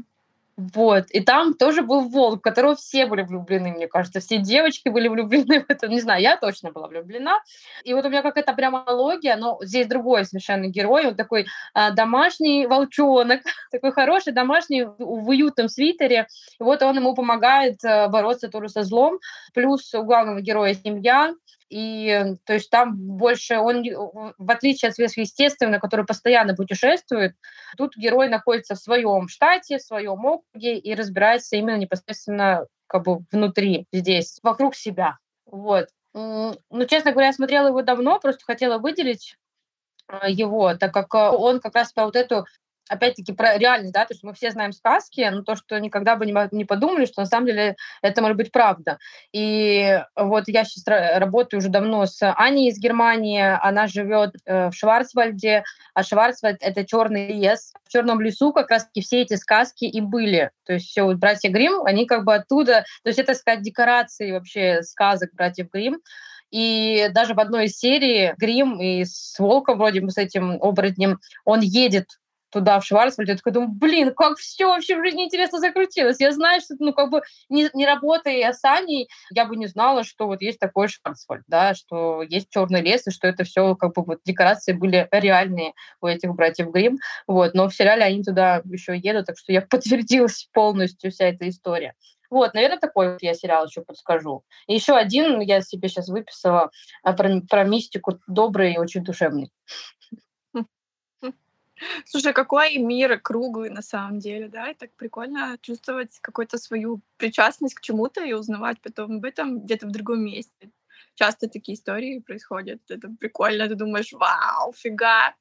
вот. 0.58 1.12
И 1.12 1.20
там 1.20 1.54
тоже 1.54 1.82
был 1.82 2.08
волк, 2.08 2.40
в 2.40 2.42
которого 2.42 2.76
все 2.76 3.06
были 3.08 3.24
влюблены, 3.24 3.72
мне 3.72 3.88
кажется. 3.88 4.22
Все 4.22 4.38
девочки 4.38 4.88
были 4.88 5.10
влюблены 5.10 5.62
в 5.62 5.66
это. 5.70 5.88
Не 5.90 6.00
знаю, 6.00 6.22
я 6.22 6.38
точно 6.38 6.72
была 6.72 6.88
влюблена. 6.88 7.40
И 7.84 7.94
вот 7.94 8.06
у 8.06 8.10
меня 8.10 8.22
какая-то 8.22 8.54
прям 8.54 8.76
аналогия, 8.78 9.36
но 9.36 9.60
здесь 9.62 9.88
другой 9.88 10.24
совершенно 10.24 10.68
герой. 10.68 11.08
Он 11.08 11.16
такой 11.16 11.48
а, 11.74 11.92
домашний 11.92 12.68
волчонок, 12.68 13.42
такой 13.72 13.92
хороший 13.92 14.32
домашний 14.32 14.84
в 14.84 15.30
уютном 15.30 15.68
свитере. 15.68 16.28
И 16.58 16.64
вот 16.64 16.82
он 16.84 16.96
ему 16.96 17.14
помогает 17.16 17.84
а, 17.84 18.08
бороться 18.08 18.48
тоже 18.48 18.70
со 18.70 18.84
злом. 18.84 19.20
Плюс 19.54 19.94
у 19.94 20.04
главного 20.04 20.40
героя 20.40 20.74
семья. 20.74 21.34
И 21.70 22.36
то 22.46 22.54
есть 22.54 22.70
там 22.70 22.96
больше 22.96 23.58
он, 23.58 23.84
в 24.38 24.52
отличие 24.52 24.90
от 24.90 24.96
сверхъестественного, 24.96 25.80
который 25.80 26.06
постоянно 26.06 26.56
путешествует, 26.56 27.36
тут 27.78 27.98
герой 27.98 28.30
находится 28.30 28.76
в 28.76 28.80
своем 28.80 29.28
штате, 29.28 29.80
в 29.80 29.82
своем 29.82 30.24
округе 30.26 30.78
и 30.78 30.94
разбирается 30.94 31.56
именно 31.56 31.78
непосредственно 31.78 32.68
как 32.88 33.04
бы 33.04 33.20
внутри, 33.32 33.88
здесь, 33.92 34.40
вокруг 34.44 34.76
себя. 34.76 35.18
Вот. 35.46 35.88
Ну, 36.14 36.56
честно 36.88 37.12
говоря, 37.12 37.28
я 37.28 37.34
смотрела 37.34 37.68
его 37.68 37.82
давно, 37.82 38.20
просто 38.20 38.46
хотела 38.46 38.78
выделить 38.78 39.36
а, 40.08 40.30
его, 40.30 40.76
так 40.76 40.94
как 40.94 41.14
а, 41.16 41.32
он 41.32 41.60
как 41.60 41.76
раз 41.76 41.92
по 41.92 42.06
вот 42.06 42.16
эту 42.16 42.46
опять-таки, 42.90 43.34
про 43.34 43.58
реальность, 43.58 43.94
да, 43.94 44.06
то 44.06 44.14
есть 44.14 44.24
мы 44.24 44.34
все 44.34 44.52
знаем 44.52 44.72
сказки, 44.72 45.28
но 45.32 45.44
то, 45.44 45.56
что 45.56 45.80
никогда 45.80 46.16
бы 46.16 46.26
не, 46.26 46.66
подумали, 46.66 47.06
что 47.06 47.22
на 47.22 47.26
самом 47.26 47.48
деле 47.48 47.76
это 48.02 48.22
может 48.22 48.38
быть 48.38 48.52
правда. 48.52 49.00
И 49.32 50.02
вот 50.16 50.44
я 50.48 50.64
сейчас 50.64 50.84
работаю 51.20 51.60
уже 51.60 51.70
давно 51.70 52.06
с 52.06 52.20
Аней 52.34 52.70
из 52.70 52.80
Германии, 52.80 53.42
она 53.62 53.88
живет 53.88 54.36
э, 54.46 54.70
в 54.70 54.74
Шварцвальде, 54.74 55.64
а 55.94 56.04
Шварцвальд— 56.04 56.58
это 56.62 56.86
черный 56.86 57.34
лес. 57.34 57.74
В 57.86 57.90
черном 57.92 58.22
лесу 58.22 58.54
как 58.54 58.70
раз-таки 58.70 59.02
все 59.02 59.22
эти 59.22 59.36
сказки 59.36 59.86
и 59.86 60.02
были. 60.02 60.52
То 60.66 60.74
есть 60.74 60.88
все, 60.88 61.04
вот 61.04 61.18
братья 61.18 61.50
Грим, 61.50 61.84
они 61.86 62.06
как 62.06 62.24
бы 62.24 62.36
оттуда, 62.36 62.86
то 63.04 63.10
есть 63.10 63.20
это, 63.20 63.34
сказать, 63.34 63.62
декорации 63.62 64.32
вообще 64.32 64.84
сказок 64.84 65.32
братьев 65.34 65.70
Грим. 65.72 66.00
И 66.52 67.10
даже 67.12 67.34
в 67.34 67.40
одной 67.40 67.66
из 67.66 67.78
серий 67.78 68.34
Грим 68.38 68.80
и 68.80 69.04
с 69.04 69.38
Волком, 69.40 69.78
вроде 69.78 70.02
бы 70.02 70.12
с 70.12 70.18
этим 70.18 70.62
оборотнем, 70.62 71.20
он 71.44 71.62
едет 71.62 72.20
туда, 72.56 72.80
в 72.80 72.86
Шварцвальд, 72.86 73.28
я 73.28 73.36
такая 73.36 73.54
думаю, 73.54 73.72
блин, 73.74 74.14
как 74.16 74.38
все 74.38 74.68
вообще 74.68 74.96
в 74.96 75.04
жизни 75.04 75.26
интересно 75.26 75.60
закрутилось. 75.60 76.22
Я 76.22 76.32
знаю, 76.32 76.62
что, 76.62 76.76
ну, 76.80 76.94
как 76.94 77.10
бы, 77.10 77.22
не, 77.50 77.70
не 77.74 77.86
работая 77.86 78.54
с 78.54 78.64
Аней, 78.64 79.10
я 79.32 79.46
бы 79.46 79.58
не 79.58 79.68
знала, 79.68 80.06
что 80.06 80.26
вот 80.28 80.42
есть 80.42 80.58
такой 80.58 80.88
Шварцвальд, 80.88 81.44
да, 81.48 81.74
что 81.74 82.22
есть 82.22 82.48
черный 82.50 82.82
лес, 82.82 83.06
и 83.08 83.12
что 83.12 83.28
это 83.28 83.44
все, 83.44 83.76
как 83.76 83.94
бы, 83.94 84.04
вот 84.06 84.20
декорации 84.24 84.72
были 84.72 85.06
реальные 85.12 85.74
у 86.00 86.08
этих 86.08 86.34
братьев 86.34 86.72
Грим, 86.72 86.98
вот, 87.28 87.54
но 87.56 87.68
в 87.68 87.76
сериале 87.76 88.06
они 88.06 88.24
туда 88.24 88.62
еще 88.64 88.98
едут, 88.98 89.26
так 89.26 89.38
что 89.38 89.52
я 89.52 89.62
подтвердилась 89.62 90.48
полностью 90.54 91.12
вся 91.12 91.26
эта 91.26 91.50
история. 91.50 91.94
Вот, 92.30 92.54
наверное, 92.54 92.80
такой 92.80 93.14
вот 93.14 93.22
я 93.22 93.34
сериал 93.34 93.66
еще 93.66 93.82
подскажу. 93.82 94.44
И 94.68 94.74
еще 94.74 94.96
один 94.96 95.40
я 95.42 95.62
себе 95.62 95.88
сейчас 95.88 96.10
выписала 96.10 96.72
а, 97.04 97.14
про, 97.14 97.42
про 97.42 97.64
мистику 97.64 98.20
добрый 98.28 98.74
и 98.74 98.78
очень 98.78 99.04
душевный. 99.04 99.52
Слушай, 102.06 102.34
какой 102.34 102.78
мир 102.78 103.20
круглый 103.20 103.70
на 103.70 103.82
самом 103.82 104.20
деле, 104.20 104.48
да? 104.48 104.70
И 104.70 104.74
так 104.74 104.92
прикольно 104.96 105.58
чувствовать 105.62 106.18
какую-то 106.22 106.58
свою 106.58 107.02
причастность 107.18 107.76
к 107.76 107.82
чему-то 107.82 108.24
и 108.24 108.34
узнавать 108.34 108.82
потом 108.82 109.18
об 109.18 109.26
этом 109.26 109.60
где-то 109.60 109.88
в 109.88 109.92
другом 109.92 110.24
месте. 110.24 110.72
Часто 111.16 111.50
такие 111.50 111.76
истории 111.76 112.20
происходят. 112.20 112.82
Это 112.90 113.10
прикольно. 113.20 113.68
Ты 113.68 113.76
думаешь, 113.76 114.12
вау, 114.14 114.74
фига. 114.74 115.34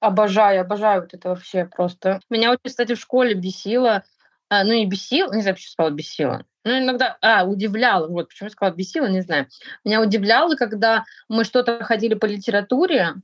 Обожаю, 0.00 0.62
обожаю 0.62 1.02
вот 1.02 1.14
это 1.14 1.28
вообще 1.28 1.66
просто. 1.66 2.20
Меня 2.30 2.50
очень, 2.50 2.70
кстати, 2.70 2.94
в 2.94 3.00
школе 3.00 3.34
бесило, 3.34 4.04
а, 4.48 4.64
ну, 4.64 4.72
не 4.72 4.86
бесило, 4.86 5.32
не 5.34 5.42
знаю, 5.42 5.56
почему 5.56 5.72
сказала 5.72 5.90
бесило. 5.90 6.46
Ну, 6.64 6.78
иногда, 6.78 7.16
а, 7.22 7.44
удивляло, 7.44 8.08
вот 8.08 8.28
почему 8.28 8.48
я 8.48 8.50
сказала 8.50 8.74
бесило, 8.74 9.06
не 9.06 9.22
знаю. 9.22 9.46
Меня 9.84 10.02
удивляло, 10.02 10.56
когда 10.56 11.04
мы 11.28 11.44
что-то 11.44 11.82
ходили 11.84 12.14
по 12.14 12.26
литературе, 12.26 13.14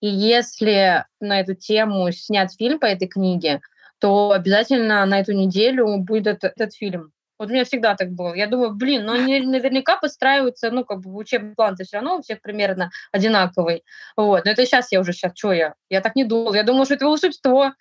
и 0.00 0.08
если 0.08 1.04
на 1.20 1.40
эту 1.40 1.54
тему 1.54 2.10
снят 2.10 2.52
фильм 2.52 2.80
по 2.80 2.86
этой 2.86 3.06
книге, 3.06 3.60
то 4.00 4.32
обязательно 4.32 5.04
на 5.06 5.20
эту 5.20 5.32
неделю 5.32 5.98
будет 5.98 6.26
этот, 6.26 6.52
этот 6.56 6.74
фильм. 6.74 7.12
Вот 7.38 7.48
у 7.48 7.52
меня 7.52 7.64
всегда 7.64 7.94
так 7.94 8.10
было. 8.10 8.34
Я 8.34 8.46
думаю, 8.46 8.74
блин, 8.74 9.06
ну 9.06 9.14
они 9.14 9.40
наверняка 9.40 9.96
подстраиваются, 9.96 10.70
ну, 10.70 10.84
как 10.84 11.00
бы 11.00 11.14
учебный 11.14 11.54
план-то 11.54 11.84
все 11.84 11.96
равно 11.96 12.18
у 12.18 12.22
всех 12.22 12.42
примерно 12.42 12.90
одинаковый. 13.12 13.82
Вот. 14.14 14.44
Но 14.44 14.50
это 14.50 14.66
сейчас 14.66 14.92
я 14.92 15.00
уже, 15.00 15.14
сейчас 15.14 15.32
что 15.34 15.52
я? 15.52 15.74
Я 15.88 16.02
так 16.02 16.16
не 16.16 16.24
думала. 16.24 16.54
Я 16.54 16.64
думала, 16.64 16.84
что 16.84 16.94
это 16.94 17.06
волшебство. 17.06 17.72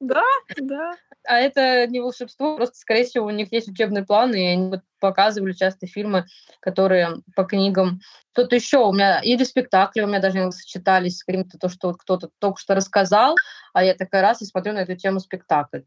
Да, 0.00 0.22
да. 0.58 0.92
А 1.26 1.38
это 1.38 1.86
не 1.86 2.00
волшебство, 2.00 2.56
просто, 2.56 2.76
скорее 2.78 3.04
всего, 3.04 3.26
у 3.26 3.30
них 3.30 3.52
есть 3.52 3.68
учебный 3.68 4.04
план, 4.04 4.34
и 4.34 4.40
они 4.46 4.70
вот 4.70 4.80
показывали 5.00 5.52
часто 5.52 5.86
фильмы, 5.86 6.26
которые 6.60 7.16
по 7.36 7.44
книгам. 7.44 8.00
Что-то 8.32 8.56
еще 8.56 8.78
у 8.78 8.92
меня, 8.92 9.20
или 9.20 9.44
спектакли 9.44 10.00
у 10.02 10.06
меня 10.06 10.20
даже 10.20 10.50
сочетались 10.52 11.18
с 11.18 11.24
каким-то 11.24 11.58
то, 11.58 11.68
что 11.68 11.92
кто-то 11.94 12.30
только 12.38 12.58
что 12.60 12.74
рассказал, 12.74 13.36
а 13.74 13.84
я 13.84 13.94
такая 13.94 14.22
раз 14.22 14.40
и 14.42 14.46
смотрю 14.46 14.72
на 14.72 14.78
эту 14.80 14.96
тему 14.96 15.20
спектакль. 15.20 15.80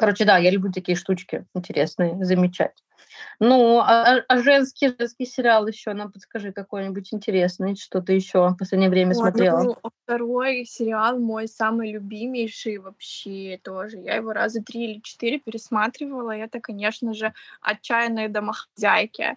Короче, 0.00 0.24
да, 0.24 0.38
я 0.38 0.50
люблю 0.50 0.72
такие 0.72 0.96
штучки 0.96 1.44
интересные 1.54 2.24
замечать. 2.24 2.72
Ну, 3.38 3.80
а, 3.80 4.16
а, 4.16 4.24
а 4.28 4.38
женский, 4.38 4.94
женский 4.98 5.26
сериал 5.26 5.66
еще 5.66 5.92
нам 5.92 6.10
подскажи 6.10 6.52
какой-нибудь 6.52 7.12
интересный, 7.12 7.76
что 7.76 8.00
ты 8.00 8.14
еще 8.14 8.48
в 8.48 8.56
последнее 8.56 8.88
время 8.88 9.12
вот, 9.12 9.20
смотрела? 9.20 9.62
Ну, 9.62 9.76
второй 10.04 10.64
сериал 10.64 11.18
мой 11.18 11.48
самый 11.48 11.92
любимейший 11.92 12.78
вообще 12.78 13.60
тоже. 13.62 13.98
Я 13.98 14.14
его 14.14 14.32
раза 14.32 14.62
три 14.62 14.84
или 14.84 15.00
четыре 15.00 15.38
пересматривала. 15.38 16.34
Это, 16.34 16.60
конечно 16.60 17.12
же, 17.12 17.34
«Отчаянные 17.60 18.30
домохозяйки» 18.30 19.36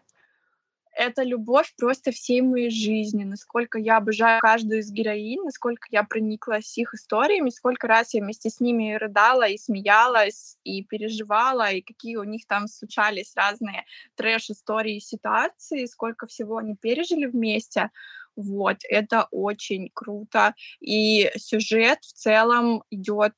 это 0.95 1.23
любовь 1.23 1.73
просто 1.77 2.11
всей 2.11 2.41
моей 2.41 2.69
жизни, 2.69 3.23
насколько 3.23 3.77
я 3.79 3.97
обожаю 3.97 4.39
каждую 4.41 4.79
из 4.79 4.91
героинь, 4.91 5.41
насколько 5.43 5.87
я 5.91 6.03
прониклась 6.03 6.77
их 6.77 6.93
историями, 6.93 7.49
сколько 7.49 7.87
раз 7.87 8.13
я 8.13 8.21
вместе 8.21 8.49
с 8.49 8.59
ними 8.59 8.93
рыдала 8.95 9.47
и 9.47 9.57
смеялась, 9.57 10.57
и 10.63 10.83
переживала, 10.83 11.71
и 11.71 11.81
какие 11.81 12.15
у 12.17 12.23
них 12.23 12.45
там 12.47 12.67
случались 12.67 13.33
разные 13.35 13.85
трэш-истории 14.15 14.99
ситуации, 14.99 15.85
сколько 15.85 16.27
всего 16.27 16.57
они 16.57 16.75
пережили 16.75 17.25
вместе. 17.25 17.89
Вот, 18.35 18.77
это 18.89 19.27
очень 19.31 19.89
круто. 19.93 20.55
И 20.79 21.31
сюжет 21.37 21.99
в 22.03 22.13
целом 22.13 22.83
идет 22.89 23.33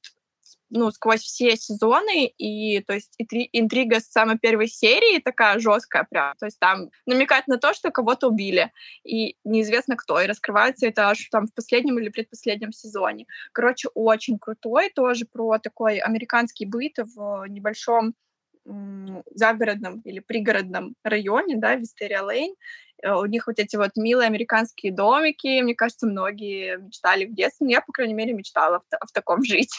ну, 0.76 0.92
сквозь 0.92 1.22
все 1.22 1.56
сезоны, 1.56 2.28
и, 2.28 2.82
то 2.82 2.94
есть, 2.94 3.16
интрига 3.18 4.00
с 4.00 4.12
самой 4.12 4.38
первой 4.38 4.68
серии 4.68 5.20
такая 5.20 5.60
жесткая 5.60 6.06
прям, 6.10 6.36
то 6.38 6.46
есть 6.46 6.60
там 6.60 6.90
намекает 7.06 7.48
на 7.48 7.58
то, 7.58 7.74
что 7.74 7.92
кого-то 7.92 8.28
убили, 8.28 8.72
и 9.04 9.38
неизвестно 9.44 9.96
кто, 9.96 10.20
и 10.20 10.28
раскрывается 10.28 10.88
это 10.88 11.10
аж 11.10 11.28
там 11.32 11.48
в 11.48 11.54
последнем 11.54 11.98
или 12.00 12.10
предпоследнем 12.10 12.72
сезоне. 12.72 13.26
Короче, 13.54 13.90
очень 13.94 14.38
крутой, 14.38 14.92
тоже 14.94 15.26
про 15.26 15.58
такой 15.60 15.98
американский 15.98 16.66
быт 16.66 16.98
в 16.98 17.46
небольшом 17.48 18.14
загородном 18.66 20.02
или 20.02 20.20
пригородном 20.20 20.96
районе, 21.04 21.56
да, 21.58 21.76
Вистерия 21.76 22.24
Лейн. 22.24 22.56
Э, 23.04 23.14
у 23.14 23.26
них 23.26 23.48
вот 23.48 23.60
эти 23.60 23.76
вот 23.76 23.92
милые 23.96 24.28
американские 24.28 24.92
домики, 24.92 25.62
мне 25.62 25.76
кажется, 25.76 26.08
многие 26.08 26.78
мечтали 26.78 27.26
в 27.26 27.34
детстве, 27.34 27.68
я, 27.70 27.82
по 27.82 27.92
крайней 27.92 28.14
мере, 28.14 28.34
мечтала 28.34 28.80
в, 28.80 29.08
в 29.08 29.12
таком 29.12 29.44
жить. 29.44 29.74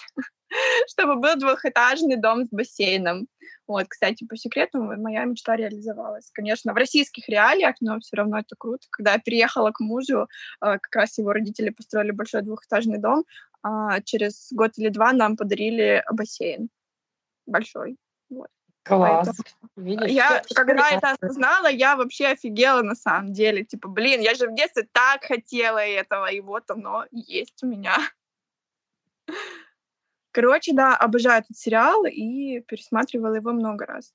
чтобы 0.88 1.16
был 1.16 1.37
двухэтажный 1.37 2.16
дом 2.16 2.44
с 2.44 2.48
бассейном. 2.50 3.26
Вот, 3.66 3.87
кстати, 3.88 4.24
по 4.24 4.37
секрету 4.37 4.81
моя 4.81 5.24
мечта 5.24 5.57
реализовалась. 5.57 6.31
Конечно, 6.33 6.72
в 6.72 6.76
российских 6.76 7.29
реалиях, 7.29 7.76
но 7.81 7.98
все 7.98 8.16
равно 8.16 8.38
это 8.38 8.55
круто. 8.57 8.87
Когда 8.90 9.14
я 9.14 9.18
переехала 9.18 9.72
к 9.72 9.81
мужу, 9.81 10.29
э, 10.62 10.79
как 10.79 10.94
раз 10.94 11.18
его 11.18 11.33
родители 11.33 11.70
построили 11.70 12.12
большой 12.12 12.42
двухэтажный 12.42 12.98
дом, 12.98 13.24
а 13.62 14.00
через 14.02 14.48
год 14.52 14.72
или 14.76 14.88
два 14.88 15.12
нам 15.12 15.37
подарили 15.37 16.05
бассейн 16.12 16.68
большой. 17.46 17.96
Вот. 18.29 18.48
Класс. 18.87 19.31
Видишь, 19.75 20.11
я, 20.11 20.42
когда 20.55 20.90
это 20.90 21.11
осознала, 21.11 21.66
я 21.66 21.96
вообще 21.96 22.29
офигела 22.29 22.83
на 22.83 22.94
самом 22.94 23.33
деле. 23.33 23.64
Типа, 23.64 23.88
блин, 23.88 24.20
я 24.20 24.35
же 24.35 24.49
в 24.49 24.55
детстве 24.55 24.87
так 24.92 25.25
хотела 25.25 25.79
этого, 25.79 26.31
и 26.31 26.40
вот 26.40 26.70
оно 26.70 27.05
есть 27.11 27.62
у 27.62 27.66
меня. 27.66 27.96
Короче, 30.31 30.72
да, 30.72 30.96
обожаю 30.96 31.42
этот 31.42 31.57
сериал 31.57 32.05
и 32.05 32.61
пересматривала 32.61 33.35
его 33.35 33.53
много 33.53 33.87
раз. 33.87 34.14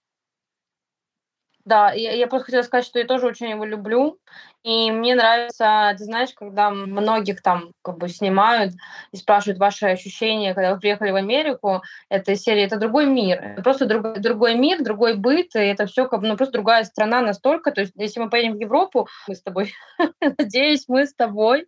Да, 1.65 1.91
я, 1.91 2.11
я 2.13 2.27
просто 2.27 2.45
хотела 2.45 2.63
сказать, 2.63 2.85
что 2.85 2.99
я 2.99 3.05
тоже 3.05 3.27
очень 3.27 3.49
его 3.49 3.65
люблю. 3.65 4.19
И 4.63 4.91
мне 4.91 5.15
нравится, 5.15 5.93
ты 5.97 6.03
знаешь, 6.03 6.33
когда 6.35 6.69
многих 6.69 7.41
там 7.41 7.71
как 7.81 7.97
бы 7.97 8.09
снимают 8.09 8.73
и 9.11 9.17
спрашивают 9.17 9.59
ваши 9.59 9.87
ощущения, 9.87 10.53
когда 10.53 10.73
вы 10.73 10.79
приехали 10.79 11.11
в 11.11 11.15
Америку, 11.15 11.81
этой 12.09 12.35
серии, 12.35 12.63
это 12.63 12.77
другой 12.77 13.07
мир. 13.07 13.61
Просто 13.63 13.85
друг, 13.85 14.19
другой 14.19 14.55
мир, 14.55 14.83
другой 14.83 15.15
быт, 15.15 15.55
и 15.55 15.59
это 15.59 15.87
все 15.87 16.07
как 16.07 16.21
ну, 16.21 16.37
просто 16.37 16.53
другая 16.53 16.83
страна 16.83 17.21
настолько. 17.21 17.71
То 17.71 17.81
есть, 17.81 17.93
если 17.95 18.19
мы 18.19 18.29
поедем 18.29 18.53
в 18.53 18.59
Европу, 18.59 19.07
мы 19.27 19.35
с 19.35 19.41
тобой, 19.41 19.73
надеюсь, 20.37 20.85
мы 20.87 21.07
с 21.07 21.13
тобой 21.13 21.65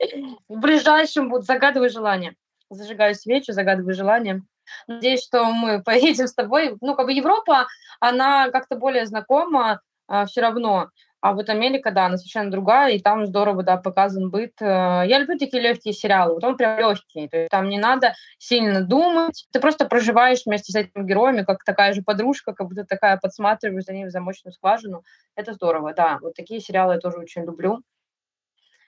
в 0.47 0.59
ближайшем 0.59 1.29
будут 1.29 1.45
загадывать 1.45 1.93
желание 1.93 2.35
зажигаю 2.75 3.15
свечу, 3.15 3.53
загадываю 3.53 3.93
желание. 3.93 4.41
Надеюсь, 4.87 5.23
что 5.23 5.45
мы 5.45 5.81
поедем 5.85 6.27
с 6.27 6.33
тобой. 6.33 6.75
Ну, 6.81 6.95
как 6.95 7.05
бы 7.05 7.13
Европа, 7.13 7.67
она 7.99 8.49
как-то 8.49 8.75
более 8.75 9.05
знакома 9.05 9.81
а, 10.07 10.25
все 10.25 10.41
равно. 10.41 10.89
А 11.23 11.31
вот 11.31 11.47
Америка, 11.49 11.91
да, 11.91 12.07
она 12.07 12.17
совершенно 12.17 12.51
другая, 12.51 12.95
и 12.95 12.99
там 12.99 13.25
здорово, 13.25 13.63
да, 13.63 13.77
показан 13.77 14.29
быт. 14.29 14.55
Э, 14.59 15.03
я 15.05 15.19
люблю 15.19 15.37
такие 15.37 15.63
легкие 15.63 15.93
сериалы, 15.93 16.33
вот 16.33 16.43
он 16.43 16.57
прям 16.57 16.77
легкий, 16.77 17.29
то 17.29 17.37
есть 17.37 17.49
там 17.49 17.69
не 17.69 17.79
надо 17.79 18.13
сильно 18.39 18.81
думать, 18.81 19.47
ты 19.53 19.61
просто 19.61 19.85
проживаешь 19.85 20.41
вместе 20.45 20.73
с 20.73 20.75
этими 20.75 21.07
героями, 21.07 21.43
как 21.43 21.63
такая 21.63 21.93
же 21.93 22.01
подружка, 22.01 22.51
как 22.51 22.67
будто 22.67 22.83
такая 22.83 23.15
подсматриваешь 23.15 23.85
за 23.85 23.93
ними 23.93 24.09
в 24.09 24.11
замочную 24.11 24.51
скважину. 24.51 25.03
Это 25.37 25.53
здорово, 25.53 25.93
да, 25.93 26.17
вот 26.21 26.33
такие 26.33 26.59
сериалы 26.59 26.95
я 26.95 26.99
тоже 26.99 27.19
очень 27.19 27.43
люблю. 27.43 27.79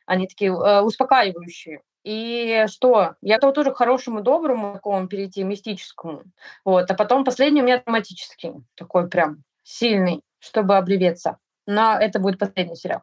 Они 0.05 0.27
такие 0.27 0.51
э, 0.51 0.81
успокаивающие. 0.81 1.81
И 2.03 2.65
что? 2.67 3.15
Я 3.21 3.35
готова 3.35 3.53
тоже 3.53 3.71
к 3.71 3.77
хорошему, 3.77 4.21
доброму 4.21 4.73
такому 4.73 5.07
перейти, 5.07 5.43
мистическому. 5.43 6.23
Вот. 6.63 6.89
А 6.89 6.93
потом 6.93 7.23
последний 7.23 7.61
у 7.61 7.65
меня 7.65 7.81
драматический, 7.83 8.53
такой 8.75 9.09
прям 9.09 9.43
сильный, 9.63 10.21
чтобы 10.39 10.77
обреветься. 10.77 11.37
Но 11.65 11.97
это 11.99 12.19
будет 12.19 12.37
последний 12.37 12.75
сериал. 12.75 13.01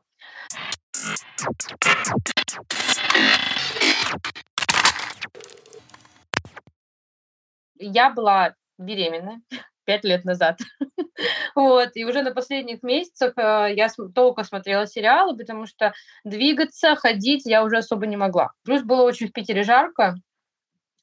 Я 7.79 8.11
была 8.11 8.55
беременна 8.79 9.43
пять 9.85 10.05
лет 10.05 10.25
назад. 10.25 10.59
вот, 11.55 11.90
и 11.95 12.05
уже 12.05 12.23
на 12.23 12.33
последних 12.33 12.83
месяцах 12.83 13.33
э, 13.37 13.75
я 13.75 13.88
только 14.14 14.45
смотрела 14.45 14.87
сериалы, 14.87 15.37
потому 15.37 15.66
что 15.66 15.92
двигаться, 16.25 16.97
ходить 16.97 17.47
я 17.47 17.64
уже 17.64 17.79
особо 17.79 18.07
не 18.07 18.16
могла. 18.16 18.51
Плюс 18.64 18.83
было 18.83 19.03
очень 19.03 19.29
в 19.29 19.33
Питере 19.33 19.62
жарко, 19.62 20.16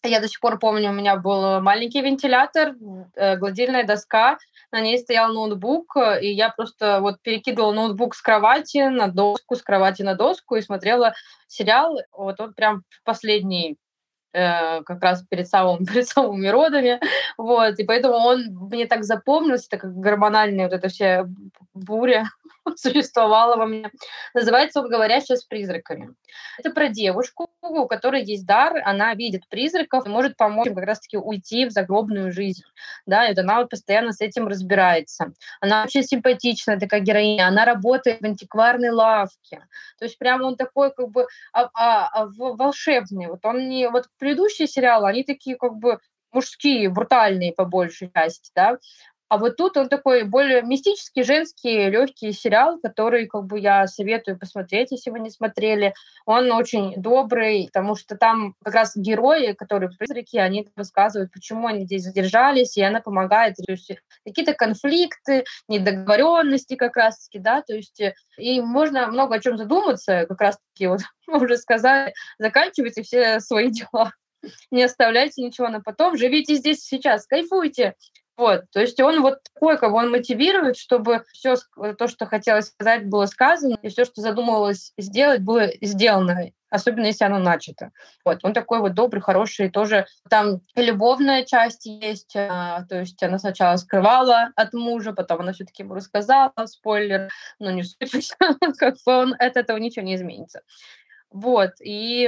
я 0.04 0.22
до 0.22 0.28
сих 0.30 0.39
пор 0.39 0.60
помню, 0.60 0.92
у 0.92 0.94
меня 0.94 1.18
был 1.18 1.60
маленький 1.60 2.02
вентилятор, 2.02 2.76
э, 3.15 3.36
гладильная 3.36 3.84
доска, 3.84 4.38
на 4.72 4.80
ней 4.80 4.98
стоял 4.98 5.34
ноутбук, 5.34 5.98
и 6.22 6.32
я 6.32 6.50
просто 6.50 7.02
вот 7.02 7.22
перекидывала 7.22 7.74
ноутбук 7.74 8.15
с 8.15 8.22
кровати 8.22 8.88
на 8.88 9.08
доску, 9.08 9.56
с 9.56 9.62
кровати 9.62 10.04
на 10.04 10.15
доску 10.15 10.56
и 10.56 10.62
смотрела 10.62 11.13
сериал. 11.48 12.00
Вот 12.13 12.39
он 12.39 12.54
прям 12.54 12.84
в 12.89 13.04
последний 13.04 13.78
э, 14.34 14.84
как 14.84 15.02
раз 15.02 15.24
перед, 15.30 15.48
самым, 15.48 15.86
перед 15.86 16.08
самыми 16.08 16.48
родами, 16.48 17.00
вот, 17.38 17.80
и 17.80 17.84
поэтому 17.84 18.15
он 18.15 18.46
мне 18.72 18.86
так 18.86 19.04
запомнился, 19.04 19.70
так 19.70 19.82
как 19.82 19.96
гормональная 19.96 20.65
вот 20.65 20.74
эта 20.74 20.89
вся 20.89 21.28
буря 21.74 22.26
существовала 22.76 23.56
во 23.56 23.66
мне. 23.66 23.92
Называется 24.34 24.82
он 24.82 24.90
«Говорящая 24.90 25.38
с 25.38 25.44
призраками». 25.44 26.14
Это 26.58 26.72
про 26.72 26.90
девушку, 26.90 27.50
у 27.62 27.88
которой 27.88 28.24
есть 28.24 28.46
дар, 28.46 28.82
она 28.84 29.14
видит 29.16 29.48
призраков 29.50 30.06
и 30.06 30.10
может 30.10 30.38
помочь 30.38 30.68
им 30.68 30.76
как 30.76 30.86
раз-таки 30.86 31.18
уйти 31.18 31.66
в 31.66 31.72
загробную 31.72 32.32
жизнь. 32.32 32.64
Да, 33.06 33.26
и 33.26 33.30
вот 33.30 33.40
она 33.40 33.60
вот 33.60 33.70
постоянно 33.70 34.12
с 34.12 34.22
этим 34.22 34.48
разбирается. 34.48 35.34
Она 35.62 35.84
очень 35.84 36.04
симпатичная 36.04 36.80
такая 36.80 37.02
героиня, 37.02 37.48
она 37.48 37.66
работает 37.66 38.22
в 38.22 38.26
антикварной 38.26 38.90
лавке. 38.90 39.68
То 39.98 40.06
есть 40.06 40.18
прямо 40.18 40.44
он 40.46 40.56
такой 40.56 40.92
как 40.94 41.10
бы 41.10 41.28
а, 41.54 41.70
а, 41.74 42.08
а, 42.08 42.26
волшебный. 42.28 43.28
Вот 43.28 43.46
он 43.46 43.70
не... 43.70 43.90
Вот 43.90 44.08
предыдущие 44.18 44.68
сериалы, 44.68 45.10
они 45.10 45.24
такие 45.24 45.56
как 45.56 45.76
бы 45.76 46.00
мужские, 46.32 46.90
брутальные 46.90 47.54
по 47.54 47.66
большей 47.66 48.12
части, 48.14 48.52
да, 48.56 48.78
а 49.30 49.38
вот 49.38 49.58
тут 49.58 49.78
он 49.78 49.89
такой 49.89 50.24
более 50.24 50.63
мистический, 50.63 51.24
женский, 51.24 51.89
легкий 51.89 52.32
сериал, 52.32 52.80
который 52.82 53.28
как 53.28 53.46
бы 53.46 53.60
я 53.60 53.86
советую 53.86 54.39
посмотреть, 54.39 54.92
если 54.92 55.12
вы 55.12 55.20
не 55.20 55.30
смотрели. 55.30 55.94
Он 56.26 56.52
очень 56.52 56.96
добрый, 57.00 57.70
потому 57.72 57.96
что 57.96 58.18
там 58.18 58.56
как 58.63 58.74
раз 58.74 58.96
герои, 58.96 59.54
которые 59.54 59.92
призраки, 59.92 60.38
они 60.38 60.68
рассказывают, 60.76 61.32
почему 61.32 61.68
они 61.68 61.86
здесь 61.86 62.04
задержались, 62.04 62.76
и 62.76 62.82
она 62.82 63.02
помогает 63.02 63.56
решить 63.68 64.00
какие-то 64.26 64.54
конфликты, 64.54 65.46
недоговоренности 65.68 66.76
как 66.76 66.98
раз-таки, 66.98 67.38
да, 67.38 67.62
то 67.62 67.76
есть 67.76 68.02
э, 68.02 68.15
и 68.38 68.60
можно 68.62 69.08
много 69.08 69.36
о 69.36 69.39
чем 69.39 69.58
задуматься, 69.58 70.26
как 70.28 70.42
раз-таки 70.42 70.88
вот 70.88 71.02
уже 71.28 71.58
сказали, 71.58 72.13
заканчивайте 72.39 73.04
все 73.04 73.39
свои 73.39 73.70
дела 73.70 74.12
не 74.72 74.84
оставляйте 74.84 75.44
ничего 75.44 75.70
на 75.70 75.82
потом, 75.82 76.18
живите 76.18 76.56
здесь 76.56 76.80
сейчас, 76.84 77.26
кайфуйте, 77.26 77.96
вот, 78.39 78.63
то 78.71 78.80
есть 78.80 78.97
он 79.02 79.21
вот 79.21 79.39
такой, 79.54 79.78
кого 79.78 79.97
он 79.97 80.12
мотивирует, 80.12 80.78
чтобы 80.78 81.25
все 81.34 81.56
то, 81.97 82.08
что 82.08 82.25
хотелось 82.25 82.67
сказать, 82.67 83.06
было 83.06 83.25
сказано, 83.25 83.78
и 83.82 83.89
все, 83.89 84.06
что 84.06 84.21
задумывалось 84.21 84.93
сделать, 84.97 85.41
было 85.41 85.67
сделано 85.82 86.52
особенно 86.71 87.08
если 87.08 87.25
оно 87.25 87.39
начато. 87.39 87.89
Вот, 88.23 88.39
он 88.43 88.54
такой 88.54 88.80
вот 88.80 88.93
добрый, 88.93 89.23
хороший, 89.23 89.71
тоже 89.71 90.06
там 90.30 90.62
любовная 90.75 91.43
часть 91.43 91.88
есть, 91.88 92.36
а, 92.36 92.86
то 92.86 92.99
есть 92.99 93.21
она 93.23 93.39
сначала 93.39 93.75
скрывала 93.78 94.52
от 94.56 94.73
мужа, 94.73 95.13
потом 95.13 95.41
она 95.41 95.54
все-таки 95.54 95.82
ему 95.82 95.95
рассказала, 95.95 96.54
спойлер, 96.65 97.30
но 97.58 97.71
не 97.71 97.82
суть, 97.82 98.34
как 98.78 98.97
бы 99.04 99.12
он, 99.12 99.36
от 99.39 99.58
этого 99.58 99.78
ничего 99.78 100.06
не 100.06 100.13
изменится. 100.13 100.62
Вот, 101.32 101.74
и 101.80 102.28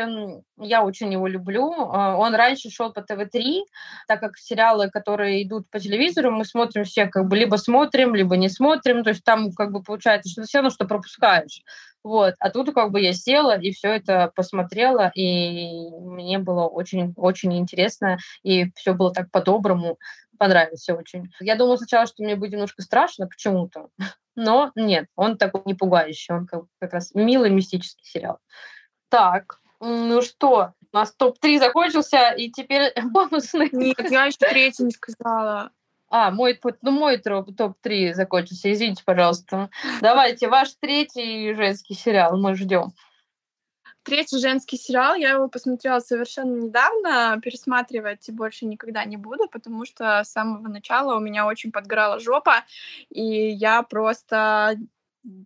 я 0.59 0.83
очень 0.83 1.11
его 1.11 1.25
люблю. 1.25 1.73
А, 1.73 2.15
он 2.17 2.35
раньше 2.35 2.69
шел 2.69 2.93
по 2.93 3.01
ТВ-3, 3.01 3.63
так 4.07 4.19
как 4.19 4.37
сериалы, 4.37 4.91
которые 4.91 5.41
идут 5.43 5.67
по 5.71 5.79
телевизору, 5.79 6.29
мы 6.29 6.45
смотрим 6.45 6.83
все 6.83 7.07
как 7.07 7.27
бы 7.27 7.35
либо 7.35 7.55
смотрим, 7.55 8.13
либо 8.13 8.37
не 8.37 8.47
смотрим, 8.47 9.03
то 9.03 9.09
есть 9.09 9.23
там 9.23 9.51
как 9.53 9.71
бы 9.71 9.81
получается, 9.81 10.29
что 10.29 10.43
все 10.43 10.59
равно, 10.59 10.69
что 10.69 10.85
пропускаешь. 10.85 11.63
Вот, 12.03 12.35
а 12.39 12.49
тут 12.51 12.73
как 12.73 12.91
бы 12.91 13.01
я 13.01 13.13
села 13.13 13.57
и 13.59 13.71
все 13.71 13.89
это 13.89 14.31
посмотрела, 14.35 15.11
и 15.15 15.89
мне 15.99 16.37
было 16.37 16.67
очень-очень 16.67 17.57
интересно, 17.57 18.17
и 18.43 18.71
все 18.75 18.93
было 18.93 19.11
так 19.11 19.31
по-доброму, 19.31 19.97
понравилось 20.37 20.81
все 20.81 20.93
очень. 20.93 21.29
Я 21.39 21.55
думала 21.55 21.77
сначала, 21.77 22.05
что 22.05 22.23
мне 22.23 22.35
будет 22.35 22.51
немножко 22.51 22.83
страшно 22.83 23.27
почему-то, 23.27 23.89
но 24.35 24.71
нет, 24.75 25.07
он 25.15 25.37
такой 25.37 25.61
не 25.65 25.73
пугающий, 25.73 26.35
он 26.35 26.45
как, 26.45 26.65
как 26.79 26.93
раз 26.93 27.15
милый 27.15 27.49
мистический 27.49 28.05
сериал. 28.05 28.37
Так, 29.11 29.59
ну 29.81 30.21
что, 30.21 30.73
у 30.93 30.97
нас 30.97 31.11
топ-3 31.11 31.59
закончился, 31.59 32.29
и 32.31 32.49
теперь 32.49 32.93
бонусный. 33.03 33.67
Нет, 33.73 34.09
я 34.09 34.25
еще 34.25 34.37
третий 34.37 34.83
не 34.83 34.91
сказала. 34.91 35.71
А, 36.07 36.31
мой, 36.31 36.57
ну, 36.81 36.91
мой 36.91 37.17
топ-3 37.17 38.13
закончился, 38.13 38.71
извините, 38.71 39.03
пожалуйста. 39.05 39.69
Давайте, 39.99 40.47
ваш 40.47 40.69
третий 40.79 41.53
женский 41.55 41.93
сериал, 41.93 42.37
мы 42.37 42.55
ждем. 42.55 42.93
Третий 44.03 44.39
женский 44.39 44.77
сериал, 44.77 45.15
я 45.15 45.31
его 45.31 45.49
посмотрела 45.49 45.99
совершенно 45.99 46.61
недавно, 46.61 47.37
пересматривать 47.43 48.29
больше 48.31 48.65
никогда 48.65 49.03
не 49.03 49.17
буду, 49.17 49.49
потому 49.49 49.83
что 49.85 50.23
с 50.23 50.31
самого 50.31 50.69
начала 50.69 51.17
у 51.17 51.19
меня 51.19 51.45
очень 51.45 51.73
подгорала 51.73 52.17
жопа, 52.19 52.63
и 53.09 53.49
я 53.49 53.83
просто 53.83 54.77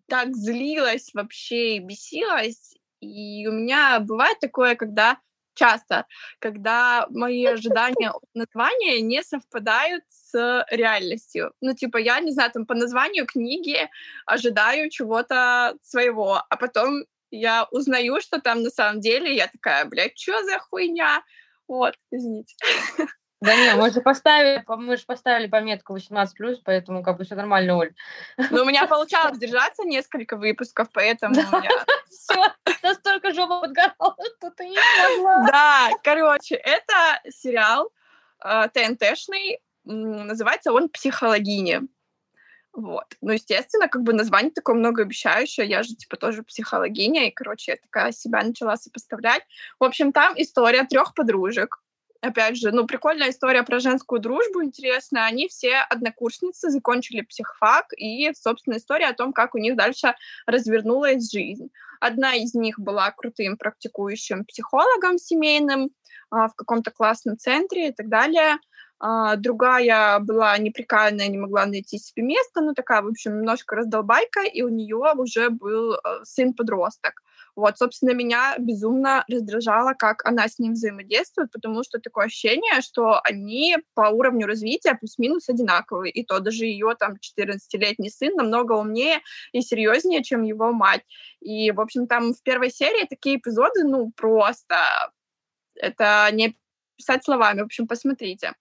так 0.08 0.36
злилась 0.36 1.10
вообще 1.14 1.78
и 1.78 1.80
бесилась, 1.80 2.76
и 3.06 3.48
у 3.48 3.52
меня 3.52 4.00
бывает 4.00 4.40
такое, 4.40 4.76
когда 4.76 5.18
часто, 5.56 6.06
когда 6.40 7.08
мои 7.10 7.46
ожидания 7.46 8.12
названия 8.34 9.02
не 9.02 9.24
совпадают 9.24 10.04
с 10.10 10.66
реальностью. 10.70 11.54
Ну, 11.62 11.74
типа, 11.74 11.98
я, 11.98 12.20
не 12.20 12.32
знаю, 12.32 12.52
там 12.52 12.66
по 12.66 12.76
названию 12.76 13.26
книги 13.26 13.90
ожидаю 14.26 14.90
чего-то 14.90 15.76
своего, 15.82 16.44
а 16.50 16.58
потом 16.58 17.06
я 17.32 17.68
узнаю, 17.72 18.22
что 18.22 18.40
там 18.40 18.62
на 18.62 18.70
самом 18.70 19.02
деле, 19.02 19.36
я 19.36 19.48
такая, 19.48 19.86
блядь, 19.86 20.18
что 20.18 20.44
за 20.44 20.60
хуйня? 20.60 21.24
Вот, 21.68 21.96
извините. 22.12 22.56
Да 23.42 23.54
не, 23.54 23.76
мы 23.76 23.92
же 23.92 24.02
поставили, 24.02 24.64
мы 24.68 24.96
же 24.96 25.06
поставили 25.06 25.48
пометку 25.48 25.96
18+, 25.96 26.28
поэтому 26.64 27.04
как 27.04 27.18
бы 27.18 27.26
все 27.26 27.36
нормально, 27.36 27.78
Оль. 27.78 27.94
Ну, 28.50 28.62
у 28.62 28.66
меня 28.66 28.88
получалось 28.88 29.38
держаться 29.38 29.84
несколько 29.84 30.38
выпусков, 30.38 30.88
поэтому 30.94 31.36
я... 31.36 31.70
Все, 32.10 32.42
настолько 32.82 33.34
жопа 33.34 33.60
подгорала, 33.60 34.16
что 34.38 34.52
ты 34.52 34.70
не 34.70 34.78
смогла. 34.78 35.48
Да, 35.48 35.90
короче, 36.04 36.56
это 36.56 36.94
сериал 37.30 37.92
э, 38.44 38.70
ТНТшный, 38.74 39.60
называется 39.84 40.72
он 40.72 40.90
«Психологиня». 40.90 41.84
Вот. 42.72 43.06
Ну, 43.22 43.32
естественно, 43.32 43.88
как 43.88 44.04
бы 44.04 44.12
название 44.12 44.52
такое 44.52 44.76
многообещающее. 44.76 45.66
Я 45.66 45.84
же, 45.84 45.96
типа, 45.96 46.18
тоже 46.18 46.44
психологиня, 46.44 47.28
и, 47.28 47.32
короче, 47.32 47.72
я 47.72 47.78
такая 47.78 48.12
себя 48.12 48.44
начала 48.44 48.76
сопоставлять. 48.76 49.44
В 49.80 49.84
общем, 49.86 50.12
там 50.12 50.34
история 50.36 50.84
трех 50.84 51.14
подружек 51.14 51.82
опять 52.22 52.58
же, 52.58 52.72
ну, 52.72 52.86
прикольная 52.86 53.30
история 53.30 53.64
про 53.64 53.80
женскую 53.80 54.20
дружбу, 54.20 54.64
интересная. 54.64 55.26
Они 55.26 55.48
все 55.48 55.78
однокурсницы, 55.90 56.70
закончили 56.70 57.22
психфак, 57.22 57.88
и, 57.98 58.32
собственно, 58.34 58.78
история 58.78 59.08
о 59.08 59.14
том, 59.14 59.34
как 59.34 59.56
у 59.56 59.58
них 59.58 59.76
дальше 59.76 60.16
развернулась 60.46 61.32
жизнь. 61.32 61.70
Одна 62.00 62.36
из 62.36 62.54
них 62.54 62.80
была 62.80 63.12
крутым 63.12 63.58
практикующим 63.58 64.46
психологом 64.46 65.18
семейным 65.18 65.92
а, 66.30 66.48
в 66.48 66.56
каком-то 66.56 66.92
классном 66.92 67.38
центре 67.38 67.90
и 67.90 67.92
так 67.94 68.10
далее. 68.10 68.58
А, 69.08 69.36
другая 69.36 70.18
была 70.20 70.58
неприкаянная, 70.58 71.28
не 71.28 71.38
могла 71.38 71.68
найти 71.68 72.00
себе 72.00 72.24
место, 72.24 72.62
ну, 72.62 72.74
такая, 72.74 73.04
в 73.04 73.08
общем, 73.08 73.38
немножко 73.38 73.76
раздолбайка, 73.76 74.42
и 74.42 74.64
у 74.64 74.70
нее 74.70 75.14
уже 75.16 75.52
был 75.52 75.94
э, 75.94 75.98
сын-подросток. 76.24 77.22
Вот, 77.56 77.78
собственно, 77.78 78.16
меня 78.16 78.56
безумно 78.58 79.24
раздражало, 79.30 79.94
как 79.94 80.26
она 80.26 80.48
с 80.48 80.58
ним 80.58 80.74
взаимодействует, 80.74 81.52
потому 81.52 81.84
что 81.84 82.00
такое 82.00 82.26
ощущение, 82.26 82.82
что 82.82 83.22
они 83.24 83.78
по 83.94 84.10
уровню 84.10 84.48
развития 84.48 84.96
плюс-минус 84.96 85.50
одинаковые. 85.50 86.12
И 86.12 86.26
то 86.26 86.40
даже 86.40 86.66
ее 86.66 86.96
там 86.98 87.14
14-летний 87.14 88.10
сын 88.10 88.34
намного 88.36 88.74
умнее 88.74 89.20
и 89.52 89.62
серьезнее, 89.62 90.24
чем 90.24 90.42
его 90.42 90.72
мать. 90.74 91.04
И, 91.42 91.70
в 91.70 91.80
общем, 91.80 92.08
там 92.08 92.34
в 92.34 92.42
первой 92.42 92.72
серии 92.72 93.06
такие 93.06 93.38
эпизоды, 93.38 93.84
ну, 93.84 94.12
просто 94.16 95.12
это 95.76 96.28
не 96.32 96.56
писать 96.98 97.24
словами. 97.24 97.62
В 97.62 97.66
общем, 97.66 97.88
посмотрите 97.88 98.56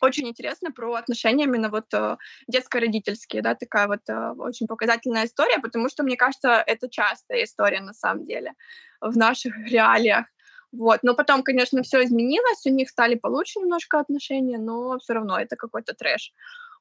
очень 0.00 0.28
интересно 0.28 0.72
про 0.72 0.94
отношения 0.94 1.44
именно 1.44 1.68
вот 1.68 1.92
э, 1.92 2.16
детско-родительские, 2.48 3.42
да, 3.42 3.54
такая 3.54 3.86
вот 3.86 4.00
э, 4.08 4.30
очень 4.38 4.66
показательная 4.66 5.26
история, 5.26 5.58
потому 5.58 5.88
что, 5.88 6.02
мне 6.02 6.16
кажется, 6.16 6.62
это 6.66 6.88
частая 6.88 7.44
история 7.44 7.80
на 7.80 7.92
самом 7.92 8.24
деле 8.24 8.54
в 9.00 9.16
наших 9.16 9.56
реалиях. 9.70 10.26
Вот. 10.72 11.00
Но 11.02 11.14
потом, 11.14 11.42
конечно, 11.42 11.82
все 11.82 12.04
изменилось, 12.04 12.64
у 12.66 12.70
них 12.70 12.88
стали 12.90 13.16
получше 13.16 13.58
немножко 13.60 13.98
отношения, 13.98 14.58
но 14.58 14.98
все 14.98 15.14
равно 15.14 15.38
это 15.38 15.56
какой-то 15.56 15.94
трэш. 15.94 16.32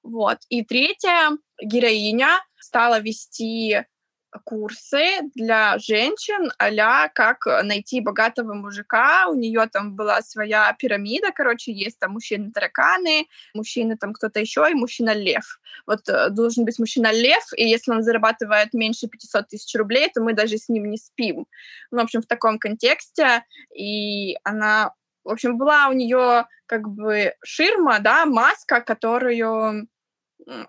Вот. 0.04 0.38
И 0.50 0.64
третья 0.64 1.32
героиня 1.62 2.40
стала 2.60 3.00
вести 3.00 3.84
курсы 4.44 5.22
для 5.36 5.78
женщин, 5.80 6.52
а 6.58 7.10
как 7.10 7.46
найти 7.64 8.02
богатого 8.02 8.54
мужика. 8.54 9.28
У 9.28 9.36
нее 9.36 9.68
там 9.72 9.96
была 9.96 10.22
своя 10.22 10.74
пирамида, 10.78 11.32
короче, 11.34 11.72
есть 11.72 12.00
там 12.00 12.12
мужчины-тараканы, 12.12 13.28
мужчины 13.54 13.98
там 13.98 14.14
кто-то 14.14 14.40
еще 14.40 14.68
и 14.70 14.76
мужчина-лев. 14.76 15.60
Вот 15.86 16.08
э, 16.10 16.30
должен 16.30 16.66
быть 16.66 16.80
мужчина-лев, 16.80 17.44
и 17.56 17.68
если 17.68 17.92
он 17.92 18.04
зарабатывает 18.04 18.74
меньше 18.74 19.08
500 19.08 19.48
тысяч 19.48 19.76
рублей, 19.76 20.10
то 20.14 20.22
мы 20.22 20.34
даже 20.34 20.58
с 20.58 20.70
ним 20.70 20.90
не 20.90 20.98
спим. 20.98 21.48
Ну, 21.92 22.00
в 22.00 22.04
общем, 22.04 22.22
в 22.22 22.28
таком 22.28 22.60
контексте. 22.60 23.44
И 23.76 24.38
она, 24.44 24.94
в 25.24 25.30
общем, 25.30 25.58
была 25.58 25.88
у 25.88 25.94
нее 25.94 26.46
как 26.66 26.88
бы 26.88 27.34
ширма, 27.44 28.00
да, 28.00 28.26
маска, 28.26 28.82
которую 28.82 29.88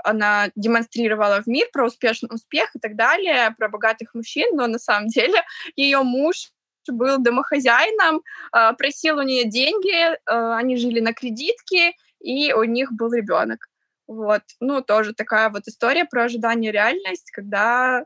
она 0.04 0.50
демонстрировала 0.56 1.42
в 1.42 1.46
мир 1.46 1.68
про 1.72 1.86
успешный 1.86 2.28
успех 2.32 2.74
и 2.74 2.78
так 2.78 2.96
далее, 2.96 3.54
про 3.56 3.68
богатых 3.68 4.14
мужчин, 4.14 4.56
но 4.56 4.66
на 4.66 4.78
самом 4.78 5.08
деле 5.08 5.42
ее 5.76 6.02
муж 6.02 6.52
был 6.88 7.18
домохозяином, 7.18 8.22
э, 8.56 8.72
просил 8.76 9.18
у 9.18 9.22
нее 9.22 9.44
деньги, 9.44 9.92
э, 9.92 10.16
они 10.26 10.76
жили 10.76 11.00
на 11.00 11.12
кредитке, 11.12 11.92
и 12.20 12.52
у 12.52 12.64
них 12.64 12.92
был 12.92 13.12
ребенок. 13.12 13.68
Вот, 14.06 14.42
ну, 14.58 14.82
тоже 14.82 15.14
такая 15.14 15.50
вот 15.50 15.68
история 15.68 16.04
про 16.04 16.24
ожидание 16.24 16.72
реальность, 16.72 17.30
когда 17.30 18.04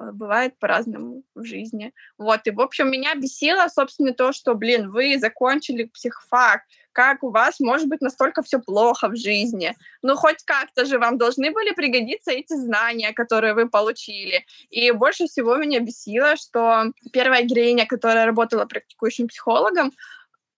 Э, 0.00 0.12
бывает 0.12 0.58
по-разному 0.58 1.22
в 1.34 1.44
жизни. 1.44 1.92
Вот, 2.18 2.46
и, 2.46 2.50
в 2.50 2.60
общем, 2.60 2.90
меня 2.90 3.14
бесило, 3.14 3.68
собственно, 3.68 4.12
то, 4.14 4.32
что, 4.32 4.54
блин, 4.54 4.90
вы 4.90 5.18
закончили 5.18 5.84
психфак, 5.84 6.62
как 6.92 7.22
у 7.22 7.30
вас 7.30 7.60
может 7.60 7.88
быть 7.88 8.00
настолько 8.00 8.42
все 8.42 8.58
плохо 8.58 9.08
в 9.08 9.16
жизни? 9.16 9.74
Ну, 10.02 10.16
хоть 10.16 10.44
как-то 10.44 10.84
же 10.84 10.98
вам 10.98 11.18
должны 11.18 11.50
были 11.50 11.72
пригодиться 11.72 12.30
эти 12.32 12.54
знания, 12.54 13.12
которые 13.12 13.54
вы 13.54 13.68
получили. 13.68 14.44
И 14.70 14.90
больше 14.90 15.26
всего 15.26 15.56
меня 15.56 15.80
бесило, 15.80 16.36
что 16.36 16.92
первая 17.12 17.42
героиня, 17.42 17.86
которая 17.86 18.26
работала 18.26 18.64
практикующим 18.64 19.28
психологом, 19.28 19.92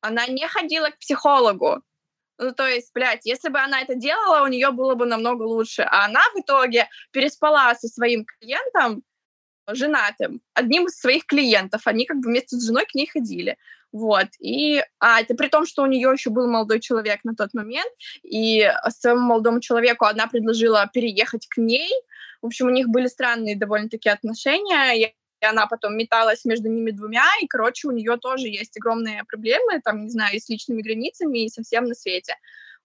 она 0.01 0.27
не 0.27 0.47
ходила 0.49 0.88
к 0.90 0.99
психологу. 0.99 1.83
Ну, 2.38 2.53
то 2.53 2.66
есть, 2.66 2.90
блядь, 2.92 3.25
если 3.25 3.51
бы 3.51 3.61
она 3.61 3.83
это 3.83 3.95
делала, 3.95 4.42
у 4.42 4.49
нее 4.49 4.71
было 4.71 4.95
бы 4.95 5.07
намного 5.07 5.45
лучше. 5.45 5.83
А 5.83 6.07
она 6.07 6.21
в 6.35 6.40
итоге 6.40 6.88
переспала 7.12 7.75
со 7.75 7.88
своим 7.88 8.25
клиентом, 8.25 9.05
женатым, 9.68 10.40
одним 10.55 10.87
из 10.87 10.99
своих 10.99 11.27
клиентов. 11.27 11.83
Они 11.87 12.05
как 12.05 12.18
бы 12.18 12.29
вместе 12.29 12.57
с 12.57 12.66
женой 12.66 12.85
к 12.87 12.95
ней 12.95 13.07
ходили. 13.07 13.57
Вот. 13.92 14.28
И 14.40 14.83
а, 14.98 15.20
это 15.20 15.35
при 15.35 15.48
том, 15.48 15.66
что 15.66 15.83
у 15.83 15.87
нее 15.87 16.11
еще 16.11 16.31
был 16.31 16.48
молодой 16.48 16.81
человек 16.81 17.20
на 17.24 17.35
тот 17.35 17.52
момент, 17.52 17.92
и 18.22 18.66
своему 18.88 19.20
молодому 19.20 19.61
человеку 19.61 20.07
она 20.07 20.26
предложила 20.26 20.88
переехать 20.92 21.46
к 21.46 21.59
ней. 21.59 21.90
В 22.40 22.46
общем, 22.46 22.66
у 22.66 22.70
них 22.70 22.88
были 22.88 23.07
странные 23.07 23.57
довольно-таки 23.57 24.09
отношения, 24.09 24.94
и 24.94 25.14
она 25.44 25.66
потом 25.66 25.96
металась 25.96 26.44
между 26.44 26.68
ними 26.68 26.90
двумя, 26.90 27.24
и, 27.42 27.46
короче, 27.46 27.88
у 27.88 27.90
нее 27.90 28.16
тоже 28.16 28.48
есть 28.48 28.76
огромные 28.76 29.24
проблемы, 29.24 29.81
там, 29.85 30.05
не 30.05 30.11
знаю, 30.11 30.37
и 30.37 30.40
с 30.40 30.48
личными 30.48 30.83
границами, 30.83 31.44
и 31.44 31.48
совсем 31.48 31.85
на 31.85 31.94
свете. 31.94 32.37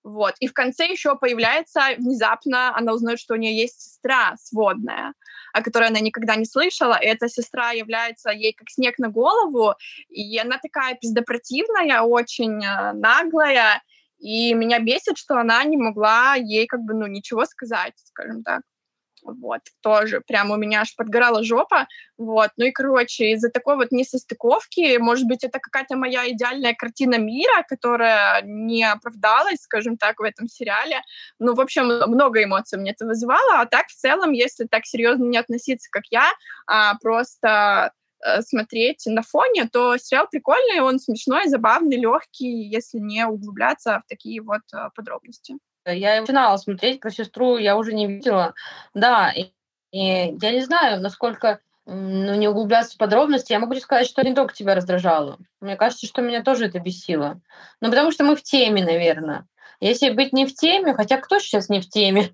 Вот. 0.07 0.35
И 0.39 0.47
в 0.47 0.53
конце 0.53 0.85
еще 0.85 1.17
появляется 1.17 1.81
внезапно, 1.97 2.73
она 2.77 2.93
узнает, 2.93 3.19
что 3.19 3.33
у 3.33 3.37
нее 3.37 3.57
есть 3.57 3.81
сестра 3.81 4.35
сводная, 4.41 5.13
о 5.51 5.61
которой 5.61 5.89
она 5.89 5.99
никогда 5.99 6.37
не 6.37 6.45
слышала. 6.45 6.97
И 6.97 7.05
эта 7.05 7.27
сестра 7.27 7.71
является 7.71 8.29
ей 8.29 8.53
как 8.53 8.69
снег 8.69 8.99
на 8.99 9.09
голову. 9.09 9.73
И 10.07 10.39
она 10.39 10.59
такая 10.59 10.95
пиздопротивная, 10.95 12.03
очень 12.03 12.63
э, 12.63 12.93
наглая. 12.93 13.81
И 14.17 14.53
меня 14.53 14.79
бесит, 14.79 15.17
что 15.17 15.35
она 15.35 15.61
не 15.65 15.75
могла 15.75 16.35
ей 16.35 16.67
как 16.67 16.79
бы, 16.83 16.93
ну, 16.93 17.05
ничего 17.07 17.43
сказать, 17.43 17.93
скажем 18.05 18.43
так 18.43 18.61
вот, 19.33 19.61
тоже 19.81 20.21
прямо 20.21 20.55
у 20.55 20.57
меня 20.57 20.81
аж 20.81 20.95
подгорала 20.95 21.43
жопа, 21.43 21.87
вот, 22.17 22.49
ну 22.57 22.65
и, 22.65 22.71
короче, 22.71 23.31
из-за 23.31 23.49
такой 23.49 23.75
вот 23.75 23.91
несостыковки, 23.91 24.97
может 24.97 25.27
быть, 25.27 25.43
это 25.43 25.59
какая-то 25.59 25.95
моя 25.95 26.29
идеальная 26.29 26.73
картина 26.73 27.17
мира, 27.17 27.63
которая 27.67 28.41
не 28.43 28.83
оправдалась, 28.83 29.61
скажем 29.61 29.97
так, 29.97 30.19
в 30.19 30.23
этом 30.23 30.47
сериале, 30.47 31.01
ну, 31.39 31.53
в 31.53 31.61
общем, 31.61 31.85
много 31.85 32.43
эмоций 32.43 32.79
мне 32.79 32.91
это 32.91 33.05
вызывало, 33.05 33.61
а 33.61 33.65
так, 33.65 33.87
в 33.87 33.95
целом, 33.95 34.31
если 34.31 34.65
так 34.65 34.85
серьезно 34.85 35.25
не 35.25 35.37
относиться, 35.37 35.89
как 35.91 36.03
я, 36.09 36.31
а 36.65 36.95
просто 36.99 37.91
э, 38.23 38.41
смотреть 38.41 39.03
на 39.05 39.21
фоне, 39.21 39.69
то 39.71 39.97
сериал 39.97 40.27
прикольный, 40.29 40.81
он 40.81 40.99
смешной, 40.99 41.47
забавный, 41.47 41.97
легкий, 41.97 42.63
если 42.63 42.99
не 42.99 43.25
углубляться 43.25 44.01
в 44.03 44.07
такие 44.07 44.41
вот 44.41 44.61
э, 44.73 44.89
подробности. 44.95 45.55
Я 45.91 46.19
начинала 46.21 46.57
смотреть 46.57 46.99
про 46.99 47.09
сестру, 47.09 47.57
я 47.57 47.77
уже 47.77 47.93
не 47.93 48.07
видела. 48.07 48.53
Да, 48.93 49.31
и, 49.31 49.51
и 49.91 50.35
я 50.41 50.51
не 50.51 50.61
знаю, 50.61 51.01
насколько 51.01 51.59
ну, 51.85 52.35
не 52.35 52.47
углубляться 52.47 52.95
в 52.95 52.97
подробности, 52.97 53.53
я 53.53 53.59
могу 53.59 53.73
тебе 53.73 53.81
сказать, 53.81 54.07
что 54.07 54.21
не 54.23 54.35
только 54.35 54.53
тебя 54.53 54.75
раздражало. 54.75 55.37
Мне 55.61 55.75
кажется, 55.75 56.05
что 56.05 56.21
меня 56.21 56.43
тоже 56.43 56.65
это 56.65 56.79
бесило. 56.79 57.39
Ну, 57.79 57.89
потому 57.89 58.11
что 58.11 58.23
мы 58.23 58.35
в 58.35 58.43
теме, 58.43 58.83
наверное. 58.83 59.47
Если 59.79 60.09
быть 60.09 60.33
не 60.33 60.45
в 60.45 60.53
теме, 60.53 60.93
хотя 60.93 61.17
кто 61.17 61.39
сейчас 61.39 61.69
не 61.69 61.79
в 61.79 61.87
теме? 61.87 62.31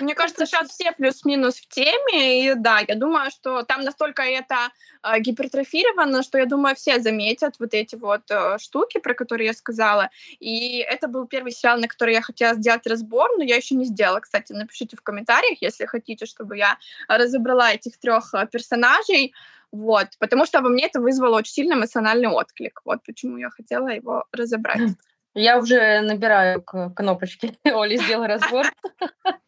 Мне 0.00 0.14
кажется, 0.14 0.46
сейчас 0.46 0.70
все 0.70 0.92
плюс-минус 0.92 1.56
в 1.56 1.68
теме, 1.68 2.44
и 2.44 2.54
да, 2.54 2.80
я 2.86 2.94
думаю, 2.94 3.30
что 3.30 3.62
там 3.62 3.82
настолько 3.82 4.22
это 4.22 4.70
э, 5.02 5.20
гипертрофировано, 5.20 6.22
что 6.22 6.38
я 6.38 6.46
думаю, 6.46 6.74
все 6.74 7.00
заметят 7.00 7.56
вот 7.58 7.74
эти 7.74 7.94
вот 7.94 8.22
э, 8.30 8.58
штуки, 8.58 8.98
про 8.98 9.14
которые 9.14 9.48
я 9.48 9.52
сказала. 9.52 10.10
И 10.40 10.78
это 10.78 11.06
был 11.08 11.26
первый 11.26 11.52
сериал, 11.52 11.78
на 11.78 11.88
который 11.88 12.14
я 12.14 12.22
хотела 12.22 12.54
сделать 12.54 12.86
разбор, 12.86 13.30
но 13.36 13.44
я 13.44 13.56
еще 13.56 13.74
не 13.74 13.84
сделала. 13.84 14.20
Кстати, 14.20 14.52
напишите 14.52 14.96
в 14.96 15.02
комментариях, 15.02 15.58
если 15.60 15.84
хотите, 15.86 16.26
чтобы 16.26 16.56
я 16.56 16.78
разобрала 17.08 17.72
этих 17.72 17.98
трех 17.98 18.32
э, 18.34 18.46
персонажей. 18.50 19.34
Вот, 19.70 20.06
потому 20.20 20.46
что 20.46 20.60
во 20.62 20.68
мне 20.68 20.86
это 20.86 21.00
вызвало 21.00 21.38
очень 21.38 21.52
сильный 21.52 21.74
эмоциональный 21.74 22.28
отклик. 22.28 22.80
Вот 22.84 23.02
почему 23.04 23.38
я 23.38 23.50
хотела 23.50 23.88
его 23.88 24.24
разобрать. 24.32 24.92
Я 25.34 25.58
уже 25.58 26.00
набираю 26.00 26.62
к 26.62 26.90
кнопочке. 26.90 27.54
Оли, 27.64 27.96
сделай 27.96 28.28
разбор. 28.28 28.66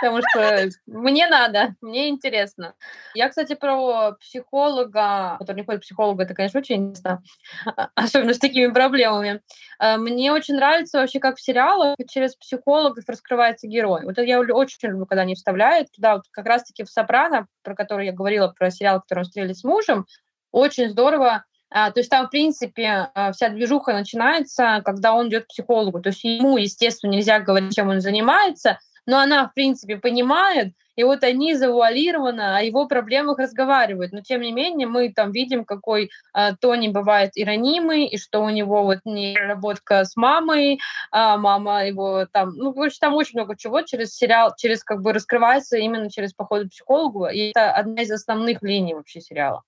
Потому 0.00 0.20
что 0.20 0.68
мне 0.86 1.26
надо, 1.28 1.74
мне 1.80 2.10
интересно. 2.10 2.74
Я, 3.14 3.30
кстати, 3.30 3.54
про 3.54 4.12
психолога, 4.20 5.36
который 5.38 5.56
не 5.56 5.64
ходит 5.64 5.80
к 5.80 5.84
психологу, 5.84 6.20
это, 6.20 6.34
конечно, 6.34 6.60
очень 6.60 6.90
интересно, 6.90 7.22
особенно 7.94 8.34
с 8.34 8.38
такими 8.38 8.70
проблемами. 8.70 9.40
Э, 9.80 9.96
мне 9.96 10.30
очень 10.32 10.56
нравится 10.56 10.98
вообще, 10.98 11.20
как 11.20 11.36
в 11.36 11.42
сериалах 11.42 11.96
через 12.10 12.36
психологов 12.36 13.08
раскрывается 13.08 13.66
герой. 13.66 14.02
Вот 14.04 14.12
это 14.12 14.24
я 14.24 14.40
очень 14.40 14.78
люблю, 14.82 15.06
когда 15.06 15.22
они 15.22 15.34
вставляют 15.34 15.90
туда, 15.92 16.16
вот 16.16 16.24
как 16.30 16.44
раз-таки 16.46 16.84
в 16.84 16.90
«Сопрано», 16.90 17.46
про 17.62 17.74
который 17.74 18.06
я 18.06 18.12
говорила, 18.12 18.48
про 18.48 18.70
сериал, 18.70 19.00
который 19.00 19.20
он 19.20 19.24
встретили 19.24 19.54
с 19.54 19.64
мужем, 19.64 20.06
очень 20.50 20.90
здорово 20.90 21.30
а, 21.30 21.44
то 21.72 21.92
есть 21.96 22.10
там, 22.10 22.26
в 22.26 22.30
принципе, 22.30 23.10
а, 23.14 23.32
вся 23.32 23.48
движуха 23.48 23.92
начинается, 23.92 24.82
когда 24.84 25.14
он 25.14 25.28
идет 25.28 25.44
к 25.44 25.48
психологу. 25.48 26.00
То 26.00 26.10
есть 26.10 26.22
ему, 26.24 26.58
естественно, 26.58 27.12
нельзя 27.12 27.40
говорить, 27.40 27.74
чем 27.74 27.88
он 27.88 28.00
занимается, 28.00 28.78
но 29.06 29.18
она, 29.18 29.48
в 29.48 29.54
принципе, 29.54 29.96
понимает, 29.96 30.74
и 30.94 31.04
вот 31.04 31.24
они 31.24 31.54
завуалированно 31.54 32.58
о 32.58 32.62
его 32.62 32.86
проблемах 32.86 33.38
разговаривают. 33.38 34.12
Но, 34.12 34.20
тем 34.20 34.42
не 34.42 34.52
менее, 34.52 34.86
мы 34.86 35.12
там 35.12 35.32
видим, 35.32 35.64
какой 35.64 36.10
э, 36.34 36.54
Тони 36.60 36.88
бывает 36.88 37.30
и 37.34 37.44
ранимый, 37.44 38.06
и 38.06 38.18
что 38.18 38.40
у 38.40 38.50
него 38.50 38.82
вот 38.82 38.98
неработка 39.04 40.04
с 40.04 40.16
мамой, 40.16 40.80
а 41.10 41.38
мама 41.38 41.86
его 41.86 42.26
там... 42.30 42.54
Ну, 42.56 42.72
короче, 42.74 42.98
там 43.00 43.14
очень 43.14 43.38
много 43.38 43.56
чего 43.56 43.82
через 43.82 44.14
сериал, 44.14 44.54
через 44.56 44.84
как 44.84 45.00
бы 45.00 45.12
раскрывается 45.12 45.78
именно 45.78 46.10
через 46.10 46.34
походы 46.34 46.66
к 46.66 46.72
психологу, 46.72 47.26
и 47.26 47.50
это 47.50 47.72
одна 47.72 48.02
из 48.02 48.10
основных 48.10 48.62
линий 48.62 48.94
вообще 48.94 49.20
сериала. 49.20 49.62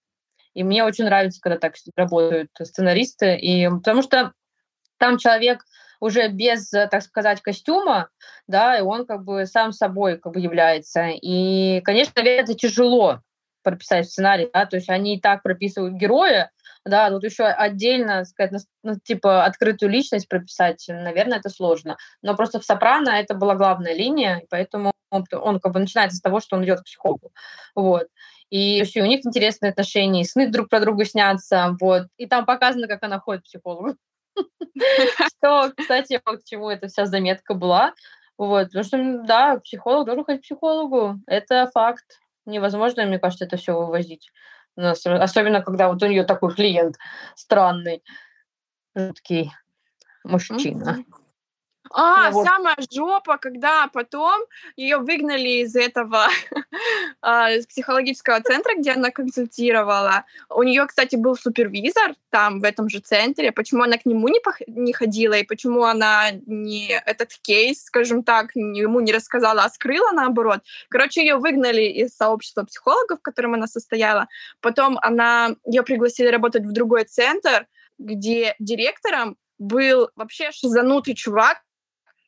И 0.55 0.62
мне 0.62 0.85
очень 0.85 1.05
нравится, 1.05 1.40
когда 1.40 1.59
так 1.59 1.75
работают 1.97 2.51
сценаристы, 2.62 3.37
и 3.37 3.69
потому 3.69 4.03
что 4.03 4.33
там 4.99 5.19
человек 5.19 5.64
уже 6.01 6.29
без, 6.29 6.69
так 6.71 7.03
сказать, 7.03 7.40
костюма, 7.40 8.09
да, 8.47 8.79
и 8.79 8.83
он 8.83 9.07
как 9.07 9.25
бы 9.25 9.47
сам 9.47 9.73
собой 9.73 10.19
как 10.19 10.33
бы 10.33 10.40
является. 10.40 11.09
И, 11.09 11.81
конечно, 11.83 12.21
это 12.21 12.55
тяжело 12.55 13.21
прописать 13.62 14.07
сценарий, 14.09 14.51
да, 14.53 14.67
то 14.67 14.77
есть 14.77 14.90
они 14.90 15.17
и 15.17 15.21
так 15.21 15.43
прописывают 15.43 15.95
героя, 15.95 16.51
да, 16.85 17.09
тут 17.09 17.25
еще 17.25 17.45
отдельно, 17.45 18.25
сказать, 18.27 18.62
ну, 18.83 18.99
типа 19.03 19.45
открытую 19.45 19.90
личность 19.90 20.29
прописать, 20.29 20.85
наверное, 20.88 21.38
это 21.38 21.49
сложно. 21.49 21.97
Но 22.21 22.37
просто 22.37 22.61
в 22.61 22.64
«Сопрано» 22.64 23.09
это 23.09 23.35
была 23.35 23.55
главная 23.55 23.95
линия, 23.95 24.43
поэтому 24.51 24.93
он, 25.09 25.25
он 25.33 25.61
как 25.61 25.73
бы 25.73 25.81
начинается 25.81 26.19
с 26.19 26.21
того, 26.21 26.40
что 26.40 26.57
он 26.57 26.64
идет 26.64 26.81
к 26.81 26.85
психологу. 26.85 27.33
Вот. 27.75 28.09
И 28.55 28.79
вообще 28.79 29.03
у 29.03 29.07
них 29.07 29.27
интересные 29.27 29.71
отношения, 29.71 30.21
и 30.21 30.25
сны 30.25 30.49
друг 30.49 30.69
про 30.69 30.79
друга 30.79 31.05
снятся, 31.05 31.77
вот. 31.81 32.05
И 32.19 32.27
там 32.27 32.47
показано, 32.47 32.87
как 32.87 33.03
она 33.03 33.19
ходит 33.19 33.43
к 33.43 33.47
психологу. 33.47 33.97
Что, 35.27 35.73
кстати, 35.77 36.21
к 36.25 36.45
чему 36.45 36.71
эта 36.71 36.87
вся 36.87 37.07
заметка 37.07 37.55
была. 37.55 37.95
Вот, 38.38 38.67
потому 38.67 38.85
что, 38.85 39.23
да, 39.25 39.59
психолог 39.59 40.07
должен 40.07 40.25
ходить 40.25 40.43
к 40.43 40.45
психологу. 40.45 41.17
Это 41.27 41.69
факт. 41.75 42.21
Невозможно, 42.47 43.05
мне 43.07 43.19
кажется, 43.19 43.45
это 43.45 43.57
все 43.57 43.77
вывозить. 43.77 44.31
Особенно, 44.77 45.61
когда 45.61 45.88
вот 45.88 46.01
у 46.05 46.07
нее 46.07 46.23
такой 46.23 46.55
клиент 46.55 46.95
странный, 47.35 48.05
жуткий 48.95 49.51
мужчина. 50.23 51.05
А, 51.96 52.33
вот. 52.33 52.44
самая 52.44 52.76
жопа, 52.92 53.38
когда 53.38 53.87
потом 53.87 54.42
ее 54.76 54.98
выгнали 54.98 55.62
из 55.62 55.76
этого 55.76 56.26
а, 57.22 57.52
из 57.52 57.66
психологического 57.66 58.40
центра, 58.40 58.74
где 58.76 58.92
она 58.92 59.11
консультировала. 59.11 60.24
У 60.50 60.64
нее, 60.64 60.87
кстати, 60.87 61.14
был 61.14 61.37
супервизор 61.37 62.14
там, 62.30 62.59
в 62.59 62.64
этом 62.64 62.88
же 62.88 62.98
центре. 62.98 63.52
Почему 63.52 63.85
она 63.85 63.96
к 63.96 64.07
нему 64.07 64.26
не, 64.26 64.40
не 64.66 64.92
ходила, 64.92 65.35
и 65.35 65.44
почему 65.44 65.85
она 65.85 66.33
не 66.46 66.88
этот 67.07 67.33
кейс, 67.42 67.85
скажем 67.85 68.25
так, 68.25 68.56
ему 68.56 68.98
не 68.98 69.12
рассказала, 69.12 69.62
а 69.62 69.69
скрыла 69.69 70.10
наоборот. 70.10 70.62
Короче, 70.88 71.21
ее 71.21 71.37
выгнали 71.37 71.83
из 71.83 72.16
сообщества 72.16 72.64
психологов, 72.64 73.21
в 73.21 73.23
котором 73.23 73.54
она 73.54 73.69
состояла. 73.69 74.27
Потом 74.60 74.98
она 75.00 75.54
ее 75.64 75.85
пригласили 75.85 76.27
работать 76.27 76.64
в 76.64 76.73
другой 76.73 77.04
центр, 77.04 77.69
где 77.98 78.56
директором 78.58 79.37
был 79.58 80.10
вообще 80.16 80.50
шизанутый 80.50 81.14
чувак, 81.14 81.62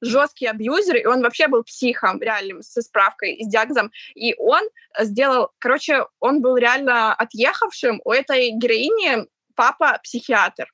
жесткий 0.01 0.47
абьюзер, 0.47 0.97
и 0.97 1.07
он 1.07 1.23
вообще 1.23 1.49
был 1.49 1.65
психом 1.65 2.21
реальным, 2.21 2.63
со 2.63 2.83
справкой 2.83 3.35
и 3.35 3.45
с 3.45 3.49
диагнозом. 3.49 3.91
И 4.15 4.35
он 4.39 4.63
сделал, 5.01 5.51
короче, 5.59 6.07
он 6.21 6.41
был 6.41 6.57
реально 6.57 7.15
отъехавшим. 7.15 8.01
У 8.05 8.13
этой 8.13 8.51
героини 8.51 9.27
папа 9.55 10.01
психиатр. 10.03 10.73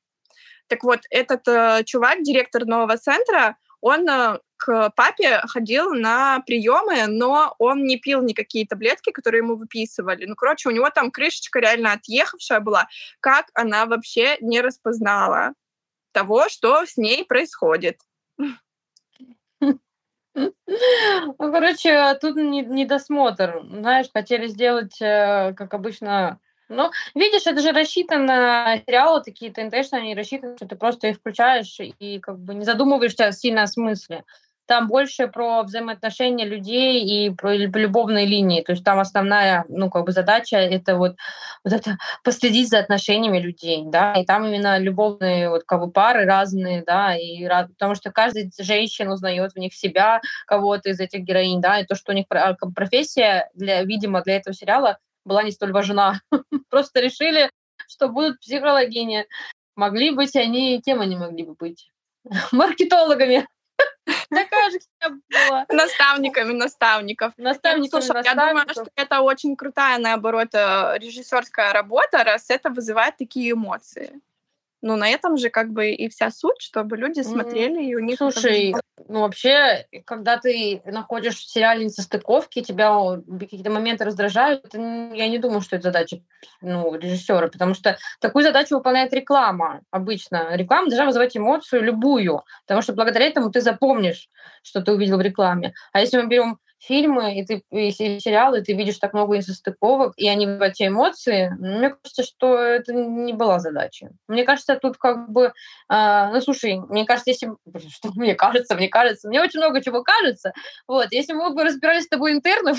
Так 0.67 0.85
вот, 0.85 1.01
этот 1.11 1.47
э, 1.49 1.83
чувак, 1.85 2.23
директор 2.23 2.65
нового 2.65 2.97
центра, 2.97 3.57
он 3.81 4.09
э, 4.09 4.39
к 4.57 4.91
папе 4.97 5.41
ходил 5.49 5.93
на 5.93 6.41
приемы, 6.47 7.07
но 7.09 7.55
он 7.59 7.85
не 7.85 7.97
пил 7.99 8.23
никакие 8.23 8.67
таблетки, 8.67 9.11
которые 9.11 9.41
ему 9.41 9.57
выписывали. 9.57 10.25
Ну, 10.25 10.35
короче, 10.37 10.69
у 10.69 10.73
него 10.73 10.89
там 10.91 11.11
крышечка 11.11 11.59
реально 11.59 11.93
отъехавшая 11.93 12.61
была. 12.61 12.89
Как 13.21 13.47
она 13.55 13.87
вообще 13.87 14.37
не 14.41 14.61
распознала 14.61 15.55
того, 16.13 16.49
что 16.49 16.87
с 16.87 16.97
ней 16.97 17.25
происходит? 17.25 17.99
Ну, 20.35 20.55
короче, 21.53 22.15
тут 22.21 22.37
недосмотр. 22.37 23.63
Знаешь, 23.71 24.07
хотели 24.13 24.47
сделать, 24.47 25.01
э, 25.01 25.53
как 25.55 25.75
обычно, 25.75 26.39
ну, 26.69 26.91
видишь, 27.15 27.47
это 27.47 27.61
же 27.61 27.73
рассчитано, 27.73 28.81
сериалы 28.87 29.23
такие 29.23 29.53
ТНТ, 29.53 29.75
они 29.93 30.15
рассчитаны, 30.15 30.57
что 30.57 30.67
ты 30.67 30.77
просто 30.77 31.09
их 31.09 31.17
включаешь 31.19 31.77
и 31.81 32.19
как 32.21 32.39
бы 32.39 32.55
не 32.55 32.65
задумываешься 32.65 33.31
сильно 33.33 33.63
о 33.65 33.67
смысле. 33.67 34.25
Там 34.67 34.87
больше 34.87 35.29
про 35.29 35.63
взаимоотношения 35.65 36.45
людей 36.45 37.05
и 37.05 37.31
про 37.35 37.55
любовные 37.55 38.27
линии. 38.27 38.63
То 38.63 38.73
есть 38.73 38.85
там 38.85 39.01
основная, 39.01 39.65
ну, 39.69 39.91
как 39.91 40.05
бы 40.05 40.13
задача 40.13 40.57
это 40.57 40.97
вот, 40.97 41.17
вот 41.65 41.73
это 41.73 41.99
последить 42.23 42.69
за 42.69 42.79
отношениями 42.79 43.39
людей, 43.39 43.83
да, 43.87 44.15
и 44.15 44.25
там 44.25 44.47
именно 44.47 44.79
любовные 44.79 45.51
вот 45.51 45.65
как 45.65 45.81
бы 45.81 45.91
пары 45.91 46.25
разные, 46.25 46.85
да, 46.87 47.17
и 47.17 47.47
потому 47.47 47.95
что 47.95 48.13
каждая 48.13 48.51
женщина 48.59 49.13
узнает 49.13 49.53
в 49.53 49.59
них 49.59 49.75
себя, 49.75 50.21
кого-то 50.47 50.91
из 50.91 51.01
этих 51.01 51.21
героинь, 51.21 51.61
да, 51.61 51.81
и 51.81 51.87
то, 51.87 51.95
что 51.95 52.13
у 52.13 52.15
них 52.15 52.27
профессия, 52.75 53.51
для, 53.55 53.83
видимо, 53.83 54.23
для 54.23 54.37
этого 54.37 54.55
сериала 54.55 54.99
была 55.25 55.43
не 55.43 55.51
столь 55.51 55.73
важна. 55.73 56.21
Просто 56.71 57.01
решили, 57.01 57.51
что 57.89 58.09
будут 58.09 58.41
психологини. 58.41 59.27
Могли 59.77 60.11
быть 60.11 60.37
они, 60.37 60.81
кем 60.81 61.01
они 61.01 61.17
могли 61.17 61.45
бы 61.45 61.55
быть? 61.55 61.91
Маркетологами. 62.53 63.47
Такая 64.31 64.71
же 64.71 64.79
была. 65.01 65.67
Наставниками 65.71 66.53
наставников. 66.53 67.33
Наставниками 67.37 68.03
Слушай, 68.03 68.23
я 68.25 68.35
думаю, 68.35 68.67
что 68.71 68.87
это 68.97 69.21
очень 69.21 69.57
крутая, 69.57 69.99
наоборот, 69.99 70.49
э, 70.55 70.99
режиссерская 70.99 71.73
работа, 71.73 72.25
раз 72.25 72.51
это 72.51 72.71
вызывает 72.71 73.17
такие 73.17 73.53
эмоции. 73.53 74.21
Ну, 74.83 74.97
на 74.97 75.09
этом 75.09 75.37
же 75.37 75.49
как 75.49 75.71
бы 75.71 75.91
и 75.91 76.09
вся 76.09 76.31
суть, 76.31 76.61
чтобы 76.61 76.97
люди 76.97 77.21
смотрели, 77.21 77.85
и 77.85 77.95
у 77.95 78.01
них... 78.01 78.19
Слушай, 78.19 78.75
ну 79.09 79.21
вообще, 79.21 79.87
когда 80.05 80.39
ты 80.39 80.83
находишь 80.85 81.37
в 81.37 81.49
сериале 81.49 81.85
несостыковки, 81.85 82.63
тебя 82.63 82.91
какие-то 83.39 83.71
моменты 83.71 84.05
раздражают, 84.05 84.75
я 84.75 85.29
не 85.29 85.39
думаю, 85.39 85.61
что 85.61 85.77
это 85.77 85.85
задача 85.85 86.21
ну, 86.61 86.97
режиссера, 86.97 87.47
потому 87.47 87.75
что 87.75 87.97
такую 88.21 88.43
задачу 88.43 88.75
выполняет 88.75 89.13
реклама 89.13 89.83
обычно. 89.91 90.57
Реклама 90.57 90.89
должна 90.89 91.07
вызывать 91.07 91.37
эмоцию 91.37 91.83
любую, 91.83 92.43
потому 92.67 92.83
что 92.83 92.93
благодаря 92.93 93.27
этому 93.27 93.53
ты 93.53 93.61
запомнишь, 93.61 94.29
что 94.63 94.83
ты 94.83 94.93
увидел 94.93 95.17
в 95.17 95.23
рекламе. 95.23 95.75
А 95.93 96.01
если 96.01 96.21
мы 96.21 96.27
берем 96.27 96.59
фильмы 96.83 97.39
и, 97.39 97.47
ты, 97.47 97.63
и 97.71 97.91
сериалы, 97.93 98.59
и 98.59 98.63
ты 98.63 98.73
видишь 98.73 98.99
так 98.99 99.13
много 99.13 99.37
несостыковок, 99.37 100.15
и 100.17 100.29
они 100.29 100.47
вызывают 100.47 100.75
те 100.75 100.89
эмоции, 100.89 101.55
мне 101.59 101.91
кажется, 101.91 102.25
что 102.25 102.59
это 102.59 102.93
не 102.93 103.33
была 103.33 103.61
задача. 103.61 104.11
Мне 104.27 104.45
кажется, 104.45 104.77
тут 104.77 104.97
как 104.97 105.31
бы... 105.31 105.53
Э, 105.89 106.29
ну, 106.33 106.41
слушай, 106.41 106.81
мне 106.89 107.07
кажется, 107.07 107.31
если... 107.31 107.53
Что 107.89 108.11
мне 108.15 108.35
кажется? 108.35 108.75
Мне 108.75 108.89
кажется. 108.89 109.29
Мне 109.29 109.41
очень 109.41 109.61
много 109.61 109.83
чего 109.83 110.03
кажется. 110.03 110.53
Вот, 110.89 111.09
если 111.13 111.35
мы 111.35 111.51
бы 111.55 111.63
разбирались 111.65 112.05
с 112.05 112.09
тобой 112.09 112.33
интернов... 112.33 112.79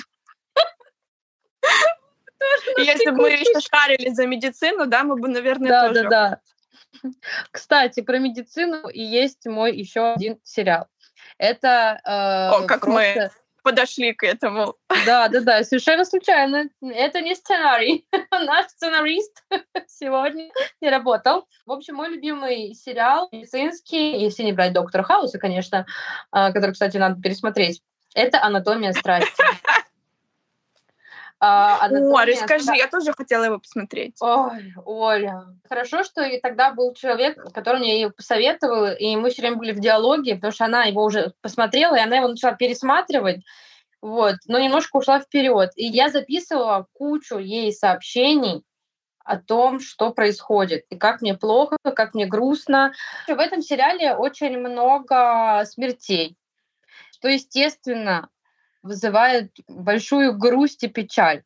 Если 2.78 3.10
бы 3.12 3.22
мы 3.22 3.30
еще 3.30 3.58
шарили 3.62 4.10
за 4.10 4.28
медицину, 4.28 4.86
да, 4.86 5.04
мы 5.04 5.16
бы, 5.16 5.30
наверное, 5.30 5.70
да, 5.70 5.88
тоже... 5.88 6.04
Да, 6.04 6.10
да, 6.10 6.42
да. 7.02 7.12
Кстати, 7.52 8.02
про 8.02 8.20
медицину 8.20 8.90
и 8.90 9.02
есть 9.02 9.46
мой 9.46 9.74
еще 9.74 10.12
один 10.12 10.38
сериал. 10.44 10.88
Это 11.38 12.02
э, 12.04 12.10
О, 12.10 12.68
как 12.68 12.82
просто... 12.82 12.92
мы 12.92 13.32
подошли 13.64 14.14
к 14.14 14.24
этому. 14.24 14.76
Да, 15.06 15.28
да, 15.30 15.40
да, 15.42 15.64
совершенно 15.64 16.06
случайно. 16.06 16.70
Это 16.82 17.22
не 17.22 17.34
сценарий. 17.36 18.06
Наш 18.32 18.68
сценарист 18.68 19.44
сегодня 19.88 20.52
не 20.82 20.90
работал. 20.90 21.48
В 21.66 21.72
общем, 21.72 21.96
мой 21.96 22.10
любимый 22.10 22.74
сериал 22.76 23.30
медицинский, 23.32 24.20
если 24.20 24.44
не 24.44 24.54
брать 24.54 24.74
Доктора 24.74 25.04
Хауса, 25.04 25.40
конечно, 25.40 25.86
а, 26.32 26.52
который, 26.52 26.72
кстати, 26.74 26.98
надо 26.98 27.22
пересмотреть, 27.22 27.82
это 28.14 28.44
«Анатомия 28.44 28.94
страсти». 28.94 29.44
А, 31.46 31.90
О, 31.90 32.26
расскажи, 32.26 32.72
я 32.74 32.88
тоже 32.88 33.12
хотела 33.12 33.44
его 33.44 33.60
посмотреть. 33.60 34.16
Ой, 34.22 34.74
Оля, 34.86 35.44
хорошо, 35.68 36.06
что 36.06 36.24
и 36.24 36.40
тогда 36.40 36.72
был 36.72 36.94
человек, 36.94 37.38
который 37.54 37.82
мне 37.82 37.96
ее 38.00 38.12
посоветовал, 38.12 38.96
и 38.98 39.18
мы 39.18 39.30
все 39.30 39.42
время 39.42 39.58
были 39.58 39.74
в 39.74 39.80
диалоге, 39.82 40.36
потому 40.36 40.54
что 40.54 40.64
она 40.64 40.86
его 40.86 41.04
уже 41.04 41.34
посмотрела, 41.42 41.98
и 41.98 42.02
она 42.02 42.16
его 42.16 42.30
начала 42.30 42.54
пересматривать, 42.54 43.42
вот, 44.02 44.36
но 44.48 44.58
немножко 44.58 44.96
ушла 44.96 45.20
вперед. 45.20 45.72
И 45.76 45.86
я 45.86 46.08
записывала 46.08 46.88
кучу 46.94 47.38
ей 47.38 47.74
сообщений 47.74 48.64
о 49.26 49.38
том, 49.38 49.82
что 49.82 50.12
происходит, 50.14 50.86
и 50.90 50.96
как 50.98 51.22
мне 51.22 51.34
плохо, 51.34 51.76
как 51.84 52.14
мне 52.14 52.26
грустно. 52.26 52.94
В 53.28 53.38
этом 53.38 53.62
сериале 53.62 54.16
очень 54.16 54.58
много 54.60 55.66
смертей, 55.66 56.38
что, 57.12 57.28
естественно, 57.28 58.30
вызывает 58.84 59.52
большую 59.68 60.38
грусть 60.38 60.84
и 60.84 60.88
печаль. 60.88 61.44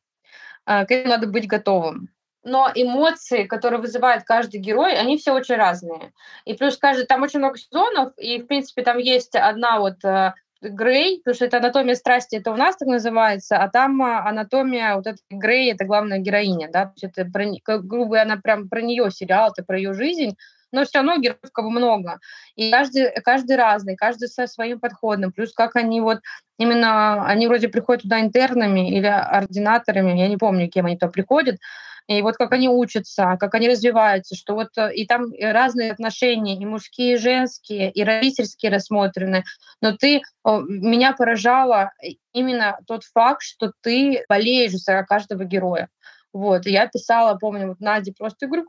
А, 0.65 0.85
к 0.85 0.91
этому 0.91 1.15
надо 1.15 1.27
быть 1.27 1.47
готовым. 1.47 2.09
Но 2.43 2.69
эмоции, 2.73 3.43
которые 3.43 3.79
вызывает 3.79 4.23
каждый 4.23 4.59
герой, 4.59 4.97
они 4.97 5.17
все 5.17 5.33
очень 5.33 5.55
разные. 5.55 6.13
И 6.45 6.53
плюс 6.53 6.77
каждый, 6.77 7.05
там 7.05 7.21
очень 7.21 7.39
много 7.39 7.57
сезонов, 7.57 8.13
и, 8.17 8.41
в 8.41 8.47
принципе, 8.47 8.83
там 8.83 8.97
есть 8.97 9.35
одна 9.35 9.79
вот 9.79 10.03
э, 10.03 10.33
Грей, 10.61 11.19
потому 11.19 11.35
что 11.35 11.45
это 11.45 11.57
анатомия 11.57 11.95
страсти, 11.95 12.38
это 12.38 12.51
у 12.51 12.55
нас 12.55 12.77
так 12.77 12.88
называется, 12.88 13.57
а 13.57 13.69
там 13.69 14.01
а, 14.01 14.27
анатомия 14.27 14.95
вот 14.95 15.07
этой 15.07 15.21
Грей, 15.29 15.71
это 15.71 15.85
главная 15.85 16.19
героиня, 16.19 16.69
да, 16.71 16.85
то 16.85 16.93
есть 16.95 17.17
это, 17.17 17.29
про, 17.29 17.45
как, 17.63 17.85
грубо, 17.85 18.21
она 18.21 18.38
прям 18.38 18.67
про 18.67 18.81
нее 18.81 19.11
сериал, 19.11 19.51
это 19.51 19.63
про 19.63 19.77
ее 19.77 19.93
жизнь, 19.93 20.35
но 20.72 20.86
все 20.86 20.99
равно 20.99 21.18
героев 21.18 21.51
как 21.51 21.65
бы 21.65 21.72
много. 21.72 22.20
И 22.55 22.72
каждый, 22.72 23.11
каждый 23.24 23.55
разный, 23.55 23.95
каждый 23.95 24.28
со 24.28 24.47
своим 24.47 24.80
подходом. 24.80 25.32
Плюс 25.32 25.53
как 25.53 25.76
они 25.76 26.01
вот 26.01 26.20
именно, 26.57 27.26
они 27.26 27.47
вроде 27.47 27.68
приходят 27.68 28.03
туда 28.03 28.20
интернами 28.20 28.95
или 28.95 29.07
ординаторами, 29.07 30.20
я 30.20 30.28
не 30.28 30.38
помню, 30.38 30.70
кем 30.70 30.86
они 30.86 30.97
туда 30.97 31.11
приходят, 31.11 31.57
и 32.07 32.22
вот 32.22 32.38
как 32.38 32.53
они 32.53 32.70
учатся, 32.70 33.36
как 33.38 33.53
они 33.53 33.68
развиваются, 33.68 34.36
что 34.36 34.55
вот 34.55 34.70
э, 34.78 34.93
и 34.95 35.05
там 35.05 35.26
разные 35.39 35.91
отношения, 35.91 36.55
и 36.55 36.65
мужские, 36.65 37.15
и 37.15 37.18
женские, 37.18 37.91
и 37.91 38.03
родительские 38.03 38.72
рассмотрены. 38.72 39.43
Но 39.82 39.91
ты, 39.91 40.22
меня 40.45 41.11
поражало 41.11 41.91
именно 42.32 42.80
тот 42.88 43.03
факт, 43.03 43.41
что 43.41 43.74
ты 43.82 44.24
болеешь 44.30 44.72
за 44.72 45.03
каждого 45.03 45.43
героя. 45.43 45.89
Вот, 46.38 46.67
и 46.67 46.71
я 46.71 46.85
писала, 46.85 47.35
помню, 47.35 47.69
вот 47.69 47.79
Наде 47.79 48.13
просто, 48.15 48.45
я 48.45 48.47
говорю, 48.47 48.67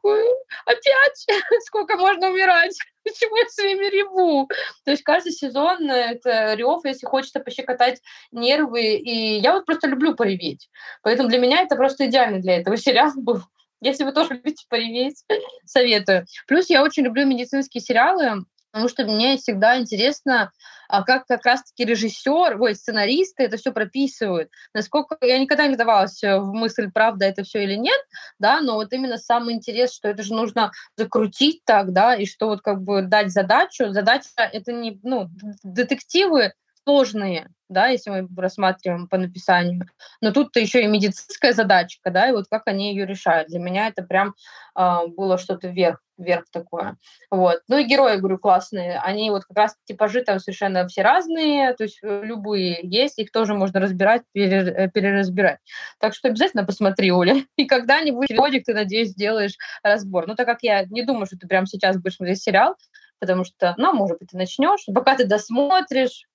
опять? 0.64 1.26
Сколько 1.66 1.98
можно 1.98 2.30
умирать? 2.30 2.74
Почему 3.04 3.36
я 3.36 3.44
с 3.46 3.58
вами 3.58 3.90
реву? 3.90 4.48
То 4.86 4.90
есть 4.90 5.02
каждый 5.02 5.32
сезон 5.32 5.90
это 5.90 6.54
рев, 6.54 6.80
если 6.84 7.04
хочется 7.04 7.40
пощекотать 7.40 8.00
нервы, 8.32 8.94
и 8.94 9.38
я 9.38 9.52
вот 9.52 9.66
просто 9.66 9.86
люблю 9.86 10.14
пореветь. 10.14 10.70
Поэтому 11.02 11.28
для 11.28 11.38
меня 11.38 11.60
это 11.60 11.76
просто 11.76 12.06
идеально 12.06 12.40
для 12.40 12.56
этого 12.56 12.76
сериал 12.78 13.12
был. 13.16 13.42
Если 13.82 14.04
вы 14.04 14.12
тоже 14.12 14.34
любите 14.34 14.64
пореветь, 14.70 15.22
советую. 15.66 16.24
Плюс 16.46 16.70
я 16.70 16.82
очень 16.82 17.04
люблю 17.04 17.26
медицинские 17.26 17.82
сериалы, 17.82 18.44
потому 18.70 18.88
что 18.88 19.04
мне 19.04 19.36
всегда 19.36 19.78
интересно, 19.78 20.52
а 20.88 21.02
как 21.02 21.26
как 21.26 21.44
раз-таки 21.44 21.84
режиссер, 21.84 22.60
ой, 22.60 22.74
сценаристы 22.74 23.44
это 23.44 23.56
все 23.56 23.72
прописывают. 23.72 24.50
Насколько 24.74 25.16
я 25.22 25.38
никогда 25.38 25.66
не 25.66 25.76
давалась 25.76 26.22
э, 26.22 26.38
в 26.38 26.52
мысль, 26.52 26.90
правда 26.90 27.26
это 27.26 27.42
все 27.42 27.62
или 27.62 27.74
нет, 27.74 28.00
да, 28.38 28.60
но 28.60 28.74
вот 28.74 28.92
именно 28.92 29.18
сам 29.18 29.50
интерес, 29.50 29.92
что 29.92 30.08
это 30.08 30.22
же 30.22 30.34
нужно 30.34 30.72
закрутить 30.96 31.62
так, 31.64 31.92
да, 31.92 32.14
и 32.14 32.26
что 32.26 32.48
вот 32.48 32.62
как 32.62 32.82
бы 32.82 33.02
дать 33.02 33.30
задачу. 33.30 33.90
Задача 33.90 34.28
это 34.36 34.72
не, 34.72 34.98
ну, 35.02 35.28
детективы 35.62 36.52
сложные, 36.84 37.50
да, 37.68 37.88
если 37.88 38.10
мы 38.10 38.28
рассматриваем 38.40 39.08
по 39.08 39.18
написанию. 39.18 39.86
Но 40.22 40.32
тут-то 40.32 40.58
еще 40.58 40.82
и 40.82 40.86
медицинская 40.86 41.52
задачка, 41.52 42.10
да, 42.10 42.30
и 42.30 42.32
вот 42.32 42.46
как 42.50 42.62
они 42.66 42.94
ее 42.94 43.04
решают. 43.04 43.48
Для 43.48 43.58
меня 43.58 43.88
это 43.88 44.02
прям 44.02 44.34
э, 44.74 45.06
было 45.08 45.36
что-то 45.36 45.68
вверх, 45.68 46.00
вверх 46.18 46.44
такое. 46.50 46.96
Вот. 47.30 47.60
Ну 47.68 47.78
и 47.78 47.84
герои, 47.84 48.16
говорю, 48.16 48.38
классные. 48.38 48.98
Они 48.98 49.30
вот 49.30 49.44
как 49.44 49.56
раз 49.56 49.76
типажи 49.84 50.22
там 50.22 50.40
совершенно 50.40 50.86
все 50.88 51.02
разные, 51.02 51.74
то 51.74 51.84
есть 51.84 51.98
э, 52.02 52.22
любые 52.24 52.80
есть, 52.82 53.18
их 53.18 53.30
тоже 53.30 53.54
можно 53.54 53.80
разбирать, 53.80 54.22
э, 54.34 54.88
переразбирать. 54.90 55.58
Так 55.98 56.14
что 56.14 56.28
обязательно 56.28 56.64
посмотри, 56.64 57.12
Оля. 57.12 57.36
И 57.56 57.66
когда-нибудь 57.66 58.28
переводик 58.28 58.64
ты, 58.64 58.74
надеюсь, 58.74 59.10
сделаешь 59.10 59.56
разбор. 59.82 60.26
Ну, 60.26 60.34
так 60.34 60.46
как 60.46 60.58
я 60.62 60.84
не 60.84 61.02
думаю, 61.02 61.26
что 61.26 61.38
ты 61.38 61.46
прямо 61.46 61.66
сейчас 61.66 61.96
будешь 61.96 62.16
смотреть 62.16 62.42
сериал, 62.42 62.76
потому 63.20 63.44
что, 63.44 63.74
ну, 63.78 63.92
может 63.92 64.18
быть, 64.18 64.30
ты 64.30 64.36
начнешь, 64.36 64.84
пока 64.92 65.16
ты 65.16 65.24
досмотришь, 65.24 66.26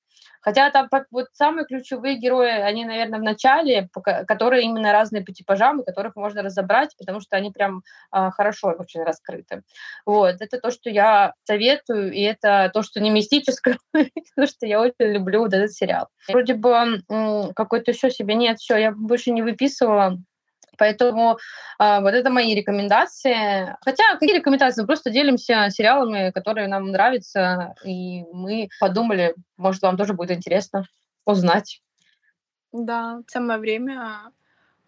Хотя 0.43 0.69
там 0.69 0.89
вот 1.11 1.27
самые 1.33 1.65
ключевые 1.65 2.17
герои, 2.17 2.49
они, 2.49 2.85
наверное, 2.85 3.19
в 3.19 3.23
начале, 3.23 3.89
которые 4.27 4.63
именно 4.63 4.91
разные 4.91 5.23
по 5.23 5.31
типажам, 5.31 5.83
которых 5.83 6.15
можно 6.15 6.41
разобрать, 6.41 6.95
потому 6.97 7.21
что 7.21 7.37
они 7.37 7.51
прям 7.51 7.81
а, 8.11 8.29
хорошо 8.31 8.75
очень 8.77 9.03
раскрыты. 9.03 9.63
Вот, 10.05 10.41
это 10.41 10.59
то, 10.59 10.69
что 10.71 10.89
я 10.89 11.33
советую, 11.45 12.11
и 12.11 12.21
это 12.21 12.69
то, 12.73 12.83
что 12.83 12.99
не 12.99 13.09
мистическое, 13.09 13.77
потому 13.93 14.47
что 14.47 14.65
я 14.65 14.81
очень 14.81 15.13
люблю 15.13 15.39
вот 15.39 15.53
этот 15.53 15.71
сериал. 15.73 16.07
Вроде 16.27 16.55
бы 16.55 17.01
какой-то 17.55 17.91
еще 17.91 18.11
себе 18.11 18.35
нет, 18.35 18.59
все, 18.59 18.77
я 18.77 18.91
больше 18.91 19.31
не 19.31 19.41
выписывала. 19.41 20.17
Поэтому 20.78 21.38
э, 21.80 22.01
вот 22.01 22.13
это 22.13 22.30
мои 22.30 22.55
рекомендации. 22.55 23.76
Хотя 23.82 24.03
какие 24.13 24.38
рекомендации? 24.38 24.82
Мы 24.82 24.88
просто 24.88 25.09
делимся 25.09 25.69
сериалами, 25.69 26.32
которые 26.32 26.67
нам 26.67 26.91
нравятся, 26.91 27.76
и 27.84 28.24
мы 28.32 28.69
подумали, 28.80 29.36
может, 29.57 29.82
вам 29.84 29.97
тоже 29.97 30.13
будет 30.13 30.32
интересно 30.32 30.86
узнать. 31.26 31.82
Да, 32.71 33.21
самое 33.28 33.59
время 33.59 34.32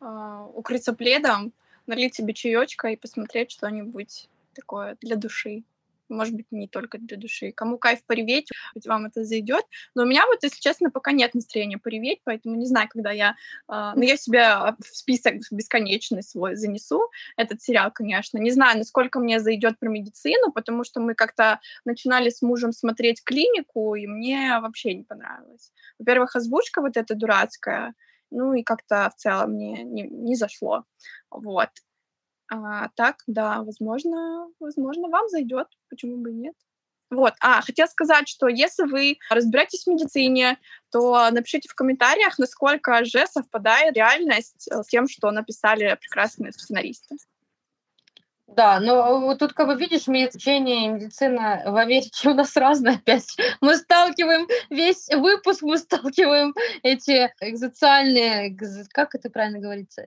э, 0.01 0.45
укрыться 0.53 0.93
пледом, 0.93 1.53
налить 1.85 2.15
себе 2.15 2.33
чаечка 2.33 2.87
и 2.87 2.95
посмотреть 2.95 3.51
что-нибудь 3.51 4.27
такое 4.53 4.97
для 5.01 5.15
души 5.15 5.63
может 6.09 6.33
быть, 6.33 6.47
не 6.51 6.67
только 6.67 6.97
для 6.97 7.17
души. 7.17 7.51
Кому 7.51 7.77
кайф 7.77 8.03
пореветь, 8.05 8.49
вам 8.85 9.05
это 9.05 9.23
зайдет. 9.23 9.65
Но 9.95 10.03
у 10.03 10.05
меня 10.05 10.25
вот, 10.27 10.43
если 10.43 10.59
честно, 10.59 10.89
пока 10.89 11.11
нет 11.11 11.33
настроения 11.33 11.77
пореветь, 11.77 12.19
поэтому 12.23 12.55
не 12.55 12.65
знаю, 12.65 12.87
когда 12.89 13.11
я... 13.11 13.35
Э, 13.69 13.93
ну, 13.95 14.01
я 14.01 14.17
себя 14.17 14.75
в 14.79 14.85
список 14.95 15.35
бесконечный 15.51 16.23
свой 16.23 16.55
занесу, 16.55 17.09
этот 17.37 17.61
сериал, 17.61 17.91
конечно. 17.91 18.37
Не 18.37 18.51
знаю, 18.51 18.77
насколько 18.77 19.19
мне 19.19 19.39
зайдет 19.39 19.79
про 19.79 19.89
медицину, 19.89 20.51
потому 20.51 20.83
что 20.83 20.99
мы 20.99 21.15
как-то 21.15 21.59
начинали 21.85 22.29
с 22.29 22.41
мужем 22.41 22.71
смотреть 22.71 23.23
клинику, 23.23 23.95
и 23.95 24.07
мне 24.07 24.59
вообще 24.61 24.93
не 24.93 25.03
понравилось. 25.03 25.71
Во-первых, 25.99 26.35
озвучка 26.35 26.81
вот 26.81 26.97
эта 26.97 27.15
дурацкая, 27.15 27.93
ну 28.31 28.53
и 28.53 28.63
как-то 28.63 29.09
в 29.15 29.19
целом 29.19 29.51
мне 29.51 29.83
не, 29.83 30.03
не 30.03 30.35
зашло. 30.35 30.83
Вот. 31.29 31.69
А, 32.63 32.89
так, 32.95 33.17
да, 33.27 33.63
возможно, 33.63 34.47
возможно, 34.59 35.09
вам 35.09 35.27
зайдет, 35.29 35.67
почему 35.89 36.17
бы 36.17 36.31
и 36.31 36.35
нет. 36.35 36.55
Вот. 37.11 37.33
А, 37.39 37.61
хотела 37.61 37.87
сказать, 37.87 38.27
что 38.27 38.47
если 38.47 38.83
вы 38.83 39.17
разбираетесь 39.29 39.83
в 39.83 39.89
медицине, 39.89 40.57
то 40.91 41.29
напишите 41.31 41.69
в 41.69 41.75
комментариях, 41.75 42.39
насколько 42.39 43.05
же 43.05 43.25
совпадает 43.27 43.95
реальность 43.95 44.67
э, 44.71 44.81
с 44.81 44.87
тем, 44.87 45.07
что 45.07 45.31
написали 45.31 45.97
прекрасные 46.01 46.51
сценаристы. 46.51 47.15
Да, 48.47 48.79
но 48.79 49.35
тут, 49.35 49.53
как 49.53 49.67
бы 49.67 49.75
видишь, 49.75 50.07
медицина 50.07 50.67
и 50.67 50.87
медицина 50.87 51.63
в 51.65 51.75
Америке 51.75 52.29
у 52.29 52.33
нас 52.33 52.55
разные 52.55 52.95
опять. 52.95 53.35
Мы 53.61 53.75
сталкиваем 53.75 54.47
весь 54.69 55.07
выпуск, 55.09 55.61
мы 55.61 55.77
сталкиваем 55.77 56.53
эти 56.83 57.31
экзоциальные, 57.41 58.55
как 58.91 59.15
это 59.15 59.29
правильно 59.29 59.59
говорится, 59.59 60.05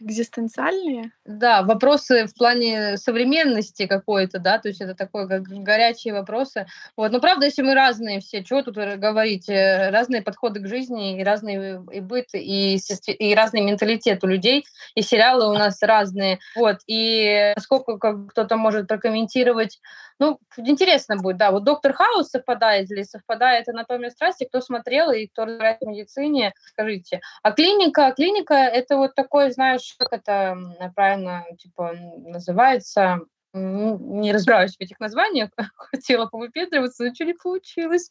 Экзистенциальные? 0.00 1.12
Да, 1.24 1.62
вопросы 1.62 2.26
в 2.26 2.34
плане 2.34 2.96
современности 2.96 3.86
какой-то, 3.86 4.38
да, 4.38 4.58
то 4.58 4.68
есть 4.68 4.80
это 4.80 4.94
такое, 4.94 5.26
как 5.26 5.42
горячие 5.42 6.14
вопросы. 6.14 6.66
Вот, 6.96 7.10
но 7.10 7.20
правда, 7.20 7.46
если 7.46 7.62
мы 7.62 7.74
разные 7.74 8.20
все, 8.20 8.44
чего 8.44 8.62
тут 8.62 8.76
говорить, 8.76 9.48
э, 9.48 9.90
разные 9.90 10.22
подходы 10.22 10.60
к 10.60 10.68
жизни, 10.68 11.20
и 11.20 11.24
разный 11.24 11.80
и 11.92 12.00
быт, 12.00 12.26
и, 12.32 12.78
и 12.78 13.34
разный 13.34 13.62
менталитет 13.62 14.22
у 14.22 14.26
людей, 14.26 14.64
и 14.94 15.02
сериалы 15.02 15.48
у 15.48 15.54
нас 15.54 15.82
разные. 15.82 16.38
Вот, 16.56 16.78
и 16.86 17.54
сколько 17.58 17.98
как 17.98 18.28
кто-то 18.28 18.56
может 18.56 18.86
прокомментировать 18.86 19.80
ну, 20.20 20.40
интересно 20.56 21.16
будет, 21.16 21.36
да. 21.36 21.52
Вот 21.52 21.62
«Доктор 21.62 21.92
Хаус» 21.92 22.28
совпадает 22.28 22.90
ли? 22.90 23.04
Совпадает 23.04 23.68
«Анатомия 23.68 24.10
страсти». 24.10 24.44
Кто 24.44 24.60
смотрел 24.60 25.12
и 25.12 25.28
кто 25.28 25.44
разбирается 25.44 25.86
в 25.86 25.88
медицине, 25.88 26.52
скажите. 26.66 27.20
А 27.42 27.52
клиника? 27.52 28.12
Клиника— 28.16 28.54
это 28.54 28.96
вот 28.96 29.14
такой, 29.14 29.52
знаешь, 29.52 29.87
как 29.96 30.12
это 30.12 30.56
правильно 30.94 31.44
типа 31.58 31.94
называется? 31.94 33.20
Не 33.54 34.32
разбираюсь 34.32 34.76
в 34.76 34.80
этих 34.80 35.00
названиях. 35.00 35.50
Хотела 35.76 36.26
повыпендриваться, 36.26 37.02
но 37.02 37.10
ничего 37.10 37.28
не 37.28 37.34
получилось. 37.34 38.08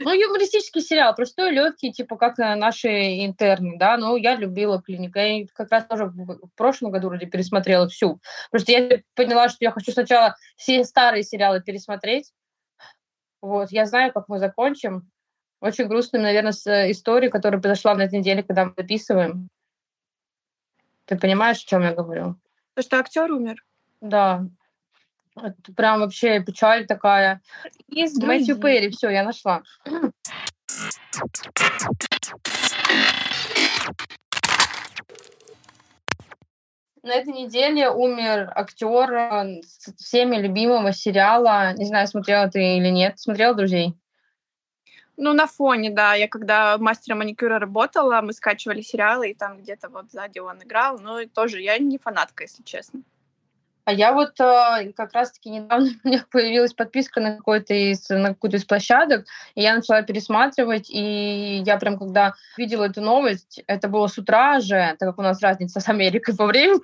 Ну, 0.00 0.12
юмористический 0.12 0.80
сериал, 0.80 1.14
простой, 1.14 1.50
легкий, 1.50 1.92
типа 1.92 2.16
как 2.16 2.38
наши 2.38 2.88
интерны, 3.26 3.76
да, 3.78 3.96
но 3.96 4.16
я 4.16 4.36
любила 4.36 4.80
клинику. 4.80 5.18
Я 5.18 5.44
как 5.52 5.72
раз 5.72 5.86
тоже 5.86 6.04
в 6.06 6.50
прошлом 6.54 6.92
году 6.92 7.08
вроде 7.08 7.26
пересмотрела 7.26 7.88
всю. 7.88 8.20
Просто 8.50 8.70
я 8.70 9.00
поняла, 9.14 9.48
что 9.48 9.58
я 9.60 9.72
хочу 9.72 9.90
сначала 9.90 10.36
все 10.56 10.84
старые 10.84 11.24
сериалы 11.24 11.60
пересмотреть. 11.60 12.32
Вот, 13.42 13.72
я 13.72 13.86
знаю, 13.86 14.12
как 14.12 14.28
мы 14.28 14.38
закончим. 14.38 15.10
Очень 15.60 15.88
грустная, 15.88 16.20
наверное, 16.20 16.52
история, 16.92 17.28
которая 17.28 17.60
произошла 17.60 17.94
на 17.96 18.02
этой 18.02 18.20
неделе, 18.20 18.44
когда 18.44 18.66
мы 18.66 18.74
записываем. 18.76 19.48
Ты 21.08 21.16
понимаешь, 21.16 21.64
о 21.64 21.66
чем 21.66 21.82
я 21.82 21.94
говорю? 21.94 22.36
То, 22.74 22.82
что 22.82 22.98
актер 22.98 23.32
умер? 23.32 23.64
Да. 24.02 24.44
Это 25.34 25.72
прям 25.74 26.00
вообще 26.00 26.40
печаль 26.40 26.86
такая. 26.86 27.40
Есть 27.88 28.22
Мэтью 28.22 28.58
Перри, 28.58 28.90
все, 28.90 29.08
я 29.08 29.22
нашла. 29.22 29.62
На 37.02 37.14
этой 37.14 37.32
неделе 37.32 37.88
умер 37.88 38.52
актер 38.54 39.10
э, 39.10 39.60
всеми 39.96 40.36
любимого 40.36 40.92
сериала. 40.92 41.72
Не 41.72 41.86
знаю, 41.86 42.06
смотрела 42.06 42.50
ты 42.50 42.76
или 42.76 42.90
нет. 42.90 43.18
Смотрела 43.18 43.54
«Друзей»? 43.54 43.96
Ну, 45.20 45.32
на 45.32 45.46
фоне, 45.48 45.90
да. 45.90 46.14
Я 46.14 46.28
когда 46.28 46.78
мастером 46.78 47.18
маникюра 47.18 47.58
работала, 47.58 48.20
мы 48.20 48.32
скачивали 48.32 48.82
сериалы, 48.82 49.30
и 49.30 49.34
там 49.34 49.58
где-то 49.58 49.88
вот 49.88 50.12
сзади 50.12 50.38
он 50.38 50.62
играл. 50.62 51.00
Но 51.00 51.24
тоже 51.26 51.60
я 51.60 51.76
не 51.78 51.98
фанатка, 51.98 52.44
если 52.44 52.62
честно. 52.62 53.02
А 53.84 53.92
я 53.92 54.12
вот 54.12 54.38
э, 54.38 54.92
как 54.94 55.14
раз-таки 55.14 55.48
недавно 55.48 55.88
у 56.04 56.08
меня 56.08 56.22
появилась 56.30 56.74
подписка 56.74 57.20
на 57.20 57.36
какой-то 57.36 57.74
из 57.74 58.06
на 58.10 58.28
какую-то 58.28 58.58
из 58.58 58.64
площадок, 58.64 59.24
и 59.54 59.62
я 59.62 59.74
начала 59.74 60.02
пересматривать, 60.02 60.90
и 60.90 61.62
я 61.64 61.78
прям 61.78 61.98
когда 61.98 62.34
видела 62.58 62.84
эту 62.84 63.00
новость, 63.00 63.62
это 63.66 63.88
было 63.88 64.06
с 64.06 64.18
утра 64.18 64.60
же, 64.60 64.94
так 64.98 65.08
как 65.08 65.18
у 65.18 65.22
нас 65.22 65.40
разница 65.40 65.80
с 65.80 65.88
Америкой 65.88 66.36
по 66.36 66.44
времени, 66.44 66.80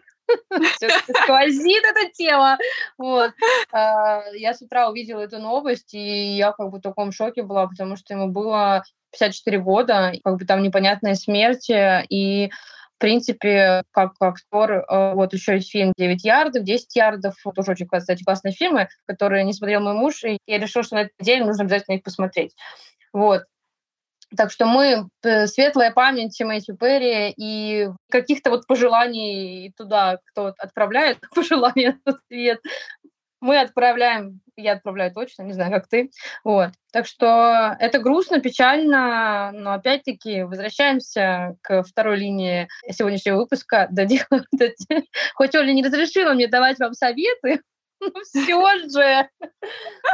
сквозит 1.22 1.82
это 1.84 2.10
тело. 2.12 2.56
Вот. 2.98 3.32
А, 3.72 4.22
я 4.34 4.54
с 4.54 4.62
утра 4.62 4.88
увидела 4.88 5.20
эту 5.20 5.38
новость, 5.38 5.94
и 5.94 6.36
я 6.36 6.52
как 6.52 6.70
бы 6.70 6.78
в 6.78 6.82
таком 6.82 7.12
шоке 7.12 7.42
была, 7.42 7.66
потому 7.66 7.96
что 7.96 8.14
ему 8.14 8.28
было 8.28 8.82
54 9.12 9.58
года, 9.58 10.12
как 10.24 10.36
бы 10.38 10.44
там 10.44 10.62
непонятная 10.62 11.14
смерть, 11.14 11.70
и 11.70 12.50
в 12.96 13.00
принципе, 13.00 13.82
как 13.90 14.12
актер, 14.20 14.72
э, 14.72 15.14
вот 15.14 15.32
еще 15.34 15.54
есть 15.54 15.70
фильм 15.70 15.92
«9 15.98 16.16
ярдов», 16.22 16.62
«10 16.62 16.78
ярдов», 16.94 17.34
тоже 17.54 17.72
очень, 17.72 17.88
кстати, 17.88 18.22
классные 18.22 18.52
фильмы, 18.52 18.88
которые 19.06 19.44
не 19.44 19.52
смотрел 19.52 19.80
мой 19.80 19.94
муж, 19.94 20.22
и 20.24 20.38
я 20.46 20.58
решила, 20.58 20.84
что 20.84 20.94
на 20.94 21.00
этой 21.02 21.12
неделе 21.18 21.44
нужно 21.44 21.64
обязательно 21.64 21.96
их 21.96 22.02
посмотреть. 22.02 22.54
Вот. 23.12 23.42
Так 24.36 24.50
что 24.50 24.66
мы, 24.66 25.08
э, 25.22 25.46
светлая 25.46 25.92
память 25.92 26.40
Мэтью 26.40 26.76
Перри 26.76 27.32
и 27.36 27.88
каких-то 28.10 28.50
вот 28.50 28.66
пожеланий 28.66 29.72
туда, 29.76 30.18
кто 30.26 30.54
отправляет 30.58 31.18
пожелания 31.34 31.98
в 32.04 32.14
свет, 32.28 32.60
мы 33.44 33.60
отправляем, 33.60 34.40
я 34.56 34.72
отправляю 34.72 35.12
точно, 35.12 35.42
не 35.42 35.52
знаю, 35.52 35.70
как 35.70 35.86
ты. 35.86 36.10
Вот. 36.44 36.70
Так 36.92 37.06
что 37.06 37.76
это 37.78 37.98
грустно, 37.98 38.40
печально, 38.40 39.50
но 39.52 39.74
опять-таки 39.74 40.44
возвращаемся 40.44 41.54
к 41.60 41.82
второй 41.82 42.16
линии 42.16 42.68
сегодняшнего 42.90 43.36
выпуска. 43.36 43.90
Хоть 45.34 45.54
Оля 45.54 45.72
не 45.72 45.82
разрешила 45.84 46.32
мне 46.32 46.48
давать 46.48 46.78
вам 46.78 46.94
советы, 46.94 47.60
все 48.24 48.88
же. 48.88 49.28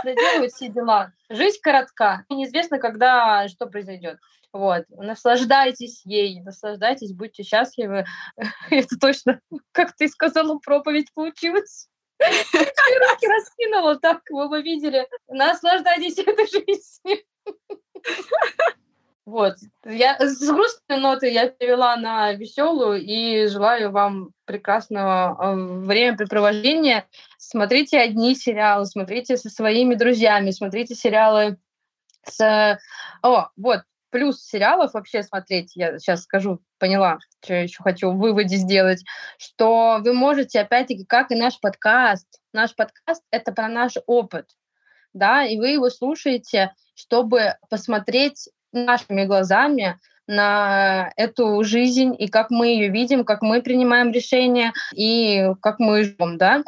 Доделывать 0.05 0.53
все 0.53 0.69
дела. 0.69 1.13
Жизнь 1.29 1.59
коротка. 1.63 2.25
Неизвестно, 2.29 2.79
когда 2.79 3.49
что 3.49 3.67
произойдет. 3.67 4.19
Вот. 4.53 4.85
Наслаждайтесь 4.89 6.03
ей, 6.05 6.41
наслаждайтесь, 6.41 7.13
будьте 7.13 7.43
счастливы. 7.43 8.05
Это 8.71 8.99
точно, 8.99 9.41
как 9.73 9.95
ты 9.97 10.09
сказала, 10.09 10.59
проповедь 10.59 11.13
получилась. 11.15 11.89
Руки 12.21 13.27
раскинула, 13.27 13.97
так 13.97 14.21
вы 14.31 14.49
бы 14.49 14.63
видели. 14.63 15.09
Наслаждайтесь 15.29 16.19
этой 16.19 16.47
жизнью. 16.47 17.25
Вот. 19.31 19.59
Я 19.85 20.19
с 20.19 20.41
грустной 20.45 20.99
ноты 20.99 21.31
я 21.31 21.49
перевела 21.49 21.95
на 21.95 22.33
веселую 22.33 23.01
и 23.01 23.47
желаю 23.47 23.93
вам 23.93 24.31
прекрасного 24.45 25.37
э, 25.39 25.55
времяпрепровождения. 25.55 27.07
Смотрите 27.39 28.01
одни 28.01 28.35
сериалы, 28.35 28.87
смотрите 28.87 29.37
со 29.37 29.49
своими 29.49 29.95
друзьями, 29.95 30.51
смотрите 30.51 30.97
сериалы 30.97 31.59
с... 32.25 32.77
О, 33.23 33.51
вот, 33.57 33.83
плюс 34.11 34.43
сериалов 34.45 34.95
вообще 34.95 35.23
смотреть, 35.23 35.77
я 35.77 36.01
сейчас 36.01 36.25
скажу, 36.25 36.61
поняла, 36.81 37.21
что 37.41 37.55
я 37.55 37.63
еще 37.63 37.85
хочу 37.85 38.11
в 38.11 38.19
выводе 38.19 38.57
сделать, 38.57 39.05
что 39.39 40.01
вы 40.01 40.13
можете, 40.13 40.59
опять-таки, 40.59 41.05
как 41.05 41.31
и 41.31 41.37
наш 41.37 41.61
подкаст, 41.61 42.41
наш 42.53 42.75
подкаст— 42.75 43.23
это 43.31 43.53
про 43.53 43.69
наш 43.69 43.93
опыт. 44.07 44.49
да, 45.13 45.45
и 45.45 45.57
вы 45.57 45.69
его 45.69 45.89
слушаете, 45.89 46.75
чтобы 46.97 47.55
посмотреть 47.69 48.49
нашими 48.73 49.25
глазами 49.25 49.99
на 50.27 51.13
эту 51.17 51.63
жизнь 51.65 52.15
и 52.17 52.29
как 52.29 52.51
мы 52.51 52.69
ее 52.69 52.89
видим, 52.89 53.25
как 53.25 53.43
мы 53.43 53.63
принимаем 53.63 54.13
решения 54.13 54.73
и 54.95 55.53
как 55.61 55.81
мы 55.81 56.05
живем, 56.05 56.39
да. 56.39 56.63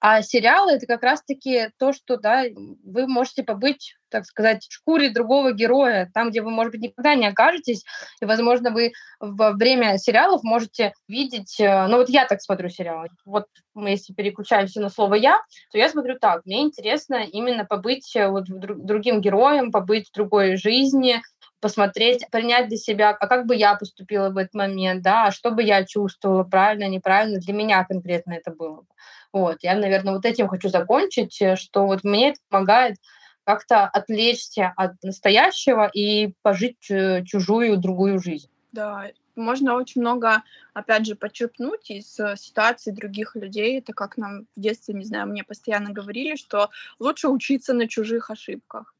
А 0.00 0.22
сериалы— 0.22 0.72
это 0.72 0.86
как 0.86 1.02
раз-таки 1.02 1.70
то, 1.78 1.92
что 1.92 2.16
да, 2.16 2.44
вы 2.84 3.06
можете 3.06 3.42
побыть, 3.42 3.96
так 4.12 4.24
сказать, 4.26 4.66
в 4.68 4.72
шкуре 4.72 5.10
другого 5.10 5.52
героя, 5.52 6.10
там, 6.14 6.30
где 6.30 6.42
вы, 6.42 6.50
может 6.50 6.72
быть, 6.72 6.82
никогда 6.82 7.14
не 7.14 7.26
окажетесь, 7.26 7.84
и, 8.20 8.24
возможно, 8.24 8.70
вы 8.70 8.92
во 9.18 9.52
время 9.52 9.98
сериалов 9.98 10.44
можете 10.44 10.92
видеть... 11.08 11.58
Э, 11.58 11.86
ну, 11.88 11.96
вот 11.96 12.08
я 12.08 12.26
так 12.26 12.40
смотрю 12.40 12.68
сериалы. 12.68 13.08
Вот 13.24 13.46
мы, 13.74 13.90
если 13.90 14.12
переключаемся 14.12 14.80
на 14.80 14.90
слово 14.90 15.14
«я», 15.14 15.40
то 15.72 15.78
я 15.78 15.88
смотрю 15.88 16.18
так. 16.18 16.44
Мне 16.44 16.62
интересно 16.62 17.24
именно 17.24 17.64
побыть 17.64 18.14
э, 18.14 18.28
вот 18.28 18.44
другим 18.46 19.20
героем, 19.20 19.72
побыть 19.72 20.08
в 20.08 20.14
другой 20.14 20.56
жизни, 20.56 21.20
посмотреть, 21.62 22.26
принять 22.30 22.68
для 22.68 22.76
себя, 22.76 23.10
а 23.10 23.26
как 23.28 23.46
бы 23.46 23.54
я 23.54 23.76
поступила 23.76 24.30
в 24.30 24.36
этот 24.36 24.52
момент, 24.52 25.02
да, 25.02 25.26
а 25.26 25.30
что 25.30 25.52
бы 25.52 25.62
я 25.62 25.84
чувствовала, 25.84 26.42
правильно, 26.42 26.88
неправильно, 26.88 27.38
для 27.38 27.54
меня 27.54 27.84
конкретно 27.84 28.32
это 28.32 28.50
было. 28.50 28.84
Вот, 29.32 29.58
я, 29.62 29.74
наверное, 29.76 30.14
вот 30.14 30.26
этим 30.26 30.48
хочу 30.48 30.68
закончить, 30.68 31.40
э, 31.40 31.56
что 31.56 31.86
вот 31.86 32.02
мне 32.04 32.30
это 32.30 32.40
помогает 32.50 32.96
как-то 33.44 33.84
отвлечься 33.86 34.72
от 34.76 35.02
настоящего 35.02 35.90
и 35.92 36.34
пожить 36.42 36.78
чужую 36.80 37.76
другую 37.76 38.20
жизнь. 38.20 38.48
Да, 38.72 39.10
можно 39.36 39.76
очень 39.76 40.00
много, 40.00 40.42
опять 40.74 41.06
же, 41.06 41.14
почерпнуть 41.14 41.90
из 41.90 42.18
э, 42.20 42.36
ситуаций 42.36 42.92
других 42.92 43.34
людей. 43.34 43.78
Это 43.78 43.92
как 43.92 44.16
нам 44.16 44.46
в 44.56 44.60
детстве, 44.60 44.94
не 44.94 45.04
знаю, 45.04 45.26
мне 45.28 45.44
постоянно 45.44 45.90
говорили, 45.90 46.36
что 46.36 46.70
лучше 46.98 47.28
учиться 47.28 47.72
на 47.72 47.88
чужих 47.88 48.30
ошибках. 48.30 48.94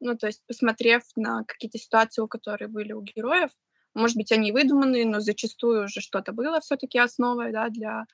Ну, 0.00 0.16
то 0.16 0.26
есть, 0.26 0.42
посмотрев 0.46 1.02
на 1.16 1.44
какие-то 1.44 1.78
ситуации, 1.78 2.22
у 2.22 2.28
которых 2.28 2.70
были 2.70 2.92
у 2.92 3.02
героев, 3.02 3.50
может 3.94 4.16
быть, 4.16 4.32
они 4.32 4.52
выдуманные, 4.52 5.06
но 5.06 5.20
зачастую 5.20 5.84
уже 5.84 6.00
что-то 6.00 6.32
было 6.32 6.60
все-таки 6.60 6.98
основой 6.98 7.52
да, 7.52 7.68
для 7.70 8.04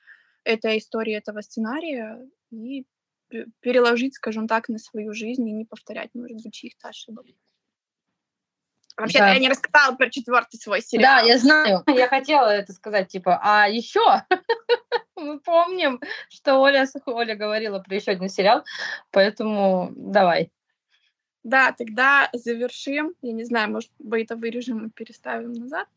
этой 0.45 0.77
истории, 0.77 1.13
этого 1.13 1.41
сценария, 1.41 2.19
и 2.51 2.85
переложить, 3.59 4.15
скажем 4.15 4.47
так, 4.47 4.69
на 4.69 4.77
свою 4.77 5.13
жизнь 5.13 5.47
и 5.47 5.51
не 5.51 5.65
повторять, 5.65 6.09
может 6.13 6.43
быть, 6.43 6.53
чьих-то 6.53 6.89
ошибок. 6.89 7.25
Вообще, 8.95 9.19
да. 9.19 9.33
я 9.33 9.39
не 9.39 9.49
рассказала 9.49 9.95
про 9.95 10.09
четвертый 10.09 10.57
свой 10.57 10.81
сериал. 10.81 11.21
Да, 11.21 11.27
я 11.27 11.37
знаю. 11.39 11.83
Я 11.87 12.07
хотела 12.07 12.49
это 12.49 12.73
сказать, 12.73 13.07
типа, 13.07 13.39
а 13.41 13.67
еще 13.67 14.01
мы 15.15 15.39
помним, 15.39 15.99
что 16.29 16.59
Оля, 16.59 16.87
Оля 17.05 17.35
говорила 17.35 17.79
про 17.79 17.95
еще 17.95 18.11
один 18.11 18.29
сериал, 18.29 18.63
поэтому 19.11 19.91
давай. 19.95 20.51
Да, 21.43 21.71
тогда 21.71 22.29
завершим. 22.33 23.13
Я 23.21 23.33
не 23.33 23.43
знаю, 23.43 23.71
может 23.71 23.91
быть, 23.99 24.25
это 24.25 24.35
вырежем 24.35 24.87
и 24.87 24.91
переставим 24.91 25.53
назад 25.53 25.87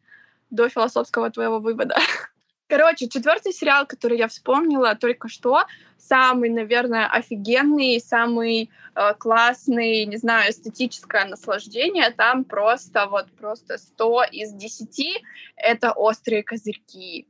до 0.51 0.69
философского 0.69 1.31
твоего 1.31 1.61
вывода. 1.61 1.97
Короче, 2.69 3.09
четвертый 3.09 3.53
сериал, 3.53 3.87
который 3.87 4.19
я 4.19 4.27
вспомнила 4.27 4.97
только 4.97 5.29
что, 5.29 5.65
самый, 5.99 6.51
наверное, 6.51 7.07
офигенный, 7.07 8.01
самый 8.01 8.71
э, 8.97 9.15
классный, 9.15 10.05
не 10.05 10.17
знаю, 10.17 10.51
эстетическое 10.51 11.27
наслаждение. 11.27 12.11
Там 12.11 12.45
просто 12.45 13.07
вот 13.07 13.31
просто 13.33 13.79
100 13.79 14.25
из 14.33 14.53
10— 14.53 15.23
это 15.57 15.93
острые 15.93 16.43
козырьки. 16.43 17.29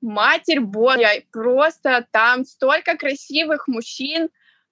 Матерь 0.00 0.60
Божья, 0.60 1.22
просто 1.30 2.06
там 2.10 2.44
столько 2.44 2.96
красивых 2.96 3.68
мужчин, 3.68 4.30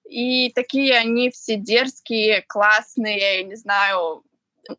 и 0.09 0.51
такие 0.53 0.97
они 0.97 1.29
все 1.29 1.55
дерзкие, 1.55 2.43
классные, 2.47 3.43
не 3.43 3.55
знаю. 3.55 4.23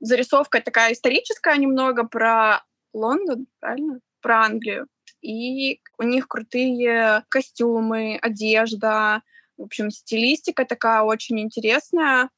Зарисовка 0.01 0.61
такая 0.61 0.93
историческая 0.93 1.57
немного 1.57 2.05
про 2.05 2.65
Лондон, 2.93 3.47
правильно? 3.61 4.01
Про 4.21 4.45
Англию. 4.45 4.87
И 5.21 5.81
у 5.99 6.03
них 6.03 6.29
крутые 6.29 7.25
костюмы, 7.29 8.19
одежда. 8.21 9.23
В 9.57 9.63
общем, 9.63 9.91
стилистика 9.91 10.65
такая 10.65 11.03
очень 11.03 11.41
интересная. 11.41 12.31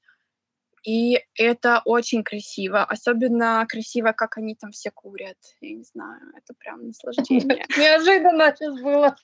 И 0.82 1.20
это 1.34 1.82
очень 1.84 2.24
красиво. 2.24 2.82
Особенно 2.84 3.66
красиво, 3.68 4.12
как 4.12 4.38
они 4.38 4.54
там 4.54 4.70
все 4.70 4.90
курят. 4.90 5.36
Я 5.60 5.74
не 5.74 5.84
знаю, 5.84 6.20
это 6.36 6.54
прям 6.58 6.86
наслаждение. 6.86 7.66
Неожиданно 7.76 8.54
сейчас 8.56 8.80
было. 8.80 9.16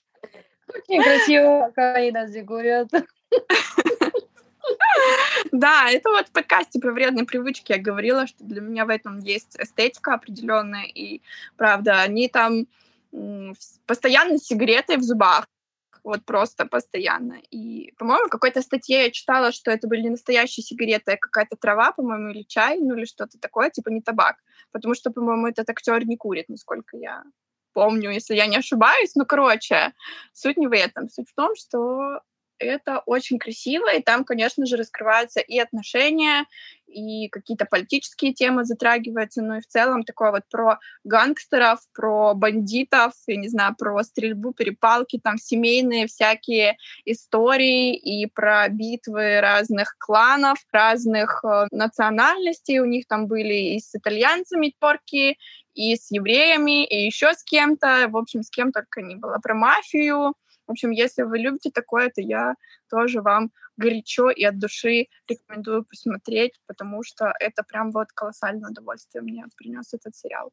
Очень 0.69 1.03
красиво, 1.03 1.73
как 1.75 1.97
они 1.97 2.13
все 2.29 2.45
курят. 2.45 2.91
Да, 5.53 5.91
это 5.91 6.11
вот 6.11 6.29
в 6.29 6.33
подкасте 6.33 6.81
про 6.81 6.93
вредные 6.93 7.25
привычки 7.25 7.73
я 7.73 7.79
говорила, 7.79 8.27
что 8.27 8.45
для 8.45 8.61
меня 8.61 8.85
в 8.85 8.89
этом 8.89 9.19
есть 9.19 9.57
эстетика 9.59 10.15
определенная, 10.15 10.85
и 10.85 11.23
правда, 11.57 12.03
они 12.03 12.29
там 12.29 12.67
постоянно 13.87 14.39
с 14.39 14.47
сигаретой 14.47 14.97
в 14.97 15.03
зубах, 15.03 15.47
вот 16.07 16.25
просто 16.25 16.67
постоянно. 16.67 17.41
И, 17.51 17.93
по-моему, 17.99 18.27
в 18.27 18.31
какой-то 18.31 18.63
статье 18.63 19.05
я 19.05 19.11
читала, 19.11 19.51
что 19.51 19.73
это 19.73 19.89
были 19.89 20.03
не 20.03 20.11
настоящие 20.11 20.63
сигареты, 20.63 21.13
а 21.13 21.17
какая-то 21.17 21.57
трава, 21.57 21.93
по-моему, 21.93 22.31
или 22.31 22.43
чай, 22.43 22.79
ну 22.79 22.95
или 22.95 23.05
что-то 23.07 23.39
такое, 23.41 23.71
типа 23.71 23.89
не 23.89 24.01
табак. 24.01 24.37
Потому 24.71 24.95
что, 24.95 25.11
по-моему, 25.11 25.49
этот 25.49 25.69
актер 25.69 26.07
не 26.07 26.17
курит, 26.17 26.49
насколько 26.49 26.97
я 26.97 27.25
помню, 27.73 28.11
если 28.11 28.37
я 28.37 28.47
не 28.47 28.57
ошибаюсь. 28.57 29.17
Ну, 29.17 29.27
короче, 29.27 29.93
суть 30.33 30.57
не 30.57 30.69
в 30.69 30.73
этом. 30.73 31.09
Суть 31.09 31.29
в 31.29 31.35
том, 31.35 31.57
что 31.57 32.21
это 32.59 33.03
очень 33.07 33.39
красиво, 33.39 33.93
и 33.95 34.03
там, 34.03 34.25
конечно 34.25 34.67
же, 34.67 34.77
раскрываются 34.77 35.41
и 35.41 35.59
отношения, 35.59 36.47
и 36.87 37.29
какие-то 37.29 37.67
политические 37.67 38.33
темы 38.33 38.65
затрагиваются, 38.65 39.43
но 39.43 39.57
и 39.57 39.61
в 39.61 39.67
целом 39.67 40.05
такое 40.05 40.31
вот 40.31 40.43
про 40.51 40.79
гангстеров, 41.05 41.81
про 41.93 42.35
бандитов, 42.35 43.13
я 43.27 43.37
не 43.37 43.49
знаю, 43.49 43.75
про 43.77 44.03
стрельбу, 44.03 44.53
перепалки, 44.53 45.21
там 45.23 45.37
семейные 45.37 46.07
всякие 46.07 46.77
истории 47.05 47.95
и 47.95 48.27
про 48.27 48.69
битвы 48.69 49.41
разных 49.41 49.97
кланов, 49.99 50.59
разных 50.73 51.45
э, 51.45 51.67
национальностей. 51.71 52.79
У 52.79 52.85
них 52.85 53.07
там 53.07 53.27
были 53.27 53.75
и 53.75 53.81
с 53.81 53.95
итальянцами 53.95 54.75
порки, 54.79 55.37
и 55.75 55.95
с 55.95 56.11
евреями, 56.11 56.87
и 56.87 57.05
еще 57.05 57.35
с 57.35 57.43
кем-то, 57.43 58.09
в 58.09 58.17
общем, 58.17 58.43
с 58.43 58.51
кем 58.51 58.73
только 58.73 59.03
не 59.03 59.17
было, 59.17 59.39
про 59.43 59.55
мафию, 59.55 60.35
в 60.67 60.71
общем, 60.71 60.91
если 60.91 61.23
вы 61.23 61.39
любите 61.39 61.71
такое, 61.71 62.11
то 62.11 62.21
я 62.21 62.55
тоже 62.91 63.21
вам 63.23 63.51
горячо 63.77 64.31
и 64.31 64.45
от 64.45 64.59
души 64.59 65.07
рекомендую 65.29 65.85
посмотреть, 65.85 66.61
потому 66.67 67.03
что 67.03 67.33
это 67.41 67.63
прям 67.63 67.91
вот 67.91 68.13
колоссальное 68.13 68.71
удовольствие 68.71 69.23
мне 69.23 69.45
принес 69.57 69.93
этот 69.95 70.17
сериал. 70.17 70.51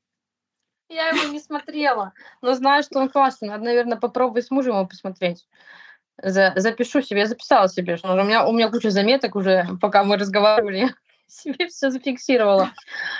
Я 0.90 1.10
его 1.10 1.32
не 1.32 1.40
смотрела, 1.40 2.14
но 2.42 2.54
знаю, 2.54 2.84
что 2.84 3.00
он 3.00 3.10
классный. 3.10 3.50
Надо, 3.50 3.64
наверное, 3.64 3.98
попробовать 3.98 4.46
с 4.46 4.52
мужем 4.52 4.76
его 4.76 4.86
посмотреть. 4.86 5.48
За, 6.22 6.54
запишу 6.56 7.02
себе, 7.02 7.22
я 7.22 7.26
записала 7.26 7.68
себе, 7.68 7.98
что 7.98 8.14
у 8.14 8.24
меня, 8.24 8.46
у 8.46 8.52
меня 8.52 8.70
куча 8.70 8.92
заметок 8.92 9.36
уже, 9.36 9.66
пока 9.82 10.04
мы 10.04 10.18
разговаривали 10.18 10.94
себе 11.34 11.68
все 11.68 11.90
зафиксировала. 11.90 12.72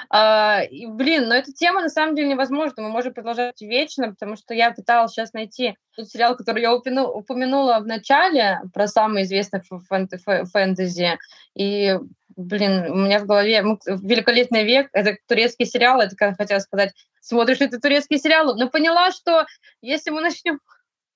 А, 0.10 0.62
и, 0.70 0.86
блин, 0.86 1.28
но 1.28 1.36
эта 1.36 1.52
тема 1.52 1.82
на 1.82 1.90
самом 1.90 2.16
деле 2.16 2.30
невозможна. 2.30 2.84
Мы 2.84 2.90
можем 2.90 3.14
продолжать 3.14 3.62
вечно, 3.62 4.10
потому 4.10 4.36
что 4.36 4.54
я 4.54 4.72
пыталась 4.72 5.12
сейчас 5.12 5.34
найти 5.34 5.76
тот 5.96 6.08
сериал, 6.08 6.36
который 6.36 6.62
я 6.62 6.74
упомянула, 6.74 7.12
упомянула 7.12 7.80
в 7.80 7.88
начале, 7.88 8.62
про 8.74 8.88
самый 8.88 9.24
известный 9.24 9.62
фэнтези. 9.62 11.18
И, 11.56 11.98
блин, 12.36 12.92
у 12.92 12.96
меня 12.96 13.20
в 13.20 13.26
голове 13.26 13.64
«Великолепный 13.86 14.64
век»— 14.64 14.90
это 14.94 15.18
турецкий 15.28 15.66
сериал, 15.66 16.02
это, 16.02 16.16
как 16.16 16.38
хотела 16.38 16.60
сказать, 16.60 16.94
смотришь 17.22 17.62
это 17.62 17.80
турецкий 17.80 18.20
сериал, 18.20 18.56
но 18.56 18.70
поняла, 18.70 19.12
что 19.12 19.46
если 19.82 20.10
мы 20.10 20.22
начнем 20.22 20.60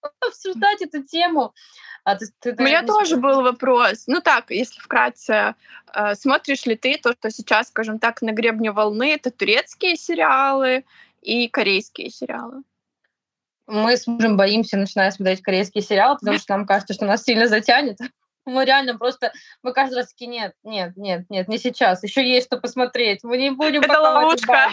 обсуждать 0.27 0.81
эту 0.81 1.03
тему, 1.03 1.53
а 2.03 2.15
ты, 2.15 2.27
ты, 2.39 2.55
У 2.57 2.61
меня 2.63 2.83
тоже 2.83 3.17
был 3.17 3.41
вопрос. 3.41 4.03
Ну 4.07 4.21
так, 4.21 4.51
если 4.51 4.79
вкратце, 4.79 5.55
э, 5.93 6.15
смотришь 6.15 6.65
ли 6.65 6.75
ты 6.75 6.97
то, 6.97 7.13
что 7.13 7.29
сейчас, 7.31 7.67
скажем 7.67 7.99
так, 7.99 8.21
на 8.21 8.31
гребне 8.31 8.71
волны, 8.71 9.13
это 9.13 9.31
турецкие 9.31 9.97
сериалы 9.97 10.85
и 11.21 11.49
корейские 11.49 12.09
сериалы? 12.09 12.63
Мы 13.67 13.97
с 13.97 14.07
мужем 14.07 14.37
боимся, 14.37 14.77
начиная 14.77 15.11
смотреть 15.11 15.41
корейские 15.41 15.83
сериалы, 15.83 16.17
потому 16.17 16.37
что 16.37 16.55
нам 16.55 16.65
кажется, 16.65 16.93
что 16.93 17.05
нас 17.05 17.23
сильно 17.23 17.47
затянет. 17.47 17.97
Мы 18.45 18.63
реально 18.63 18.97
просто, 18.97 19.33
мы 19.61 19.73
каждый 19.73 19.95
раз 19.95 20.07
такие, 20.07 20.31
нет, 20.31 20.53
нет, 20.63 20.95
нет, 20.95 21.25
нет, 21.29 21.49
не 21.49 21.57
сейчас, 21.57 22.01
еще 22.01 22.25
есть 22.25 22.47
что 22.47 22.55
посмотреть, 22.57 23.21
мы 23.21 23.37
не 23.37 23.49
будем 23.49 23.81
Это 23.81 23.99
ловушка. 23.99 24.69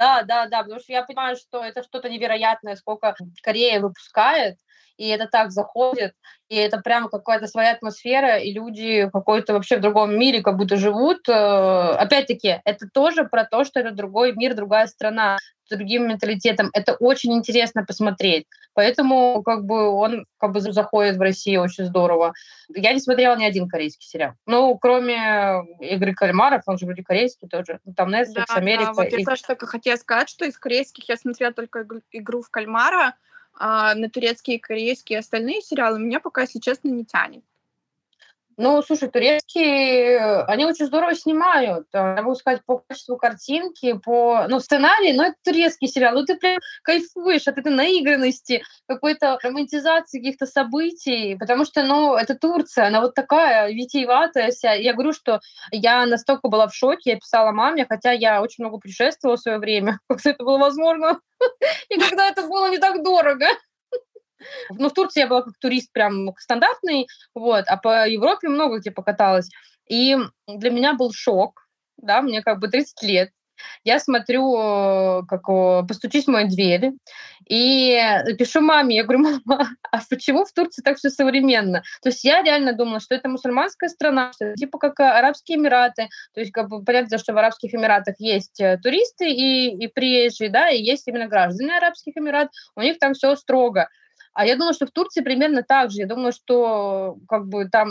Да, 0.00 0.22
да, 0.22 0.46
да, 0.46 0.62
потому 0.62 0.80
что 0.80 0.92
я 0.94 1.02
понимаю, 1.04 1.36
что 1.36 1.62
это 1.62 1.82
что-то 1.82 2.08
невероятное, 2.08 2.74
сколько 2.76 3.14
Корея 3.42 3.80
выпускает, 3.80 4.56
и 5.00 5.08
это 5.08 5.26
так 5.26 5.50
заходит, 5.50 6.12
и 6.50 6.56
это 6.56 6.78
прямо 6.78 7.08
какая-то 7.08 7.46
своя 7.46 7.72
атмосфера, 7.72 8.36
и 8.36 8.52
люди 8.52 9.08
какой-то 9.10 9.54
вообще 9.54 9.78
в 9.78 9.80
другом 9.80 10.18
мире 10.18 10.42
как 10.42 10.58
будто 10.58 10.76
живут. 10.76 11.26
Э, 11.26 11.92
опять-таки, 11.96 12.60
это 12.66 12.86
тоже 12.92 13.24
про 13.24 13.44
то, 13.44 13.64
что 13.64 13.80
это 13.80 13.92
другой 13.92 14.34
мир, 14.34 14.54
другая 14.54 14.86
страна 14.88 15.38
с 15.64 15.70
другим 15.74 16.06
менталитетом. 16.06 16.68
Это 16.74 16.92
очень 17.00 17.32
интересно 17.32 17.82
посмотреть. 17.82 18.46
Поэтому 18.74 19.42
как 19.42 19.64
бы 19.64 19.88
он 19.88 20.26
как 20.36 20.52
бы 20.52 20.60
заходит 20.60 21.16
в 21.16 21.20
Россию 21.22 21.62
очень 21.62 21.86
здорово. 21.86 22.34
Я 22.68 22.92
не 22.92 23.00
смотрела 23.00 23.36
ни 23.36 23.44
один 23.44 23.68
корейский 23.68 24.06
сериал. 24.06 24.34
Ну, 24.44 24.76
кроме 24.76 25.64
«Игры 25.80 26.12
кальмаров», 26.12 26.64
он 26.66 26.76
же 26.76 26.84
вроде 26.84 27.02
корейский 27.02 27.48
тоже. 27.48 27.80
Ну, 27.86 27.94
там 27.94 28.14
Netflix, 28.14 28.44
да, 28.48 28.54
Америка. 28.54 28.86
Да, 28.86 28.92
вот 28.92 29.06
и... 29.06 29.20
я 29.20 29.24
тоже 29.24 29.42
только 29.44 29.66
хотела 29.66 29.96
сказать, 29.96 30.28
что 30.28 30.44
из 30.44 30.58
корейских 30.58 31.08
я 31.08 31.16
смотрела 31.16 31.54
только 31.54 31.86
«Игру 32.12 32.42
в 32.42 32.50
кальмара», 32.50 33.14
а 33.54 33.94
на 33.94 34.08
турецкие, 34.10 34.58
корейские 34.60 35.16
и 35.16 35.20
остальные 35.20 35.62
сериалы 35.62 35.98
меня 35.98 36.20
пока, 36.20 36.42
если 36.42 36.58
честно, 36.60 36.88
не 36.88 37.04
тянет. 37.04 37.44
Ну, 38.62 38.82
слушай, 38.82 39.08
турецкие, 39.08 40.42
они 40.42 40.66
очень 40.66 40.84
здорово 40.84 41.14
снимают. 41.14 41.86
А, 41.94 42.16
я 42.16 42.22
могу 42.22 42.34
сказать, 42.34 42.60
по 42.66 42.82
качеству 42.86 43.16
картинки, 43.16 43.94
по 43.94 44.44
ну, 44.50 44.60
сценарию, 44.60 45.16
но 45.16 45.24
это 45.24 45.36
турецкий 45.42 45.88
сериал. 45.88 46.12
Ну, 46.12 46.26
ты 46.26 46.36
прям 46.36 46.58
кайфуешь 46.82 47.48
от 47.48 47.56
этой 47.56 47.72
наигранности, 47.72 48.62
какой-то 48.86 49.38
романтизации 49.42 50.18
каких-то 50.18 50.44
событий, 50.44 51.36
потому 51.40 51.64
что, 51.64 51.84
ну, 51.84 52.16
это 52.16 52.34
Турция, 52.34 52.88
она 52.88 53.00
вот 53.00 53.14
такая 53.14 53.72
витиеватая 53.72 54.50
вся. 54.50 54.74
Я 54.74 54.92
говорю, 54.92 55.14
что 55.14 55.40
я 55.70 56.04
настолько 56.04 56.48
была 56.48 56.68
в 56.68 56.74
шоке, 56.74 57.12
я 57.12 57.16
писала 57.16 57.52
маме, 57.52 57.86
хотя 57.88 58.12
я 58.12 58.42
очень 58.42 58.62
много 58.62 58.76
путешествовала 58.76 59.38
в 59.38 59.40
свое 59.40 59.56
время, 59.56 60.00
как 60.06 60.20
это 60.26 60.44
было 60.44 60.58
возможно, 60.58 61.18
и 61.88 61.98
когда 61.98 62.28
это 62.28 62.42
было 62.42 62.68
не 62.68 62.76
так 62.76 63.02
дорого. 63.02 63.46
Ну, 64.70 64.88
в 64.88 64.92
Турции 64.92 65.20
я 65.20 65.26
была 65.26 65.42
как 65.42 65.54
турист 65.58 65.92
прям 65.92 66.34
стандартный, 66.38 67.06
вот, 67.34 67.64
а 67.66 67.76
по 67.76 68.08
Европе 68.08 68.48
много 68.48 68.78
где 68.78 68.90
покаталась. 68.90 69.48
И 69.88 70.16
для 70.46 70.70
меня 70.70 70.94
был 70.94 71.12
шок, 71.12 71.66
да, 71.96 72.22
мне 72.22 72.42
как 72.42 72.60
бы 72.60 72.68
30 72.68 73.02
лет, 73.02 73.30
я 73.84 73.98
смотрю, 73.98 74.56
э, 74.56 75.22
как 75.28 75.42
постучись 75.86 76.24
в 76.24 76.30
мою 76.30 76.48
дверь, 76.48 76.92
и 77.48 78.00
пишу 78.38 78.60
маме, 78.60 78.96
я 78.96 79.04
говорю, 79.04 79.20
мама, 79.46 79.70
а 79.90 80.00
почему 80.08 80.44
в 80.44 80.52
Турции 80.52 80.82
так 80.82 80.98
все 80.98 81.10
современно? 81.10 81.82
То 82.02 82.10
есть 82.10 82.24
я 82.24 82.42
реально 82.42 82.72
думала, 82.72 83.00
что 83.00 83.14
это 83.14 83.28
мусульманская 83.28 83.88
страна, 83.88 84.32
что 84.32 84.46
это 84.46 84.54
типа 84.54 84.78
как 84.78 85.00
Арабские 85.00 85.58
Эмираты, 85.58 86.08
то 86.34 86.40
есть 86.40 86.52
как 86.52 86.68
бы 86.68 86.82
понятно, 86.84 87.18
что 87.18 87.32
в 87.32 87.38
Арабских 87.38 87.74
Эмиратах 87.74 88.16
есть 88.18 88.60
э, 88.60 88.78
туристы 88.82 89.30
и, 89.30 89.84
и 89.84 89.88
приезжие, 89.88 90.50
да, 90.50 90.70
и 90.70 90.82
есть 90.82 91.06
именно 91.08 91.26
граждане 91.26 91.76
Арабских 91.76 92.16
Эмиратов, 92.16 92.52
у 92.76 92.80
них 92.80 92.98
там 92.98 93.14
все 93.14 93.34
строго. 93.36 93.88
А 94.32 94.46
я 94.46 94.56
думаю, 94.56 94.74
что 94.74 94.86
в 94.86 94.90
Турции 94.90 95.22
примерно 95.22 95.62
так 95.62 95.90
же. 95.90 96.00
Я 96.00 96.06
думаю, 96.06 96.32
что 96.32 97.18
как 97.28 97.48
бы 97.48 97.68
там 97.68 97.90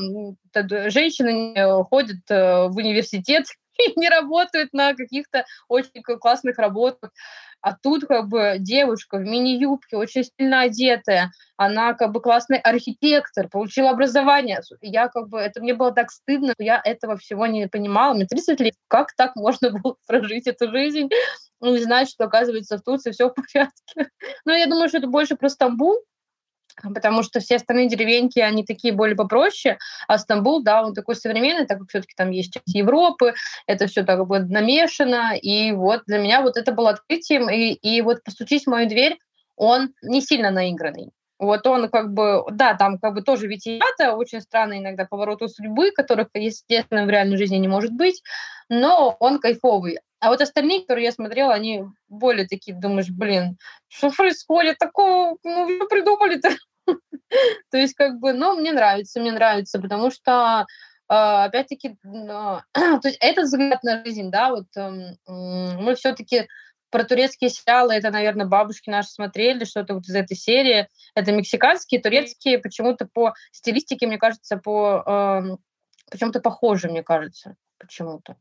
женщины 0.54 1.54
э, 1.54 1.84
ходят 1.84 2.20
э, 2.30 2.68
в 2.68 2.78
университет 2.78 3.46
и 3.78 4.00
не 4.00 4.10
работают 4.10 4.74
на 4.74 4.94
каких-то 4.94 5.46
очень 5.68 6.02
классных 6.02 6.58
работах. 6.58 7.12
А 7.62 7.76
тут 7.76 8.06
как 8.06 8.30
бы 8.30 8.56
девушка 8.58 9.18
в 9.18 9.22
мини-юбке, 9.22 9.98
очень 9.98 10.24
сильно 10.24 10.62
одетая, 10.62 11.32
она 11.58 11.94
как 11.94 12.14
бы 12.14 12.22
классный 12.22 12.58
архитектор, 12.58 13.50
получила 13.50 13.90
образование. 13.90 14.62
Я 14.82 15.10
как 15.10 15.28
бы, 15.28 15.40
это 15.40 15.60
мне 15.60 15.74
было 15.74 15.92
так 15.92 16.10
стыдно, 16.10 16.54
я 16.58 16.82
этого 16.84 17.18
всего 17.18 17.48
не 17.48 17.68
понимала. 17.68 18.14
Мне 18.14 18.26
30 18.26 18.60
лет, 18.62 18.76
как 18.88 19.14
так 19.16 19.36
можно 19.36 19.72
было 19.84 19.98
прожить 20.08 20.48
эту 20.48 20.72
жизнь? 20.72 21.10
Ну, 21.60 21.76
и 21.76 21.80
знать, 21.80 22.10
что, 22.10 22.26
оказывается, 22.26 22.78
в 22.78 22.82
Турции 22.82 23.12
все 23.12 23.30
в 23.30 23.34
порядке. 23.34 23.74
Но 24.46 24.54
я 24.54 24.68
думаю, 24.68 24.88
что 24.88 25.00
это 25.00 25.08
больше 25.08 25.36
про 25.36 25.50
Стамбул, 25.50 26.00
потому 26.82 27.24
что 27.24 27.40
все 27.40 27.58
остальные 27.58 27.90
деревеньки, 27.90 28.40
они 28.40 28.64
такие 28.66 28.94
более 28.94 29.16
попроще, 29.16 29.78
а 30.08 30.18
Стамбул, 30.18 30.64
да, 30.64 30.84
он 30.84 30.94
такой 30.94 31.16
современный, 31.16 31.66
так 31.66 31.80
как 31.80 31.90
все-таки 31.90 32.14
там 32.16 32.32
есть 32.32 32.54
часть 32.54 32.74
Европы, 32.74 33.34
это 33.68 33.88
все 33.88 34.04
так 34.04 34.26
бы 34.28 34.40
намешано, 34.40 35.36
и 35.36 35.72
вот 35.72 36.04
для 36.08 36.20
меня 36.20 36.42
вот 36.42 36.58
это 36.58 36.72
было 36.72 36.92
открытием, 36.92 37.50
и, 37.50 37.74
и 37.74 38.02
вот 38.02 38.24
«Постучись 38.24 38.64
в 38.64 38.70
мою 38.70 38.88
дверь», 38.88 39.18
он 39.56 39.94
не 40.02 40.22
сильно 40.22 40.52
наигранный. 40.52 41.12
Вот 41.38 41.66
он 41.68 41.90
как 41.90 42.14
бы, 42.14 42.44
да, 42.52 42.74
там 42.74 42.98
как 43.00 43.14
бы 43.14 43.22
тоже 43.22 43.48
витиевато, 43.48 44.14
очень 44.14 44.42
странные 44.42 44.82
иногда 44.82 45.06
повороты 45.06 45.48
судьбы, 45.48 45.92
которых, 45.92 46.28
естественно, 46.34 47.06
в 47.06 47.10
реальной 47.10 47.38
жизни 47.38 47.56
не 47.56 47.70
может 47.70 47.94
быть, 47.94 48.22
но 48.68 49.16
он 49.20 49.40
кайфовый. 49.40 50.00
А 50.20 50.30
вот 50.30 50.42
остальные, 50.42 50.82
которые 50.82 51.06
я 51.06 51.12
смотрела, 51.12 51.54
они 51.54 51.86
более 52.08 52.48
такие, 52.48 52.76
думаешь, 52.76 53.10
блин, 53.10 53.58
что 53.88 54.12
происходит 54.12 54.78
такого, 54.78 55.38
ну, 55.44 55.76
что 55.76 55.88
придумали-то? 55.88 56.50
То 57.72 57.78
есть, 57.78 57.94
как 57.94 58.20
бы, 58.20 58.34
ну, 58.34 58.58
мне 58.58 58.72
нравится, 58.72 59.20
мне 59.20 59.32
нравится, 59.32 59.80
потому 59.80 60.12
что 60.12 60.66
а, 61.08 61.46
опять-таки, 61.46 61.98
то 62.04 62.64
есть 63.04 63.18
этот 63.20 63.46
взгляд 63.46 63.84
на 63.84 64.04
жизнь, 64.04 64.30
да, 64.30 64.52
вот 64.52 64.68
эм, 64.76 65.18
мы 65.26 65.96
все-таки 65.96 66.48
про 66.92 67.04
турецкие 67.04 67.50
сериалы, 67.50 67.96
это, 67.96 68.12
наверное, 68.12 68.46
бабушки 68.46 68.90
наши 68.90 69.10
смотрели, 69.10 69.64
что-то 69.64 69.96
вот 69.96 70.08
из 70.08 70.16
этой 70.16 70.36
серии. 70.36 70.88
Это 71.16 71.32
мексиканские, 71.32 72.02
турецкие, 72.02 72.60
почему-то 72.60 73.08
по 73.12 73.34
стилистике, 73.52 74.08
мне 74.08 74.18
кажется, 74.18 74.58
по 74.58 75.04
э, 75.06 75.58
почему-то 76.12 76.42
похожи, 76.42 76.90
мне 76.90 77.04
кажется, 77.04 77.56
почему-то. 77.78 78.38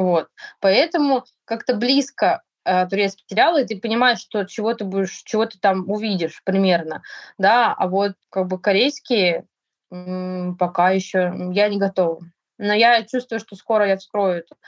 Вот. 0.00 0.28
Поэтому 0.60 1.24
как-то 1.44 1.74
близко 1.76 2.42
э, 2.64 2.86
турецкие 2.88 3.24
сериалы, 3.28 3.62
и 3.62 3.66
ты 3.66 3.78
понимаешь, 3.78 4.20
что 4.20 4.44
чего 4.44 4.72
ты 4.72 4.84
будешь, 4.86 5.22
чего 5.24 5.44
ты 5.44 5.58
там 5.58 5.90
увидишь 5.90 6.40
примерно, 6.44 7.02
да, 7.36 7.74
а 7.74 7.86
вот 7.86 8.12
как 8.30 8.46
бы 8.46 8.58
корейские 8.58 9.44
м- 9.90 10.56
пока 10.58 10.90
еще 10.90 11.34
я 11.52 11.68
не 11.68 11.76
готова. 11.78 12.22
Но 12.56 12.72
я 12.72 13.02
чувствую, 13.04 13.40
что 13.40 13.56
скоро 13.56 13.86
я 13.86 13.98
вскрою 13.98 14.38
этот 14.38 14.58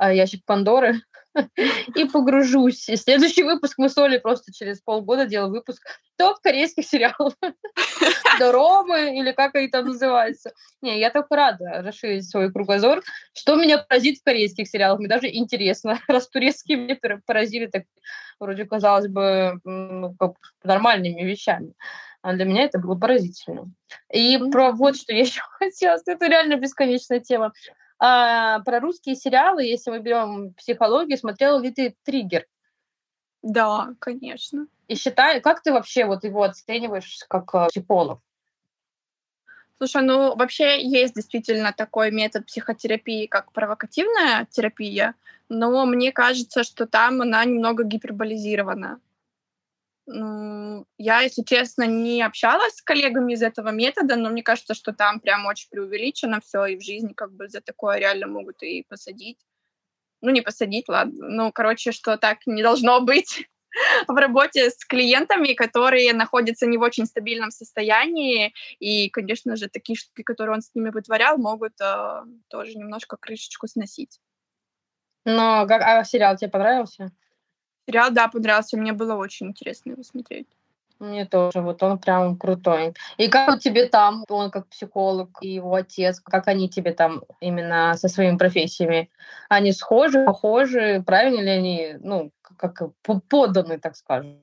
э, 0.00 0.14
ящик 0.16 0.44
Пандоры 0.46 0.94
и 1.94 2.04
погружусь. 2.04 2.88
И 2.88 2.96
следующий 2.96 3.42
выпуск 3.42 3.74
мы 3.78 3.88
с 3.88 3.98
Олей 3.98 4.20
просто 4.20 4.52
через 4.52 4.80
полгода 4.80 5.26
делаем 5.26 5.52
выпуск 5.52 5.82
топ 6.16 6.38
корейских 6.40 6.86
сериалов. 6.86 7.34
Доромы 8.38 9.18
или 9.18 9.32
как 9.32 9.54
они 9.54 9.68
там 9.68 9.86
называются. 9.86 10.52
Не, 10.82 10.98
я 10.98 11.10
только 11.10 11.36
рада 11.36 11.82
расширить 11.82 12.28
свой 12.28 12.52
кругозор. 12.52 13.02
Что 13.32 13.56
меня 13.56 13.78
поразит 13.78 14.18
в 14.18 14.24
корейских 14.24 14.68
сериалах? 14.68 14.98
Мне 14.98 15.08
даже 15.08 15.28
интересно, 15.28 16.00
раз 16.08 16.28
турецкие 16.28 16.78
меня 16.78 16.96
поразили 17.26 17.66
так 17.66 17.84
вроде, 18.40 18.64
казалось 18.64 19.08
бы, 19.08 19.60
как 20.18 20.34
нормальными 20.62 21.22
вещами. 21.22 21.74
А 22.22 22.32
для 22.34 22.44
меня 22.44 22.64
это 22.64 22.78
было 22.78 22.96
поразительно. 22.96 23.70
И 24.12 24.38
про 24.50 24.72
вот 24.72 24.96
что 24.96 25.12
я 25.12 25.20
еще 25.20 25.40
хотела, 25.58 25.98
это 26.04 26.26
реально 26.26 26.56
бесконечная 26.56 27.20
тема. 27.20 27.52
А, 28.00 28.60
про 28.60 28.80
русские 28.80 29.16
сериалы, 29.16 29.64
если 29.64 29.90
мы 29.90 29.98
берем 29.98 30.54
психологию, 30.54 31.18
смотрела 31.18 31.58
ли 31.58 31.70
ты 31.70 31.96
«Триггер»? 32.04 32.46
Да, 33.42 33.94
конечно. 33.98 34.66
И 34.88 34.94
считай, 34.94 35.40
как 35.40 35.62
ты 35.62 35.72
вообще 35.72 36.04
вот 36.04 36.24
его 36.24 36.42
оцениваешь 36.42 37.24
как 37.28 37.54
э, 37.54 37.68
психолог? 37.68 38.20
Слушай, 39.78 40.02
ну 40.02 40.34
вообще 40.34 40.82
есть 40.82 41.14
действительно 41.14 41.72
такой 41.72 42.10
метод 42.10 42.46
психотерапии, 42.46 43.26
как 43.26 43.52
провокативная 43.52 44.46
терапия, 44.50 45.14
но 45.48 45.86
мне 45.86 46.10
кажется, 46.10 46.64
что 46.64 46.86
там 46.86 47.22
она 47.22 47.44
немного 47.44 47.84
гиперболизирована. 47.84 49.00
Я, 50.10 51.20
если 51.20 51.42
честно, 51.42 51.82
не 51.82 52.22
общалась 52.22 52.76
с 52.76 52.82
коллегами 52.82 53.34
из 53.34 53.42
этого 53.42 53.68
метода, 53.68 54.16
но 54.16 54.30
мне 54.30 54.42
кажется, 54.42 54.74
что 54.74 54.94
там 54.94 55.20
прям 55.20 55.44
очень 55.44 55.68
преувеличено 55.70 56.40
все, 56.40 56.64
и 56.64 56.76
в 56.76 56.82
жизни 56.82 57.12
как 57.12 57.32
бы 57.32 57.48
за 57.48 57.60
такое 57.60 57.98
реально 57.98 58.26
могут 58.26 58.62
и 58.62 58.84
посадить. 58.88 59.38
Ну, 60.22 60.30
не 60.30 60.40
посадить, 60.40 60.88
ладно. 60.88 61.28
Ну, 61.28 61.52
короче, 61.52 61.92
что 61.92 62.16
так 62.16 62.38
не 62.46 62.62
должно 62.62 63.00
быть 63.02 63.48
в 64.08 64.14
работе 64.14 64.70
с 64.70 64.84
клиентами, 64.86 65.52
которые 65.52 66.14
находятся 66.14 66.66
не 66.66 66.78
в 66.78 66.82
очень 66.82 67.04
стабильном 67.04 67.50
состоянии, 67.50 68.54
и, 68.78 69.10
конечно 69.10 69.56
же, 69.56 69.68
такие 69.68 69.96
штуки, 69.96 70.22
которые 70.22 70.54
он 70.54 70.62
с 70.62 70.74
ними 70.74 70.88
вытворял, 70.88 71.36
могут 71.36 71.74
э, 71.82 72.22
тоже 72.48 72.78
немножко 72.78 73.18
крышечку 73.18 73.66
сносить. 73.66 74.18
Но 75.26 75.66
как, 75.68 75.82
а 75.82 76.02
сериал 76.04 76.36
тебе 76.36 76.50
понравился? 76.50 77.12
Сериал, 77.88 78.10
да, 78.10 78.28
понравился. 78.28 78.76
Мне 78.76 78.92
было 78.92 79.14
очень 79.14 79.46
интересно 79.46 79.92
его 79.92 80.02
смотреть. 80.02 80.46
Мне 80.98 81.24
тоже, 81.24 81.62
вот 81.62 81.82
он 81.82 81.98
прям 81.98 82.36
крутой. 82.36 82.92
И 83.16 83.28
как 83.28 83.54
у 83.54 83.58
тебе 83.58 83.86
там, 83.86 84.24
он 84.28 84.50
как 84.50 84.66
психолог 84.66 85.38
и 85.40 85.54
его 85.54 85.74
отец, 85.74 86.20
как 86.20 86.48
они 86.48 86.68
тебе 86.68 86.92
там 86.92 87.22
именно 87.40 87.94
со 87.96 88.08
своими 88.08 88.36
профессиями? 88.36 89.08
Они 89.48 89.72
схожи, 89.72 90.24
похожи, 90.26 91.02
правильно 91.06 91.40
ли 91.40 91.50
они, 91.50 91.96
ну, 92.00 92.30
как 92.42 92.82
поданы, 93.28 93.78
так 93.78 93.96
скажем? 93.96 94.42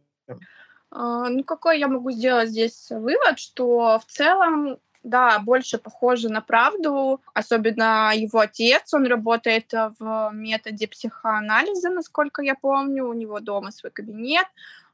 А, 0.90 1.30
ну, 1.30 1.44
какой 1.44 1.78
я 1.78 1.88
могу 1.88 2.10
сделать 2.10 2.50
здесь 2.50 2.88
вывод, 2.90 3.38
что 3.38 4.00
в 4.00 4.06
целом 4.06 4.80
да, 5.06 5.40
больше 5.40 5.78
похоже 5.78 6.30
на 6.30 6.42
правду. 6.42 7.22
Особенно 7.34 8.12
его 8.16 8.40
отец, 8.40 8.94
он 8.94 9.06
работает 9.06 9.72
в 10.00 10.32
методе 10.34 10.88
психоанализа, 10.88 11.90
насколько 11.90 12.42
я 12.42 12.56
помню. 12.56 13.06
У 13.08 13.14
него 13.14 13.40
дома 13.40 13.72
свой 13.72 13.92
кабинет. 13.92 14.46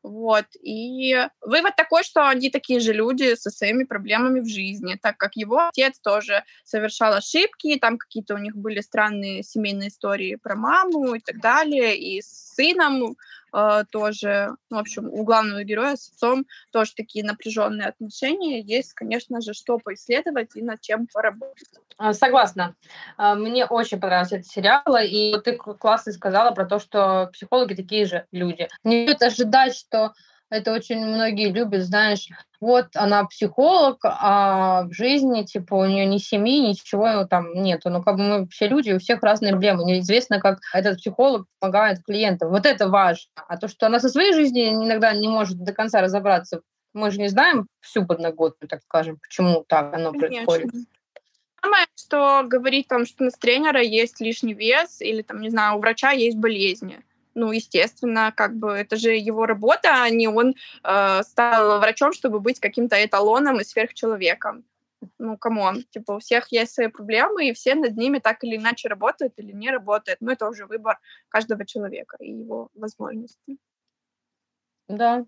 Вот. 0.03 0.45
И 0.61 1.15
вывод 1.41 1.75
такой, 1.75 2.03
что 2.03 2.27
они 2.27 2.49
такие 2.49 2.79
же 2.79 2.91
люди 2.91 3.35
со 3.35 3.51
своими 3.51 3.83
проблемами 3.83 4.39
в 4.39 4.47
жизни, 4.47 4.97
так 5.01 5.17
как 5.17 5.35
его 5.35 5.67
отец 5.67 5.99
тоже 5.99 6.43
совершал 6.63 7.13
ошибки, 7.13 7.77
там 7.79 7.97
какие-то 7.97 8.33
у 8.35 8.39
них 8.39 8.55
были 8.55 8.81
странные 8.81 9.43
семейные 9.43 9.89
истории 9.89 10.35
про 10.35 10.55
маму 10.55 11.13
и 11.13 11.19
так 11.19 11.39
далее, 11.39 11.97
и 11.97 12.21
с 12.21 12.55
сыном 12.55 13.15
э, 13.53 13.83
тоже, 13.91 14.55
ну, 14.69 14.77
в 14.77 14.79
общем, 14.79 15.07
у 15.07 15.23
главного 15.23 15.63
героя 15.63 15.95
с 15.95 16.09
отцом 16.09 16.45
тоже 16.71 16.93
такие 16.95 17.25
напряженные 17.25 17.87
отношения. 17.87 18.61
Есть, 18.61 18.93
конечно 18.93 19.41
же, 19.41 19.53
что 19.53 19.77
поисследовать 19.77 20.55
и 20.55 20.61
над 20.61 20.81
чем 20.81 21.07
поработать. 21.11 21.69
А, 21.97 22.13
согласна. 22.13 22.75
А, 23.17 23.35
мне 23.35 23.65
очень 23.65 23.99
понравился 23.99 24.37
этот 24.37 24.47
сериал, 24.47 24.83
и 25.03 25.35
ты 25.43 25.55
классно 25.55 26.11
сказала 26.11 26.51
про 26.51 26.65
то, 26.65 26.79
что 26.79 27.29
психологи 27.33 27.75
такие 27.75 28.05
же 28.05 28.25
люди. 28.31 28.67
Не 28.83 29.05
стоит 29.05 29.21
ожидать, 29.21 29.75
что 29.75 30.13
это 30.51 30.73
очень 30.73 31.03
многие 31.03 31.49
любят, 31.49 31.83
знаешь, 31.83 32.27
вот 32.59 32.87
она 32.95 33.23
психолог, 33.23 33.99
а 34.03 34.83
в 34.83 34.93
жизни, 34.93 35.43
типа, 35.43 35.75
у 35.75 35.85
нее 35.85 36.05
ни 36.05 36.17
семьи, 36.17 36.59
ничего 36.59 37.23
там 37.23 37.53
нету. 37.53 37.89
Ну, 37.89 38.03
как 38.03 38.17
бы 38.17 38.23
мы 38.23 38.47
все 38.49 38.67
люди, 38.67 38.91
у 38.91 38.99
всех 38.99 39.23
разные 39.23 39.53
проблемы. 39.53 39.85
Неизвестно, 39.85 40.39
как 40.39 40.59
этот 40.73 40.97
психолог 40.97 41.47
помогает 41.59 42.03
клиентам. 42.03 42.49
Вот 42.49 42.65
это 42.65 42.89
важно. 42.89 43.31
А 43.47 43.57
то, 43.57 43.69
что 43.69 43.87
она 43.87 43.99
со 43.99 44.09
своей 44.09 44.33
жизнью 44.33 44.71
иногда 44.71 45.13
не 45.13 45.29
может 45.29 45.63
до 45.63 45.73
конца 45.73 46.01
разобраться, 46.01 46.61
мы 46.93 47.09
же 47.11 47.19
не 47.19 47.29
знаем 47.29 47.67
всю 47.79 48.05
подноготную, 48.05 48.67
так 48.67 48.81
скажем, 48.83 49.17
почему 49.21 49.63
так 49.67 49.93
оно 49.93 50.11
Конечно. 50.11 50.45
происходит 50.45 50.85
самое, 51.63 51.85
что 51.95 52.43
говорить 52.47 52.87
там, 52.87 53.05
что 53.05 53.23
у 53.23 53.25
нас 53.25 53.35
тренера 53.35 53.81
есть 53.81 54.19
лишний 54.19 54.55
вес 54.55 54.99
или 54.99 55.21
там, 55.21 55.41
не 55.41 55.49
знаю, 55.49 55.77
у 55.77 55.79
врача 55.79 56.11
есть 56.11 56.37
болезни 56.37 56.99
ну, 57.35 57.51
естественно, 57.51 58.31
как 58.35 58.55
бы 58.55 58.71
это 58.71 58.95
же 58.95 59.11
его 59.11 59.45
работа, 59.45 60.03
а 60.03 60.09
не 60.09 60.27
он 60.27 60.55
э, 60.83 61.23
стал 61.23 61.79
врачом, 61.79 62.13
чтобы 62.13 62.39
быть 62.39 62.59
каким-то 62.59 63.03
эталоном 63.03 63.59
и 63.59 63.63
сверхчеловеком. 63.63 64.63
Ну, 65.17 65.37
come 65.37 65.64
on, 65.64 65.83
типа 65.89 66.13
у 66.13 66.19
всех 66.19 66.51
есть 66.51 66.73
свои 66.73 66.87
проблемы, 66.87 67.49
и 67.49 67.53
все 67.53 67.73
над 67.75 67.97
ними 67.97 68.19
так 68.19 68.43
или 68.43 68.57
иначе 68.57 68.87
работают 68.87 69.33
или 69.37 69.51
не 69.51 69.71
работают. 69.71 70.21
Но 70.21 70.31
это 70.31 70.47
уже 70.47 70.65
выбор 70.65 70.99
каждого 71.29 71.65
человека 71.65 72.17
и 72.19 72.31
его 72.31 72.69
возможности. 72.75 73.57
Да. 74.87 75.25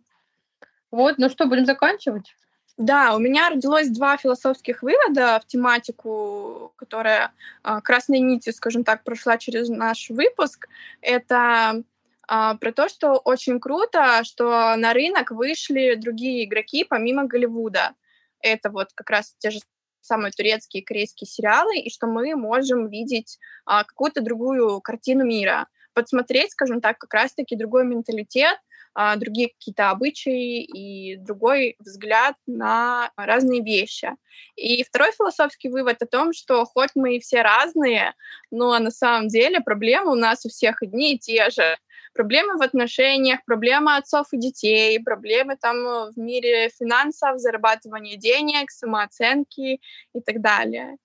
Вот, 0.91 1.17
ну 1.17 1.29
что, 1.29 1.47
будем 1.47 1.65
заканчивать? 1.65 2.35
Да, 2.77 3.15
у 3.15 3.19
меня 3.19 3.49
родилось 3.49 3.89
два 3.89 4.17
философских 4.17 4.81
вывода 4.81 5.39
в 5.39 5.45
тематику, 5.45 6.73
которая 6.75 7.31
э, 7.63 7.81
красной 7.83 8.19
нитью, 8.19 8.51
скажем 8.51 8.83
так, 8.83 9.03
прошла 9.03 9.37
через 9.37 9.69
наш 9.69 10.09
выпуск. 10.09 10.67
Это 11.01 11.83
про 12.27 12.71
то, 12.73 12.87
что 12.89 13.17
очень 13.17 13.59
круто, 13.59 14.23
что 14.23 14.75
на 14.75 14.93
рынок 14.93 15.31
вышли 15.31 15.95
другие 15.95 16.45
игроки 16.45 16.83
помимо 16.83 17.25
Голливуда. 17.25 17.95
Это 18.39 18.69
вот 18.69 18.89
как 18.93 19.09
раз 19.09 19.35
те 19.39 19.51
же 19.51 19.59
самые 20.03 20.31
турецкие 20.31 20.81
и 20.81 20.85
корейские 20.85 21.27
сериалы, 21.27 21.77
и 21.77 21.89
что 21.89 22.07
мы 22.07 22.35
можем 22.35 22.89
видеть 22.89 23.39
а, 23.65 23.83
какую-то 23.83 24.21
другую 24.21 24.81
картину 24.81 25.25
мира, 25.25 25.67
подсмотреть, 25.93 26.51
скажем 26.51 26.81
так, 26.81 26.97
как 26.97 27.13
раз-таки 27.13 27.55
другой 27.55 27.85
менталитет, 27.85 28.57
а, 28.95 29.15
другие 29.15 29.49
какие-то 29.49 29.89
обычаи 29.89 30.61
и 30.61 31.15
другой 31.15 31.75
взгляд 31.79 32.35
на 32.45 33.11
разные 33.15 33.63
вещи. 33.63 34.11
И 34.55 34.83
второй 34.83 35.11
философский 35.13 35.69
вывод 35.69 36.01
о 36.01 36.07
том, 36.07 36.33
что 36.33 36.65
хоть 36.65 36.91
мы 36.95 37.15
и 37.15 37.19
все 37.19 37.41
разные, 37.41 38.13
но 38.51 38.77
на 38.79 38.91
самом 38.91 39.29
деле 39.29 39.61
проблемы 39.61 40.11
у 40.11 40.15
нас 40.15 40.45
у 40.45 40.49
всех 40.49 40.83
одни 40.83 41.15
и 41.15 41.19
те 41.19 41.49
же 41.49 41.77
проблемы 42.13 42.57
в 42.57 42.61
отношениях, 42.61 43.43
проблемы 43.45 43.95
отцов 43.95 44.27
и 44.31 44.37
детей, 44.37 44.99
проблемы 44.99 45.57
там 45.57 45.77
э, 45.77 46.11
в 46.11 46.17
мире 46.17 46.69
финансов, 46.69 47.39
зарабатывания 47.39 48.17
денег, 48.17 48.71
самооценки 48.71 49.81
и 50.13 50.21
так 50.21 50.41
далее. 50.41 50.97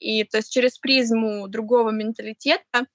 И 0.00 0.24
то 0.24 0.38
есть 0.38 0.52
через 0.52 0.78
призму 0.78 1.48
другого 1.48 1.90
менталитета 1.90 2.86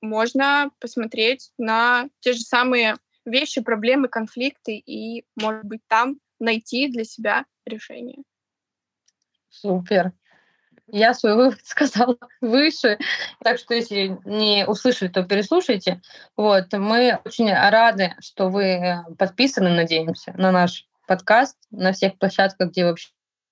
можно 0.00 0.70
посмотреть 0.78 1.50
на 1.58 2.08
те 2.20 2.32
же 2.32 2.40
самые 2.40 2.96
вещи, 3.24 3.60
проблемы, 3.60 4.08
конфликты 4.08 4.76
и, 4.76 5.24
может 5.36 5.64
быть, 5.64 5.82
там 5.88 6.20
найти 6.38 6.88
для 6.88 7.04
себя 7.04 7.46
решение. 7.64 8.22
Супер. 9.48 10.12
Я 10.90 11.14
свой 11.14 11.34
вывод 11.34 11.58
сказала 11.64 12.16
выше, 12.40 12.98
так 13.42 13.58
что 13.58 13.74
если 13.74 14.18
не 14.24 14.64
услышали, 14.66 15.08
то 15.08 15.22
переслушайте. 15.22 16.00
Вот, 16.36 16.72
мы 16.72 17.20
очень 17.24 17.52
рады, 17.52 18.14
что 18.20 18.48
вы 18.48 19.04
подписаны, 19.18 19.70
надеемся, 19.70 20.32
на 20.36 20.50
наш 20.50 20.86
подкаст 21.06 21.56
на 21.70 21.92
всех 21.92 22.18
площадках, 22.18 22.70
где 22.70 22.84
вообще 22.84 23.10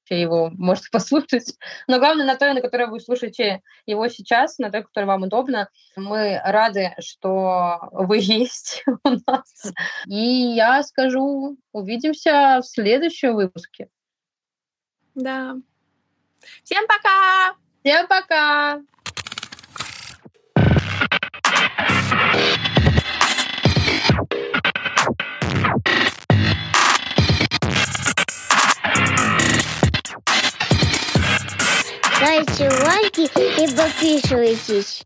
его 0.09 0.51
можете 0.51 0.89
послушать. 0.93 1.55
Но 1.89 1.99
главное, 1.99 2.27
на 2.27 2.37
той, 2.37 2.53
на 2.55 2.61
которой 2.61 2.89
вы 2.89 3.01
слушаете 3.01 3.63
его 3.87 4.07
сейчас, 4.09 4.59
на 4.59 4.71
той, 4.71 4.85
которая 4.85 5.09
вам 5.09 5.25
удобно. 5.25 5.69
Мы 5.97 6.41
рады, 6.45 6.95
что 7.01 7.89
вы 7.93 8.19
есть 8.21 8.85
у 9.05 9.11
нас. 9.27 9.73
И 10.07 10.55
я 10.55 10.83
скажу, 10.85 11.57
увидимся 11.73 12.61
в 12.63 12.67
следующем 12.67 13.35
выпуске. 13.35 13.89
Да. 15.15 15.57
Всем 16.65 16.87
пока! 16.87 17.55
Всем 17.83 18.07
пока! 18.07 18.81
Ставьте 32.17 32.69
лайки 32.69 33.29
и 33.61 33.77
подписывайтесь. 33.77 35.03